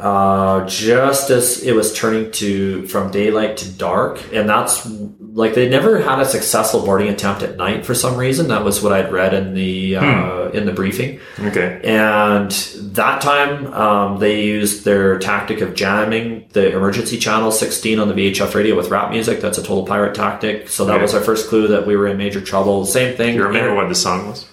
[0.00, 4.86] uh, just as it was turning to from daylight to dark, and that's
[5.32, 8.48] like they never had a successful boarding attempt at night for some reason.
[8.48, 11.20] That was what I'd read in the uh, in the briefing.
[11.38, 11.80] Okay.
[11.84, 12.50] And
[12.94, 18.14] that time, um, they used their tactic of jamming the emergency channel 16 on the
[18.14, 19.40] VHF radio with rap music.
[19.40, 20.68] That's a total pirate tactic.
[20.68, 21.02] So that Okay.
[21.02, 22.84] was our first clue that we were in major trouble.
[22.86, 23.36] Same thing.
[23.36, 24.46] You remember what the song was?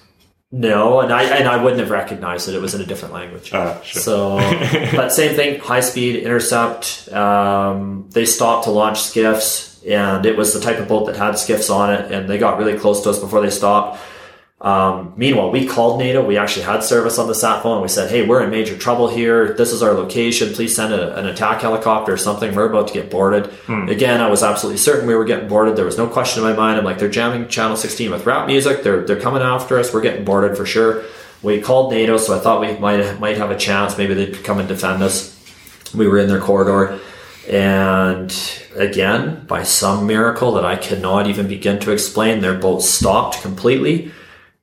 [0.50, 2.56] No, and I and I wouldn't have recognized it.
[2.56, 3.52] It was in a different language.
[3.54, 4.02] Ah, sure.
[4.02, 4.38] So,
[4.96, 5.60] but same thing.
[5.60, 7.10] High speed intercept.
[7.12, 11.38] Um, they stopped to launch skiffs, and it was the type of boat that had
[11.38, 14.00] skiffs on it, and they got really close to us before they stopped.
[14.60, 16.26] Um, meanwhile, we called NATO.
[16.26, 17.80] We actually had service on the sat phone.
[17.82, 19.54] We said, "Hey, we're in major trouble here.
[19.54, 20.52] This is our location.
[20.54, 22.56] Please send a, an attack helicopter or something.
[22.56, 23.52] We're about to get boarded."
[23.88, 25.76] Again, I was absolutely certain we were getting boarded.
[25.76, 26.80] There was no question in my mind.
[26.80, 28.82] I'm like, "They're jamming channel 16 with rap music.
[28.82, 29.94] They're they're coming after us.
[29.94, 31.04] We're getting boarded for sure."
[31.44, 33.96] We called NATO, so I thought we might might have a chance.
[33.96, 35.36] Maybe they'd come and defend us.
[35.94, 37.00] We were in their corridor.
[37.48, 38.36] And
[38.76, 44.12] again, by some miracle that I cannot even begin to explain, their boat stopped completely.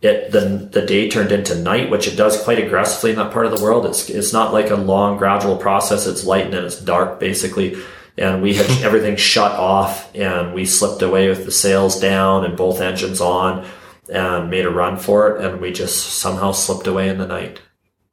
[0.04, 0.40] It the
[0.70, 3.62] the day turned into night, which it does quite aggressively in that part of the
[3.64, 3.86] world.
[3.86, 6.06] It's it's not like a long gradual process.
[6.06, 7.76] It's light and then it's dark basically.
[8.18, 12.56] And we had everything shut off, and we slipped away with the sails down and
[12.56, 13.66] both engines on,
[14.12, 15.44] and made a run for it.
[15.44, 17.60] And we just somehow slipped away in the night.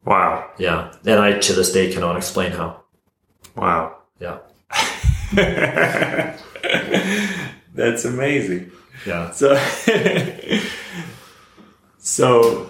[0.06, 0.50] Wow.
[0.58, 2.82] Yeah, and I to this day cannot explain how.
[3.56, 3.98] Wow.
[4.20, 4.38] Yeah,
[7.74, 8.72] That's amazing.
[9.06, 9.32] yeah.
[9.32, 9.54] So,
[12.02, 12.70] so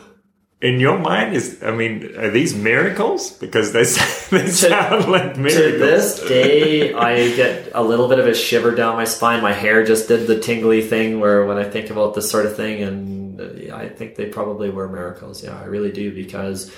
[0.62, 3.32] in your mind, is I mean, are these miracles?
[3.32, 3.84] Because they
[4.38, 5.56] they sound like miracles.
[5.56, 9.42] To this day, I get a little bit of a shiver down my spine.
[9.42, 12.56] My hair just did the tingly thing where when I think about this sort of
[12.56, 15.44] thing, and uh, I think they probably were miracles.
[15.44, 16.72] Yeah, I really do because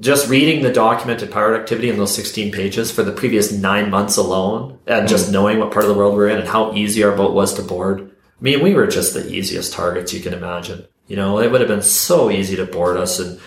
[0.00, 4.18] just reading the documented pirate activity in those 16 pages for the previous nine months
[4.18, 7.16] alone, and just knowing what part of the world we're in and how easy our
[7.16, 8.10] boat was to board.
[8.10, 10.86] I mean, we were just the easiest targets you can imagine.
[11.08, 13.40] You know, it would have been so easy to board us and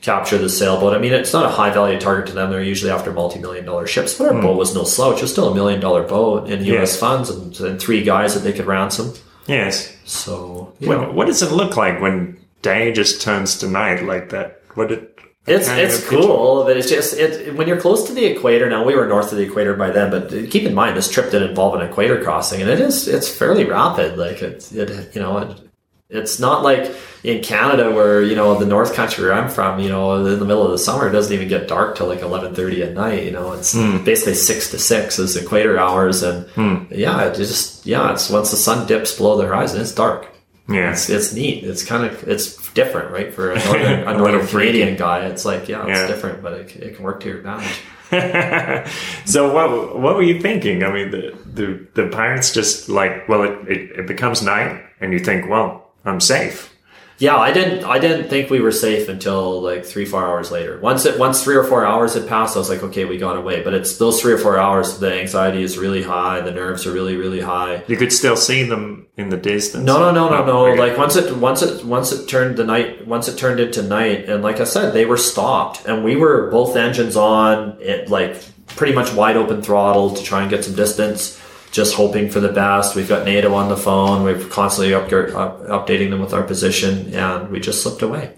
[0.00, 0.94] capture the sailboat.
[0.94, 2.50] I mean, it's not a high value target to them.
[2.50, 4.42] They're usually after multi million dollar ships, but our hmm.
[4.42, 5.18] boat was no slouch.
[5.18, 6.94] It was still a million dollar boat in U.S.
[6.94, 7.00] Yeah.
[7.00, 9.14] funds and, and three guys that they could ransom.
[9.46, 9.94] yes.
[10.04, 14.62] So, What, does it look like when day just turns to night like that?
[14.74, 15.18] What it?
[15.46, 18.68] it's it's cool, but it's just it when you're close to the equator.
[18.68, 21.30] Now we were north of the equator by then, but keep in mind this trip
[21.30, 24.18] did involve an equator crossing, and it is it's fairly rapid.
[24.18, 25.38] Like it, it you know.
[25.38, 25.67] It,
[26.10, 29.78] it's not like in Canada where you know the North Country where I'm from.
[29.78, 32.20] You know, in the middle of the summer, it doesn't even get dark till like
[32.20, 33.24] 11:30 at night.
[33.24, 34.04] You know, it's hmm.
[34.04, 36.84] basically six to six is equator hours, and hmm.
[36.90, 40.28] yeah, it just yeah, it's once the sun dips below the horizon, it's dark.
[40.68, 40.92] Yeah.
[40.92, 41.64] It's it's neat.
[41.64, 43.32] It's kind of it's different, right?
[43.32, 44.96] For a northern, a northern little freaky.
[44.96, 46.06] Guy, it's like yeah, it's Yeah.
[46.06, 47.80] different, but it, it can work to your advantage.
[49.26, 50.82] so what what were you thinking?
[50.84, 55.12] I mean, the the, the pirates just like well, it, it, it becomes night, and
[55.12, 56.74] you think, well, I'm safe.
[57.20, 57.82] Yeah, I didn't.
[57.82, 60.78] I didn't think we were safe until like three, four hours later.
[60.78, 63.36] Once it, once three or four hours had passed, I was like, okay, we got
[63.36, 63.60] away.
[63.64, 65.00] But it's those three or four hours.
[65.00, 66.40] The anxiety is really high.
[66.42, 67.82] The nerves are really, really high.
[67.88, 69.84] You could still see them in the distance.
[69.84, 70.74] No, no, no, no, Oh, no.
[70.74, 74.28] Like once it, once it, once it turned the night, once it turned into night,
[74.28, 78.36] and like I said, they were stopped, and we were both engines on, it like
[78.76, 81.40] pretty much wide open throttle to try and get some distance.
[81.70, 82.96] Just hoping for the best.
[82.96, 84.24] We've got NATO on the phone.
[84.24, 88.34] We're constantly up, up, updating them with our position, and we just slipped away.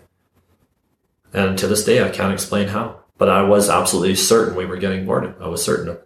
[1.33, 3.01] And to this day, I can't explain how.
[3.19, 5.35] But I was absolutely certain we were getting boarded.
[5.41, 6.03] I was certain of.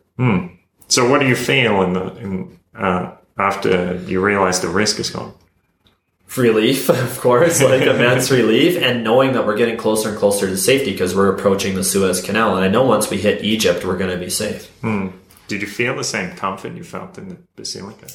[0.88, 5.10] So what do you feel in the in uh, after you realize the risk is
[5.10, 5.34] gone?
[6.36, 10.56] relief, of course, like immense relief, and knowing that we're getting closer and closer to
[10.56, 12.56] safety because we're approaching the Suez Canal.
[12.56, 14.70] And I know once we hit Egypt, we're going to be safe.
[15.49, 18.07] Did you feel the same comfort you felt in the Basilica?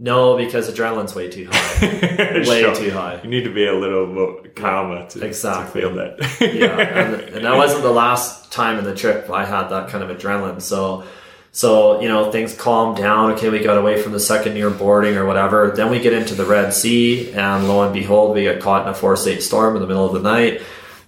[0.00, 1.80] No, because adrenaline's way too high.
[2.48, 2.74] way Sure.
[2.74, 3.20] too high.
[3.22, 5.80] You need to be a little more calmer to, Exactly.
[5.80, 6.54] to feel that.
[6.54, 10.04] yeah, and, and that wasn't the last time in the trip I had that kind
[10.04, 10.62] of adrenaline.
[10.62, 11.02] So,
[11.50, 13.32] so you know, things calmed down.
[13.32, 15.72] Okay, we got away from the second year boarding or whatever.
[15.74, 18.88] Then we get into the Red Sea, and lo and behold, we get caught in
[18.88, 20.62] a force eight storm in the middle of the night.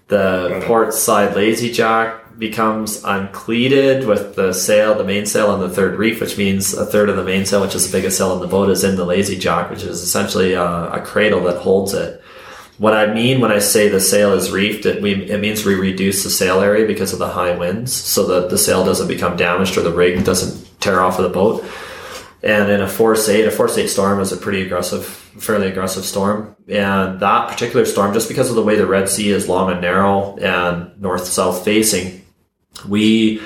[0.09, 5.96] The port side lazy jack becomes uncleated with the sail, the mainsail on the third
[5.96, 8.48] reef, which means a third of the mainsail, which is the biggest sail in the
[8.48, 12.20] boat, is in the lazy jack, which is essentially a, a cradle that holds it.
[12.78, 15.74] What I mean when I say the sail is reefed, it, we, it means we
[15.74, 19.36] reduce the sail area because of the high winds, so that the sail doesn't become
[19.36, 21.62] damaged or the rig doesn't tear off of the boat.
[22.42, 26.06] And in a force eight, a force eight storm is a pretty aggressive, fairly aggressive
[26.06, 26.56] storm.
[26.68, 29.82] And that particular storm, just because of the way the Red Sea is long and
[29.82, 32.19] narrow and north south facing,
[32.86, 33.40] we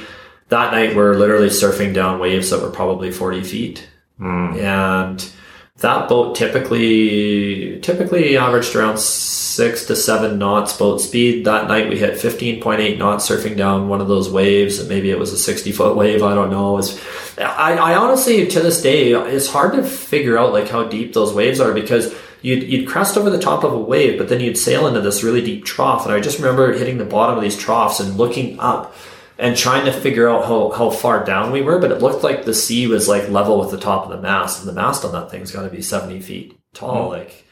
[0.49, 3.89] that night we're literally surfing down waves that were probably 40 feet.
[4.19, 4.55] Hmm.
[4.57, 5.33] And
[5.79, 11.45] that boat typically typically averaged around six to seven knots boat speed.
[11.47, 14.79] That night we hit 15.8 knots surfing down one of those waves.
[14.79, 16.23] and Maybe it was a 60 foot wave.
[16.23, 16.79] I don't know.
[16.79, 16.97] It's,
[17.39, 21.33] I, I honestly, to this day, it's hard to figure out like how deep those
[21.33, 24.59] waves are because you'd, you'd crest over the top of a wave, but then you'd
[24.59, 26.05] sail into this really deep trough.
[26.05, 28.95] And I just remember hitting the bottom of these troughs and looking up
[29.39, 32.45] and trying to figure out how, how far down we were, but it looked like
[32.45, 35.13] the sea was like level with the top of the mast, and the mast on
[35.13, 37.07] that thing's got to be 70 feet tall.
[37.07, 37.19] Hmm.
[37.19, 37.45] Like,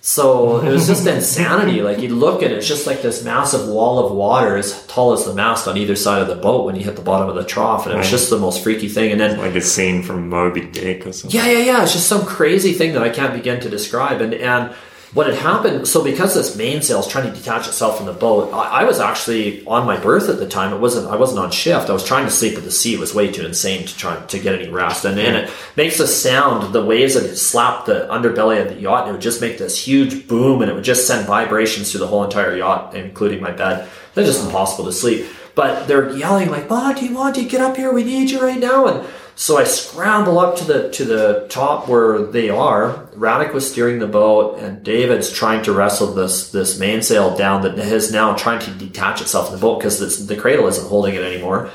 [0.00, 1.82] so it was just insanity.
[1.82, 5.12] Like you look at it, it's just like this massive wall of water as tall
[5.12, 7.34] as the mast on either side of the boat when you hit the bottom of
[7.34, 8.12] the trough, and it was hmm.
[8.12, 9.12] just the most freaky thing.
[9.12, 11.38] And then like a scene from Moby Dick or something.
[11.38, 11.82] yeah, yeah, yeah.
[11.82, 14.22] It's just some crazy thing that I can't begin to describe.
[14.22, 14.74] And and
[15.14, 18.52] what had happened, so because this mainsail is trying to detach itself from the boat,
[18.52, 20.72] I, I was actually on my berth at the time.
[20.72, 21.88] It wasn't I wasn't on shift.
[21.88, 22.94] I was trying to sleep but the sea.
[22.94, 25.04] It was way too insane to try to get any rest.
[25.04, 29.02] And, then it makes a sound, the waves that slap the underbelly of the yacht,
[29.02, 32.00] and it would just make this huge boom and it would just send vibrations through
[32.00, 33.88] the whole entire yacht, including my bed.
[34.14, 35.26] It's just impossible to sleep.
[35.54, 38.86] But they're yelling like, Monty, Monty, get up here, we need you right now.
[38.86, 43.06] And so I scramble up to the to the top where they are.
[43.14, 47.78] Radek was steering the boat, and David's trying to wrestle this this mainsail down that
[47.78, 51.22] is now trying to detach itself from the boat because the cradle isn't holding it
[51.22, 51.70] anymore.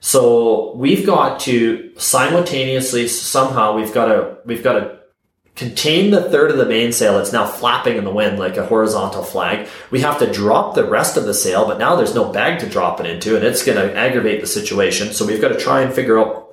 [0.00, 5.00] So we've got to simultaneously somehow we've got to we've got to
[5.56, 7.18] contain the third of the mainsail.
[7.18, 9.68] It's now flapping in the wind like a horizontal flag.
[9.90, 12.68] We have to drop the rest of the sail, but now there's no bag to
[12.68, 15.12] drop it into, and it's going to aggravate the situation.
[15.12, 16.43] So we've got to try and figure out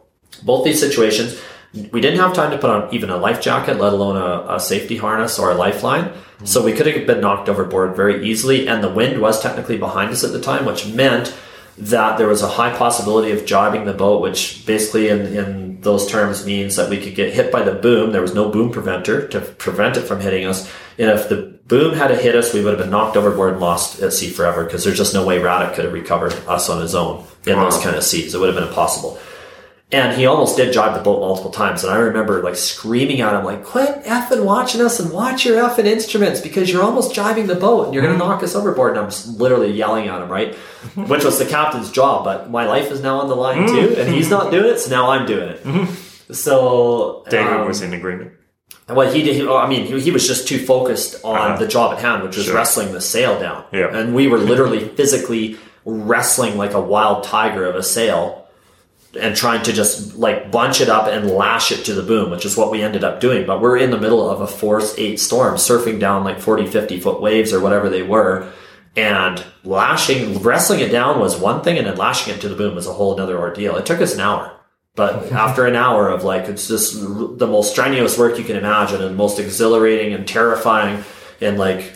[0.44, 1.40] both these situations.
[1.74, 4.60] We didn't have time to put on even a life jacket, let alone a, a
[4.60, 6.12] safety harness or a lifeline.
[6.44, 10.12] So we could have been knocked overboard very easily, and the wind was technically behind
[10.12, 11.34] us at the time, which meant
[11.78, 16.08] that there was a high possibility of jibing the boat, which basically in, in those
[16.08, 18.12] terms means that we could get hit by the boom.
[18.12, 20.70] There was no boom preventer to prevent it from hitting us.
[20.98, 24.02] And if the boom had hit us, we would have been knocked overboard and lost
[24.02, 26.94] at sea forever because there's just no way Radek could have recovered us on his
[26.94, 28.36] own in those kind of seas.
[28.36, 29.18] It would have been impossible.
[29.94, 31.84] And he almost did jibe the boat multiple times.
[31.84, 35.58] And I remember like screaming at him, like, quit effing watching us and watch your
[35.62, 38.92] effing instruments because you're almost jibing the boat and you're going to knock us overboard.
[38.92, 40.56] And I'm just literally yelling at him, right?
[40.96, 42.24] Which was the captain's job.
[42.24, 43.96] But my life is now on the line too.
[43.98, 44.80] And he's not doing it.
[44.80, 45.90] So now I'm doing it.
[46.36, 47.26] So.
[47.30, 48.32] David um, was in agreement.
[48.88, 49.36] well, he did.
[49.36, 51.58] He, I mean, he, he was just too focused on Uh-huh.
[51.58, 52.56] the job at hand, which was Sure.
[52.56, 53.66] wrestling the sail down.
[53.74, 53.88] Yeah.
[53.96, 58.41] And we were literally physically wrestling like a wild tiger of a sail
[59.20, 62.46] and trying to just like bunch it up and lash it to the boom, which
[62.46, 63.46] is what we ended up doing.
[63.46, 67.00] But we're in the middle of a force eight storm, surfing down like 40, 50
[67.00, 68.52] foot waves or whatever they were.
[68.96, 72.76] And lashing, wrestling it down was one thing, and then lashing it to the boom
[72.76, 73.78] was a whole other ordeal.
[73.78, 74.58] It took us an hour.
[74.96, 79.02] But after an hour of like, it's just the most strenuous work you can imagine
[79.02, 81.04] and most exhilarating and terrifying
[81.40, 81.94] and like,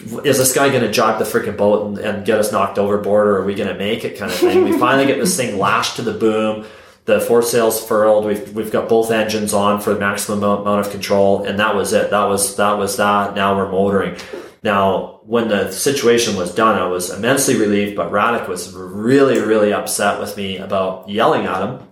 [0.00, 3.26] is this guy going to jibe the freaking boat and, and get us knocked overboard
[3.26, 4.64] or are we going to make it kind of thing?
[4.64, 6.66] we finally get this thing lashed to the boom.
[7.06, 8.26] The foresail's furled.
[8.26, 11.44] We've, we've got both engines on for the maximum amount amount of control.
[11.44, 12.10] And that was it.
[12.10, 13.34] That was, that was that.
[13.34, 14.16] Now we're motoring.
[14.62, 19.72] Now, when the situation was done, I was immensely relieved, but Radek was really, really
[19.72, 21.88] upset with me about yelling at him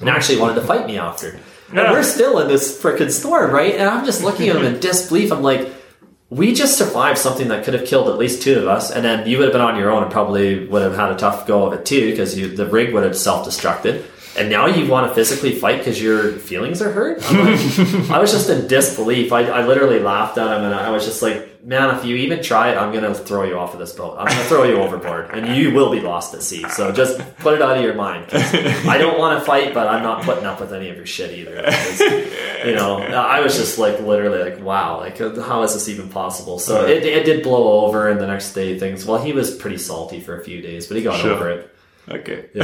[0.00, 1.38] and actually wanted to fight me after.
[1.68, 3.74] And we're still in this freaking storm, right?
[3.74, 5.32] And I'm just looking at him in disbelief.
[5.32, 5.72] I'm like,
[6.30, 9.26] we just survived something that could have killed at least two of us, and then
[9.26, 11.66] you would have been on your own and probably would have had a tough go
[11.66, 14.04] of it too, because the rig would have self-destructed.
[14.38, 17.20] And now you want to physically fight because your feelings are hurt.
[17.20, 19.32] Like, I was just in disbelief.
[19.32, 22.42] I, I literally laughed at him, and I was just like, "Man, if you even
[22.42, 24.16] try it, I'm gonna throw you off of this boat.
[24.18, 26.64] I'm gonna throw you overboard, and you will be lost at sea.
[26.70, 28.26] So just put it out of your mind.
[28.32, 31.32] I don't want to fight, but I'm not putting up with any of your shit
[31.36, 31.56] either.
[32.66, 36.58] You know, I was just like literally like, wow, like how is this even possible?
[36.58, 36.86] So uh.
[36.88, 39.04] it, it did blow over, and the next day things.
[39.04, 41.32] Well, he was pretty salty for a few days, but he got Sure.
[41.32, 41.74] over it.
[42.08, 42.46] Okay.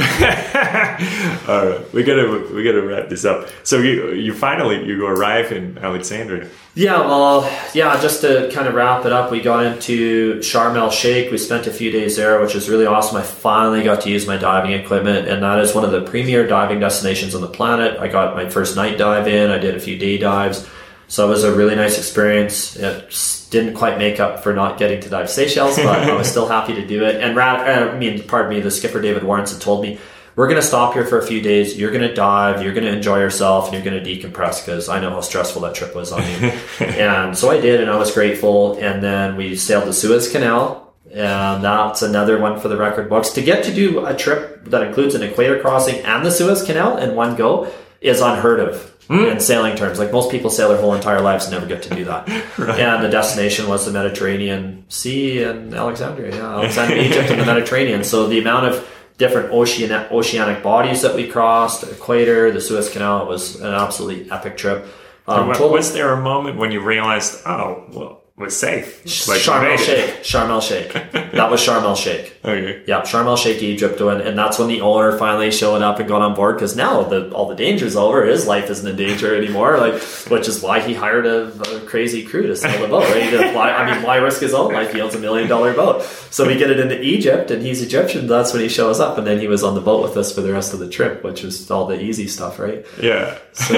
[1.47, 3.47] All right, we gotta we gotta wrap this up.
[3.63, 6.49] So you you finally you arrive in Alexandria.
[6.75, 10.91] Yeah, well, yeah, just to kind of wrap it up, we got into Sharm el
[10.91, 11.31] Sheikh.
[11.31, 13.17] We spent a few days there, which was really awesome.
[13.17, 16.45] I finally got to use my diving equipment, and that is one of the premier
[16.45, 17.97] diving destinations on the planet.
[17.99, 20.67] I got my first night dive in, I did a few day dives.
[21.07, 22.75] So it was a really nice experience.
[22.75, 26.47] It didn't quite make up for not getting to dive Seychelles, but I was still
[26.47, 27.21] happy to do it.
[27.21, 29.99] And Rat, uh, I mean, pardon me, the skipper David Warrens had told me,
[30.35, 31.75] we're going to stop here for a few days.
[31.75, 32.61] You're going to dive.
[32.61, 35.63] You're going to enjoy yourself, and you're going to decompress because I know how stressful
[35.63, 36.51] that trip was on you.
[36.85, 38.77] and so I did, and I was grateful.
[38.77, 43.31] And then we sailed the Suez Canal, and that's another one for the record books.
[43.31, 46.97] To get to do a trip that includes an equator crossing and the Suez Canal
[46.97, 48.93] in one go is unheard of.
[49.09, 51.95] In sailing terms, like most people sail their whole entire lives and never get to
[51.95, 52.27] do that.
[52.57, 58.03] And the destination was the Mediterranean Sea and Alexandria, yeah, Alexandria, Egypt, and the Mediterranean.
[58.03, 62.89] So the amount of different ocean oceanic bodies that we crossed, the equator, the Suez
[62.89, 64.85] Canal, it was an absolutely epic trip.
[65.27, 69.03] Um, was there a moment when you realized, oh, well, we're safe?
[69.27, 69.77] Like, Sharm el.
[69.77, 70.21] Sheikh.
[70.21, 70.93] Sharm el Sheikh.
[71.33, 72.35] That was Sharm el Sheikh.
[72.47, 72.81] Okay.
[72.87, 76.07] Yeah, Sharm el Sheikh, Egypt, and, and that's when the owner finally showed up and
[76.07, 78.25] got on board because now the all the danger's over.
[78.25, 79.77] His life isn't in danger anymore.
[79.77, 83.03] Like, which is why he hired a, a crazy crew to sail the boat.
[83.03, 83.53] Right?
[83.53, 84.93] Why, I mean, why risk his own life?
[84.93, 88.27] He owns a million dollar boat, so we get it into Egypt, and he's Egyptian.
[88.27, 90.39] That's when he shows up, and then he was on the boat with us for
[90.39, 92.85] the rest of the trip, which was all the easy stuff, right?
[93.01, 93.37] Yeah.
[93.51, 93.73] So,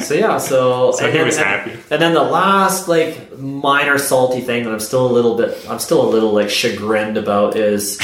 [0.00, 1.72] so yeah, so, So he was happy.
[1.90, 5.78] And then the last like minor salty thing that I'm still a little bit, I'm
[5.78, 7.98] still a little like chagrined about is,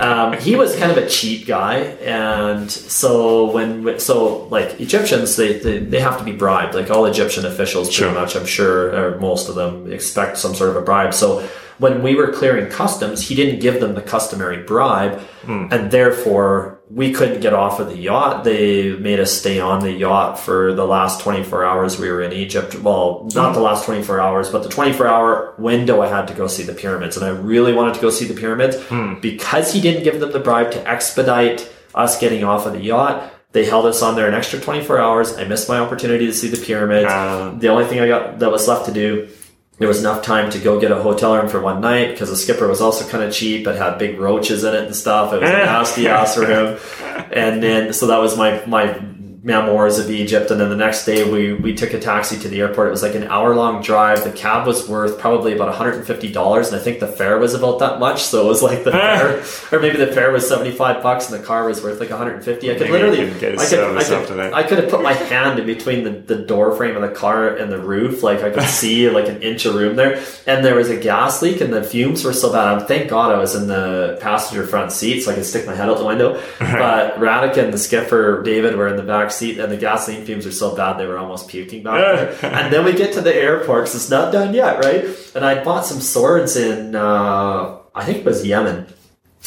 [0.00, 5.58] um, he was kind of a cheap guy, and so when so like Egyptians, they,
[5.58, 6.74] they they have to be bribed.
[6.74, 8.08] Like all Egyptian officials, Sure.
[8.08, 11.14] pretty much, I'm sure, or most of them expect some sort of a bribe.
[11.14, 11.46] So.
[11.78, 15.66] When we were clearing customs, he didn't give them the customary bribe, hmm.
[15.70, 18.44] and therefore we couldn't get off of the yacht.
[18.44, 22.32] They made us stay on the yacht for the last 24 hours we were in
[22.32, 22.76] Egypt.
[22.80, 26.46] Well, not the last 24 hours, but the 24 hour window I had to go
[26.46, 27.16] see the pyramids.
[27.16, 29.14] And I really wanted to go see the pyramids hmm.
[29.20, 33.32] because he didn't give them the bribe to expedite us getting off of the yacht.
[33.52, 35.36] They held us on there an extra 24 hours.
[35.36, 37.06] I missed my opportunity to see the pyramids.
[37.60, 39.28] The only thing I got that was left to do
[39.78, 42.36] there was enough time to go get a hotel room for one night because the
[42.36, 43.66] skipper was also kind of cheap.
[43.66, 45.32] It had big roaches in it and stuff.
[45.32, 46.78] It was a nasty ass room.
[47.32, 48.98] And then, so that was my, my
[49.44, 50.50] memoirs of Egypt.
[50.50, 52.88] And then the next day we, we took a taxi to the airport.
[52.88, 54.24] It was like an hour long drive.
[54.24, 56.66] The cab was worth probably about $150.
[56.66, 58.22] And I think the fare was about that much.
[58.22, 61.46] So it was like the fare, or maybe the fare was 75 bucks and the
[61.46, 62.70] car was worth like 150.
[62.70, 64.40] I could Maybe literally, get could, I could.
[64.54, 67.54] I could have put my hand in between the, the door frame of the car
[67.54, 68.22] and the roof.
[68.22, 70.24] Like I could see like an inch of room there.
[70.46, 72.64] And there was a gas leak and the fumes were so bad.
[72.64, 75.74] Um, Thank God I was in the passenger front seat so I could stick my
[75.74, 76.40] head out the window.
[76.84, 80.46] But Radek and the skipper, David, were in the back seat and the gasoline fumes
[80.46, 81.98] were so bad they were almost puking back
[82.40, 82.52] there.
[82.54, 85.04] And then we get to the airport 'cause it's not done yet, right?
[85.34, 88.86] And I bought some swords in, uh, I think it was Yemen.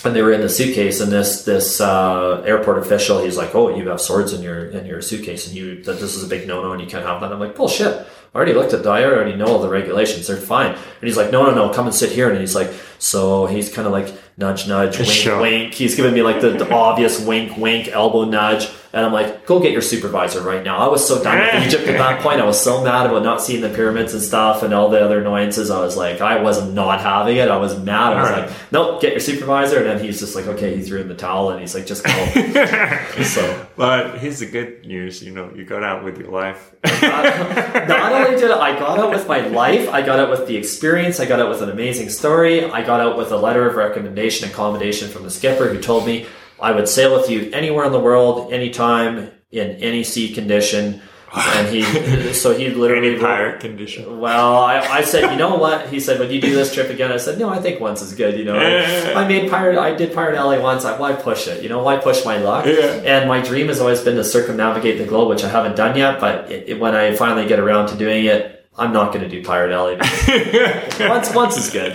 [0.06, 3.76] And they were in the suitcase and this this uh, airport official he's like oh
[3.76, 6.48] you have swords in your in your suitcase and you that this is a big
[6.48, 7.32] no-no and you can't have that.
[7.32, 7.94] I'm like bullshit.
[8.32, 10.28] I already looked at the i already know all the regulations.
[10.28, 10.74] They're fine.
[10.74, 12.30] And he's like no no no come and sit here.
[12.30, 12.70] And he's like
[13.00, 15.42] so he's kind of like nudge nudge wink Sure.
[15.42, 15.74] wink.
[15.74, 19.60] He's giving me like the, the obvious wink wink elbow nudge and i'm like go
[19.60, 20.78] get your supervisor right now.
[20.78, 22.42] I was so done with egypt at that point.
[22.42, 25.22] I was so mad about not seeing the pyramids and stuff and all the other
[25.22, 25.72] annoyances.
[25.72, 27.50] I was like i was not having it.
[27.50, 28.14] I was mad.
[28.14, 28.50] I was Alright.
[28.50, 29.78] like nope, get your supervisor.
[29.78, 32.04] And then he's just like, okay, he threw in the towel and he's like, just
[32.04, 32.12] go.
[33.24, 33.68] so.
[33.76, 36.74] But here's the good news, you know, you got out with your life.
[37.02, 41.20] not only did I got out with my life, I got out with the experience,
[41.20, 44.46] I got out with an amazing story, I got out with a letter of recommendation
[44.46, 46.26] and commendation from the skipper who told me
[46.60, 51.02] I would sail with you anywhere in the world, anytime, in any sea condition.
[51.36, 51.84] And he,
[52.34, 54.20] so he literally Any pirate condition.
[54.20, 55.90] Well, I, I said, you know what?
[55.90, 57.12] He said, would you do this trip again?
[57.12, 58.40] I said, no, I think once is good.
[58.40, 60.86] You know, I, I made pirate, I did pirate alley once.
[60.86, 61.62] I, why push it?
[61.62, 62.66] You know, why push my luck?
[62.66, 62.72] Yeah.
[63.06, 66.20] And my dream has always been to circumnavigate the globe, which I haven't done yet.
[66.20, 69.30] But it, it- when I finally get around to doing it, I'm not going to
[69.30, 69.98] do pirate alley.
[71.10, 71.94] once, once is good.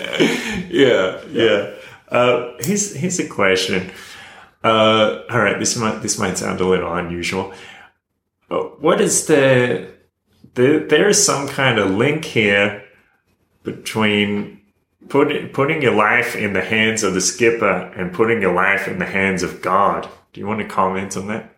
[0.70, 1.74] yeah, yeah.
[2.08, 3.90] Uh, here's here's a question.
[4.64, 7.52] Uh, all right, this might this might sound a little unusual.
[8.48, 9.88] What is the,
[10.54, 12.84] the there is some kind of link here
[13.62, 14.60] between
[15.08, 18.98] putting putting your life in the hands of the skipper and putting your life in
[18.98, 20.08] the hands of God.
[20.32, 21.48] Do you want to comment on that?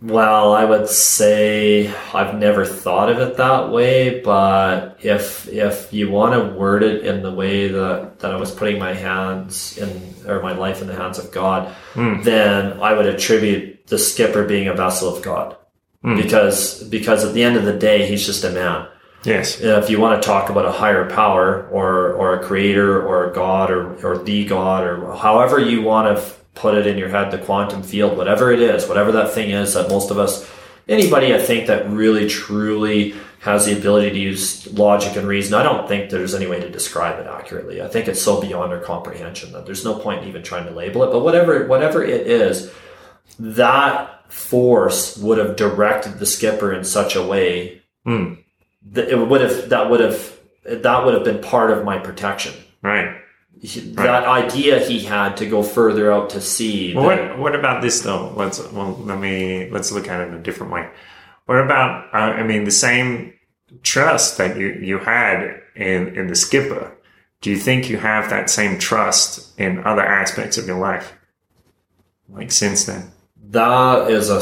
[0.00, 6.10] Well, I would say I've never thought of it that way, but if if you
[6.10, 10.14] want to word it in the way that, that I was putting my hands in
[10.28, 12.22] or my life in the hands of God, hmm.
[12.22, 15.56] then I would attribute the skipper being a vessel of God.
[16.02, 16.16] Hmm.
[16.16, 18.86] Because because at the end of the day he's just a man.
[19.24, 19.62] Yes.
[19.62, 23.30] Uh, if you want to talk about a higher power or or a creator or
[23.30, 26.98] a god or or the god or however you want to f- put it in
[26.98, 30.18] your head, the quantum field, whatever it is, whatever that thing is that most of
[30.18, 30.48] us,
[30.88, 35.62] anybody I think that really truly has the ability to use logic and reason, I
[35.62, 37.80] don't think there's any way to describe it accurately.
[37.80, 40.72] I think it's so beyond our comprehension that there's no point in even trying to
[40.72, 41.12] label it.
[41.12, 42.70] But whatever whatever it is,
[43.38, 48.34] that force would have directed the skipper in such a way Hmm.
[48.92, 52.54] that it would have that would have that would have been part of my protection.
[52.82, 53.16] Right.
[53.60, 56.94] He- That idea he had to go further out to sea.
[56.94, 58.32] Well, what what about this though?
[58.36, 60.88] Let's well let me let's look at it in a different way.
[61.48, 63.32] What about uh, I mean the same
[63.82, 66.94] trust that you you had in in the skipper?
[67.40, 71.14] Do you think you have that same trust in other aspects of your life?
[72.28, 73.12] Like since then?
[73.50, 74.40] That is a,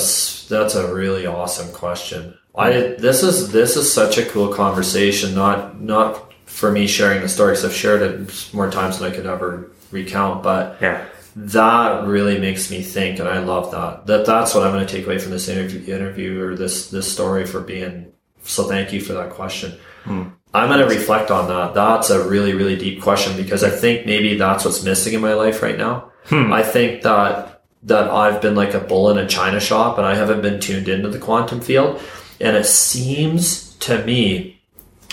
[0.48, 2.36] that's a really awesome question.
[2.56, 5.32] I this is this is such a cool conversation.
[5.32, 9.14] Not not for me sharing the story because I've shared it more times than I
[9.14, 10.42] could ever recount.
[10.42, 11.04] But Yeah.
[11.36, 14.06] That really makes me think, and I love that.
[14.06, 17.12] That that's what I'm going to take away from this interview interview or this this
[17.12, 18.12] story for being.
[18.42, 19.78] So thank you for that question.
[20.04, 20.28] Hmm.
[20.54, 21.74] I'm going to reflect on that.
[21.74, 25.34] That's a really really deep question because I think maybe that's what's missing in my
[25.34, 26.10] life right now.
[26.24, 26.52] Hmm.
[26.52, 30.14] I think that that I've been like a bull in a china shop and I
[30.14, 32.00] haven't been tuned into the quantum field.
[32.40, 34.55] And it seems to me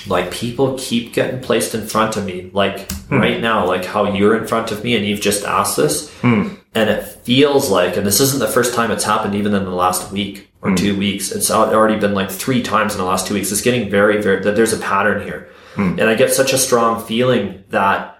[0.07, 3.17] like people keep getting placed in front of me, like hmm.
[3.17, 6.11] right now, like how you're in front of me and you've just asked this.
[6.21, 6.55] Hmm.
[6.75, 9.71] And it feels like, and this isn't the first time it's happened, even in the
[9.71, 10.75] last week or hmm.
[10.75, 11.31] two weeks.
[11.31, 13.51] It's already been like three times in the last two weeks.
[13.51, 15.49] It's getting very, very, that there's a pattern here.
[15.75, 18.19] And I get such a strong feeling that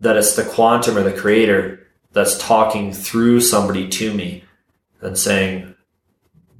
[0.00, 4.44] that it's the quantum or the creator that's talking through somebody to me
[5.00, 5.74] and saying,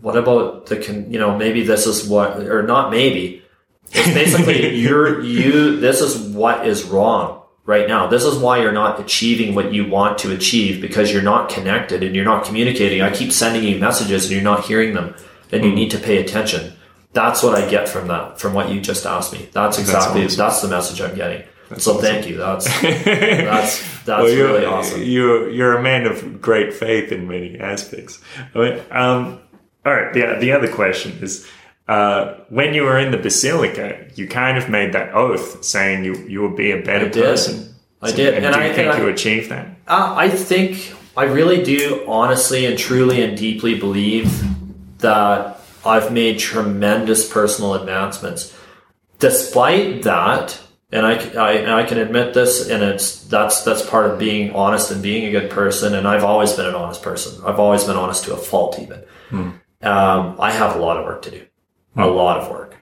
[0.00, 3.42] what about the, con- you know, maybe this is what, or not maybe.
[3.92, 8.06] It's basically you're, you, this is what is wrong right now.
[8.06, 12.02] This is why you're not achieving what you want to achieve because you're not connected
[12.02, 13.02] and you're not communicating.
[13.02, 15.14] I keep sending you messages and you're not hearing them
[15.52, 16.72] and you need to pay attention.
[17.12, 19.48] That's what I get from that, from what you just asked me.
[19.52, 20.70] That's exactly, that's, awesome.
[20.70, 21.44] the message I'm getting.
[21.76, 22.36] so thank you.
[22.38, 25.02] That's, that's, that's Well, you're, really awesome.
[25.02, 28.20] You're you're a man of great faith in many aspects.
[28.54, 29.40] I mean, um,
[29.84, 30.12] all right.
[30.12, 31.46] The the other question is,
[31.88, 36.14] uh, when you were in the basilica, you kind of made that oath saying you
[36.28, 37.74] you would be a better I person.
[38.02, 38.34] I did.
[38.34, 39.66] And, And do you think and you I- achieved that?
[39.88, 44.30] Uh, I think I really do honestly and truly and deeply believe
[44.98, 48.54] that I've made tremendous personal advancements.
[49.18, 50.60] Despite that,
[50.92, 54.52] and I, I, and I can admit this, and it's that's that's part of being
[54.54, 55.94] honest and being a good person.
[55.94, 57.42] And I've always been an honest person.
[57.44, 59.02] I've always been honest to a fault, even.
[59.32, 61.42] Um, I have a lot of work to do,
[61.98, 62.76] a lot of work,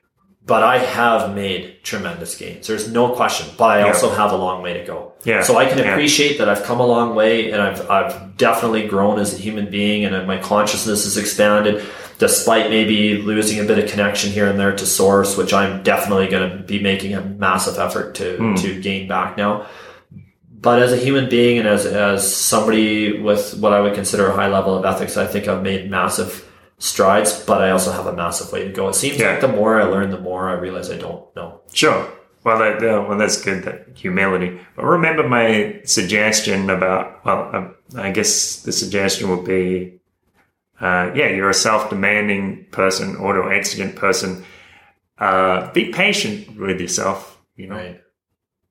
[0.45, 2.67] but I have made tremendous gains.
[2.67, 3.47] There's no question.
[3.57, 3.87] But I Yeah.
[3.89, 5.13] also have a long way to go.
[5.25, 5.43] Yeah.
[5.43, 5.93] So I can Yeah.
[5.93, 9.67] appreciate that I've come a long way, and I've I've definitely grown as a human
[9.71, 11.83] being, and my consciousness has expanded,
[12.19, 16.29] despite maybe losing a bit of connection here and there to source, which I'm definitely
[16.29, 18.55] going to be making a massive effort to hmm.
[18.57, 19.67] to gain back now.
[20.59, 24.35] But as a human being and as as somebody with what I would consider a
[24.35, 26.46] high level of ethics, I think I've made massive
[26.79, 28.89] strides, but I also have a massive way to go.
[28.89, 29.31] It seems Yeah.
[29.33, 31.61] like the more I learn, the more I realize I don't know.
[31.73, 32.07] Sure.
[32.45, 33.65] Well, that, uh, well, that's good.
[33.65, 34.61] That humility.
[34.77, 37.25] But remember my suggestion about.
[37.25, 40.01] Well, um, I guess the suggestion would be,
[40.81, 44.45] uh, yeah, you're a self-demanding person, auto-exigent person.
[45.19, 47.39] Uh, be patient with yourself.
[47.57, 48.01] You know, Right.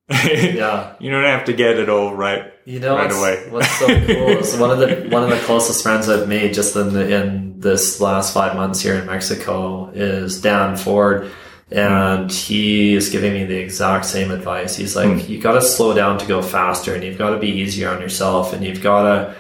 [0.09, 0.95] Yeah.
[0.99, 2.53] you don't have to get it all right.
[2.65, 3.47] You know Right what's, away.
[3.49, 6.75] what's so cool is one of the one of the closest friends I've made just
[6.75, 11.31] in the, in this last five months here in Mexico is Dan Ford,
[11.71, 14.75] and he is giving me the exact same advice.
[14.75, 15.31] He's like, hmm.
[15.31, 18.01] you got to slow down to go faster, and you've got to be easier on
[18.01, 19.35] yourself, and you've got to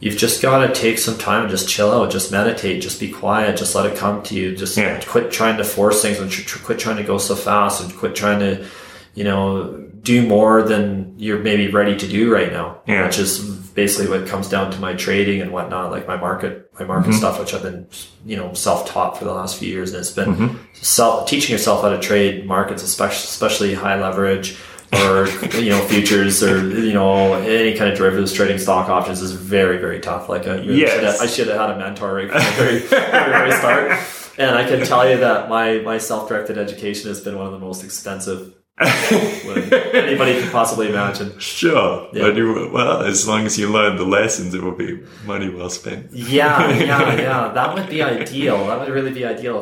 [0.00, 3.10] you've just got to take some time and just chill out, just meditate, just be
[3.10, 4.54] quiet, just let it come to you.
[4.54, 5.00] Just Yeah.
[5.04, 7.96] quit trying to force things and tr- tr- quit trying to go so fast and
[7.96, 8.66] quit trying to
[9.14, 12.80] you know, do more than you're maybe ready to do right now.
[12.86, 13.06] Yeah.
[13.06, 13.38] Which is
[13.74, 17.18] basically what comes down to my trading and whatnot, like my market, my market Mm-hmm.
[17.18, 17.88] stuff, which I've been,
[18.24, 19.90] you know, self-taught for the last few years.
[19.92, 20.56] And it's been Mm-hmm.
[20.74, 24.56] self teaching yourself how to trade markets, especially, especially high leverage
[24.92, 25.26] or,
[25.58, 29.78] you know, futures or, you know, any kind of derivatives trading stock options is very,
[29.78, 30.28] very tough.
[30.28, 30.92] Like I, Yes.
[30.92, 33.98] should have, I should have had a mentor right from the very, very, very start.
[34.36, 37.58] And I can tell you that my, my self-directed education has been one of the
[37.60, 41.38] most expensive anybody could possibly imagine.
[41.38, 42.08] Sure.
[42.12, 42.22] Yeah.
[42.24, 45.70] But you, well, as long as you learn the lessons, it will be money well
[45.70, 46.12] spent.
[46.12, 47.48] Yeah, yeah, yeah.
[47.54, 48.66] That would be ideal.
[48.66, 49.60] That would really be ideal.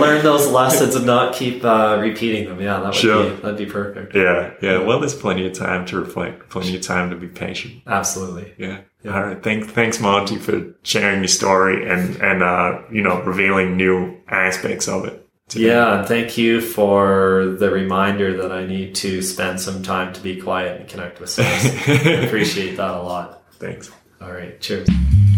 [0.00, 2.60] Learn those lessons and not keep uh, repeating them.
[2.60, 3.30] Yeah, that would Sure.
[3.30, 4.14] be that'd be perfect.
[4.14, 4.78] Yeah, yeah.
[4.78, 7.82] Well, there's plenty of time to reflect, plenty of time to be patient.
[7.86, 8.54] Absolutely.
[8.56, 8.80] Yeah.
[9.06, 9.42] All right.
[9.42, 14.88] Thanks, thanks, Monty, for sharing your story and and uh, you know revealing new aspects
[14.88, 15.26] of it.
[15.50, 15.66] Today.
[15.66, 20.20] Yeah, and thank you for the reminder that I need to spend some time to
[20.20, 21.66] be quiet and connect with source.
[21.66, 21.92] I
[22.26, 23.42] appreciate that a lot.
[23.54, 23.90] Thanks.
[24.22, 24.88] All right, cheers.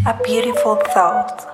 [0.07, 1.49] A beautiful thought.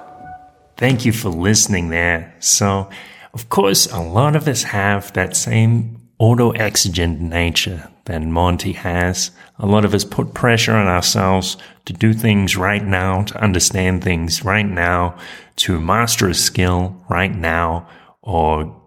[0.76, 2.35] Thank you for listening there.
[2.40, 2.90] So,
[3.32, 9.30] of course, a lot of us have that same auto exigent nature that Monty has.
[9.59, 14.02] A lot of us put pressure on ourselves to do things right now, to understand
[14.02, 15.16] things right now,
[15.56, 17.86] to master a skill right now,
[18.28, 18.82] or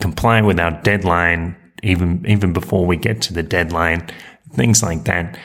[0.00, 4.08] comply with our deadline even even before we get to the deadline.
[4.52, 5.38] Things like that.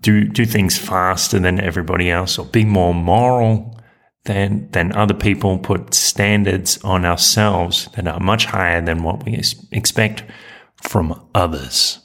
[0.00, 3.80] Do do things faster than everybody else, or be more moral
[4.24, 5.58] than than other people.
[5.58, 10.24] Put standards on ourselves that are much higher than what we expect
[10.82, 11.98] from others.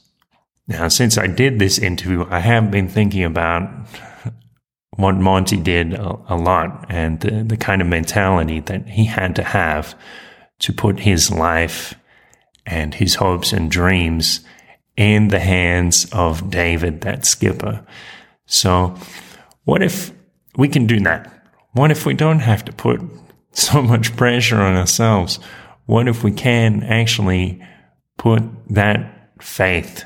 [0.68, 3.70] Now, since I did this interview, I have been thinking about
[4.98, 9.36] what Monty did a, a lot and the, the kind of mentality that he had
[9.36, 9.96] to have
[10.60, 11.94] to put his life
[12.66, 14.42] and his hopes and dreams
[14.96, 17.86] in the hands of David, that skipper.
[18.46, 18.96] So,
[19.64, 20.12] what if
[20.58, 21.32] we can do that?
[21.74, 23.02] What if we don't have to put
[23.52, 25.40] so much pressure on ourselves?
[25.86, 27.64] What if we can actually
[28.18, 30.04] put that faith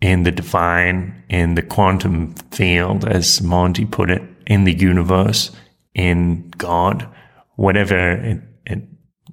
[0.00, 5.50] in the divine, in the quantum field, as Monty put it, in the universe,
[5.94, 7.08] in God,
[7.56, 8.42] whatever, it,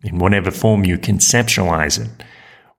[0.03, 2.25] in whatever form you conceptualize it?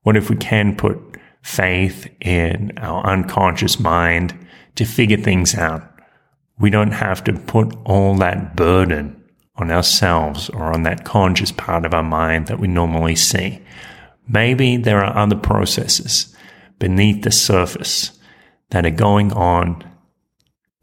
[0.03, 0.99] What if we can put
[1.43, 4.47] faith in our unconscious mind
[4.77, 5.89] to figure things out?
[6.59, 9.23] We don't have to put all that burden
[9.57, 13.63] on ourselves or on that conscious part of our mind that we normally see.
[14.29, 16.35] Maybe there are other processes
[16.79, 18.19] beneath the surface
[18.71, 19.85] that are going on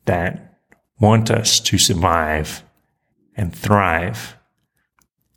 [0.06, 0.60] that
[1.00, 2.64] want us to survive
[3.36, 4.36] and thrive.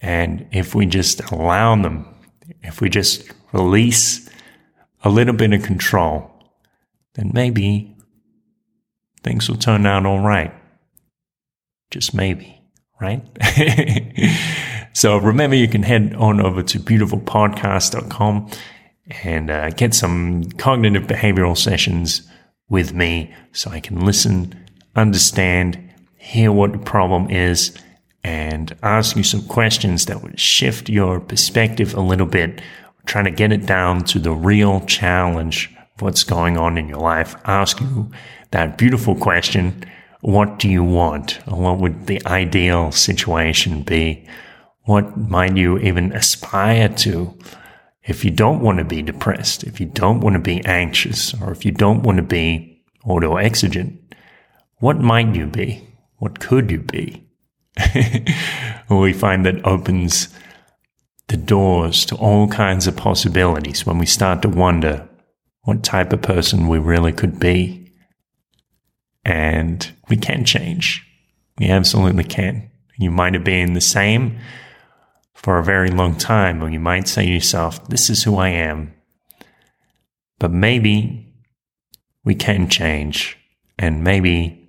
[0.02, 2.06] And if we just allow them,
[2.62, 4.28] if we just release
[5.04, 6.28] a little bit of control,
[7.14, 7.96] then maybe
[9.22, 10.52] things will turn out all right.
[11.90, 12.60] Just maybe,
[13.00, 13.22] right?
[14.92, 18.50] so remember, you can head on over to beautifulpodcast.com
[19.22, 22.28] and uh, get some cognitive behavioral sessions
[22.68, 24.58] with me so I can listen,
[24.96, 25.78] understand,
[26.16, 27.76] hear what the problem is,
[28.24, 32.60] and ask you some questions that would shift your perspective a little bit,
[33.06, 37.00] trying to get it down to the real challenge of what's going on in your
[37.00, 37.34] life.
[37.44, 38.10] Ask you
[38.50, 39.84] that beautiful question
[40.22, 41.40] what do you want?
[41.46, 44.24] What would the ideal situation be?
[44.84, 47.36] What might you even aspire to?
[48.04, 51.50] If you don't want to be depressed, if you don't want to be anxious, or
[51.50, 54.14] if you don't want to be auto exigent,
[54.78, 55.88] what might you be?
[56.18, 57.26] What could you be?
[58.90, 60.28] we find that opens
[61.28, 65.08] the doors to all kinds of possibilities when we start to wonder
[65.62, 67.90] what type of person we really could be.
[69.24, 71.06] And we can change.
[71.58, 72.70] We absolutely can.
[72.98, 74.38] You might have been the same
[75.34, 78.48] for a very long time, or you might say to yourself, This is who I
[78.48, 78.92] am.
[80.38, 81.32] But maybe
[82.24, 83.38] we can change,
[83.78, 84.61] and maybe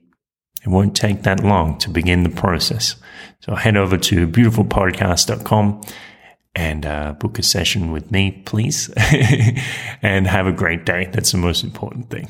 [0.63, 2.95] it won't take that long to begin the process.
[3.41, 5.81] So head over to beautifulpodcast.com
[6.55, 8.89] and uh, book a session with me, please.
[10.01, 11.09] and have a great day.
[11.11, 12.29] That's the most important thing.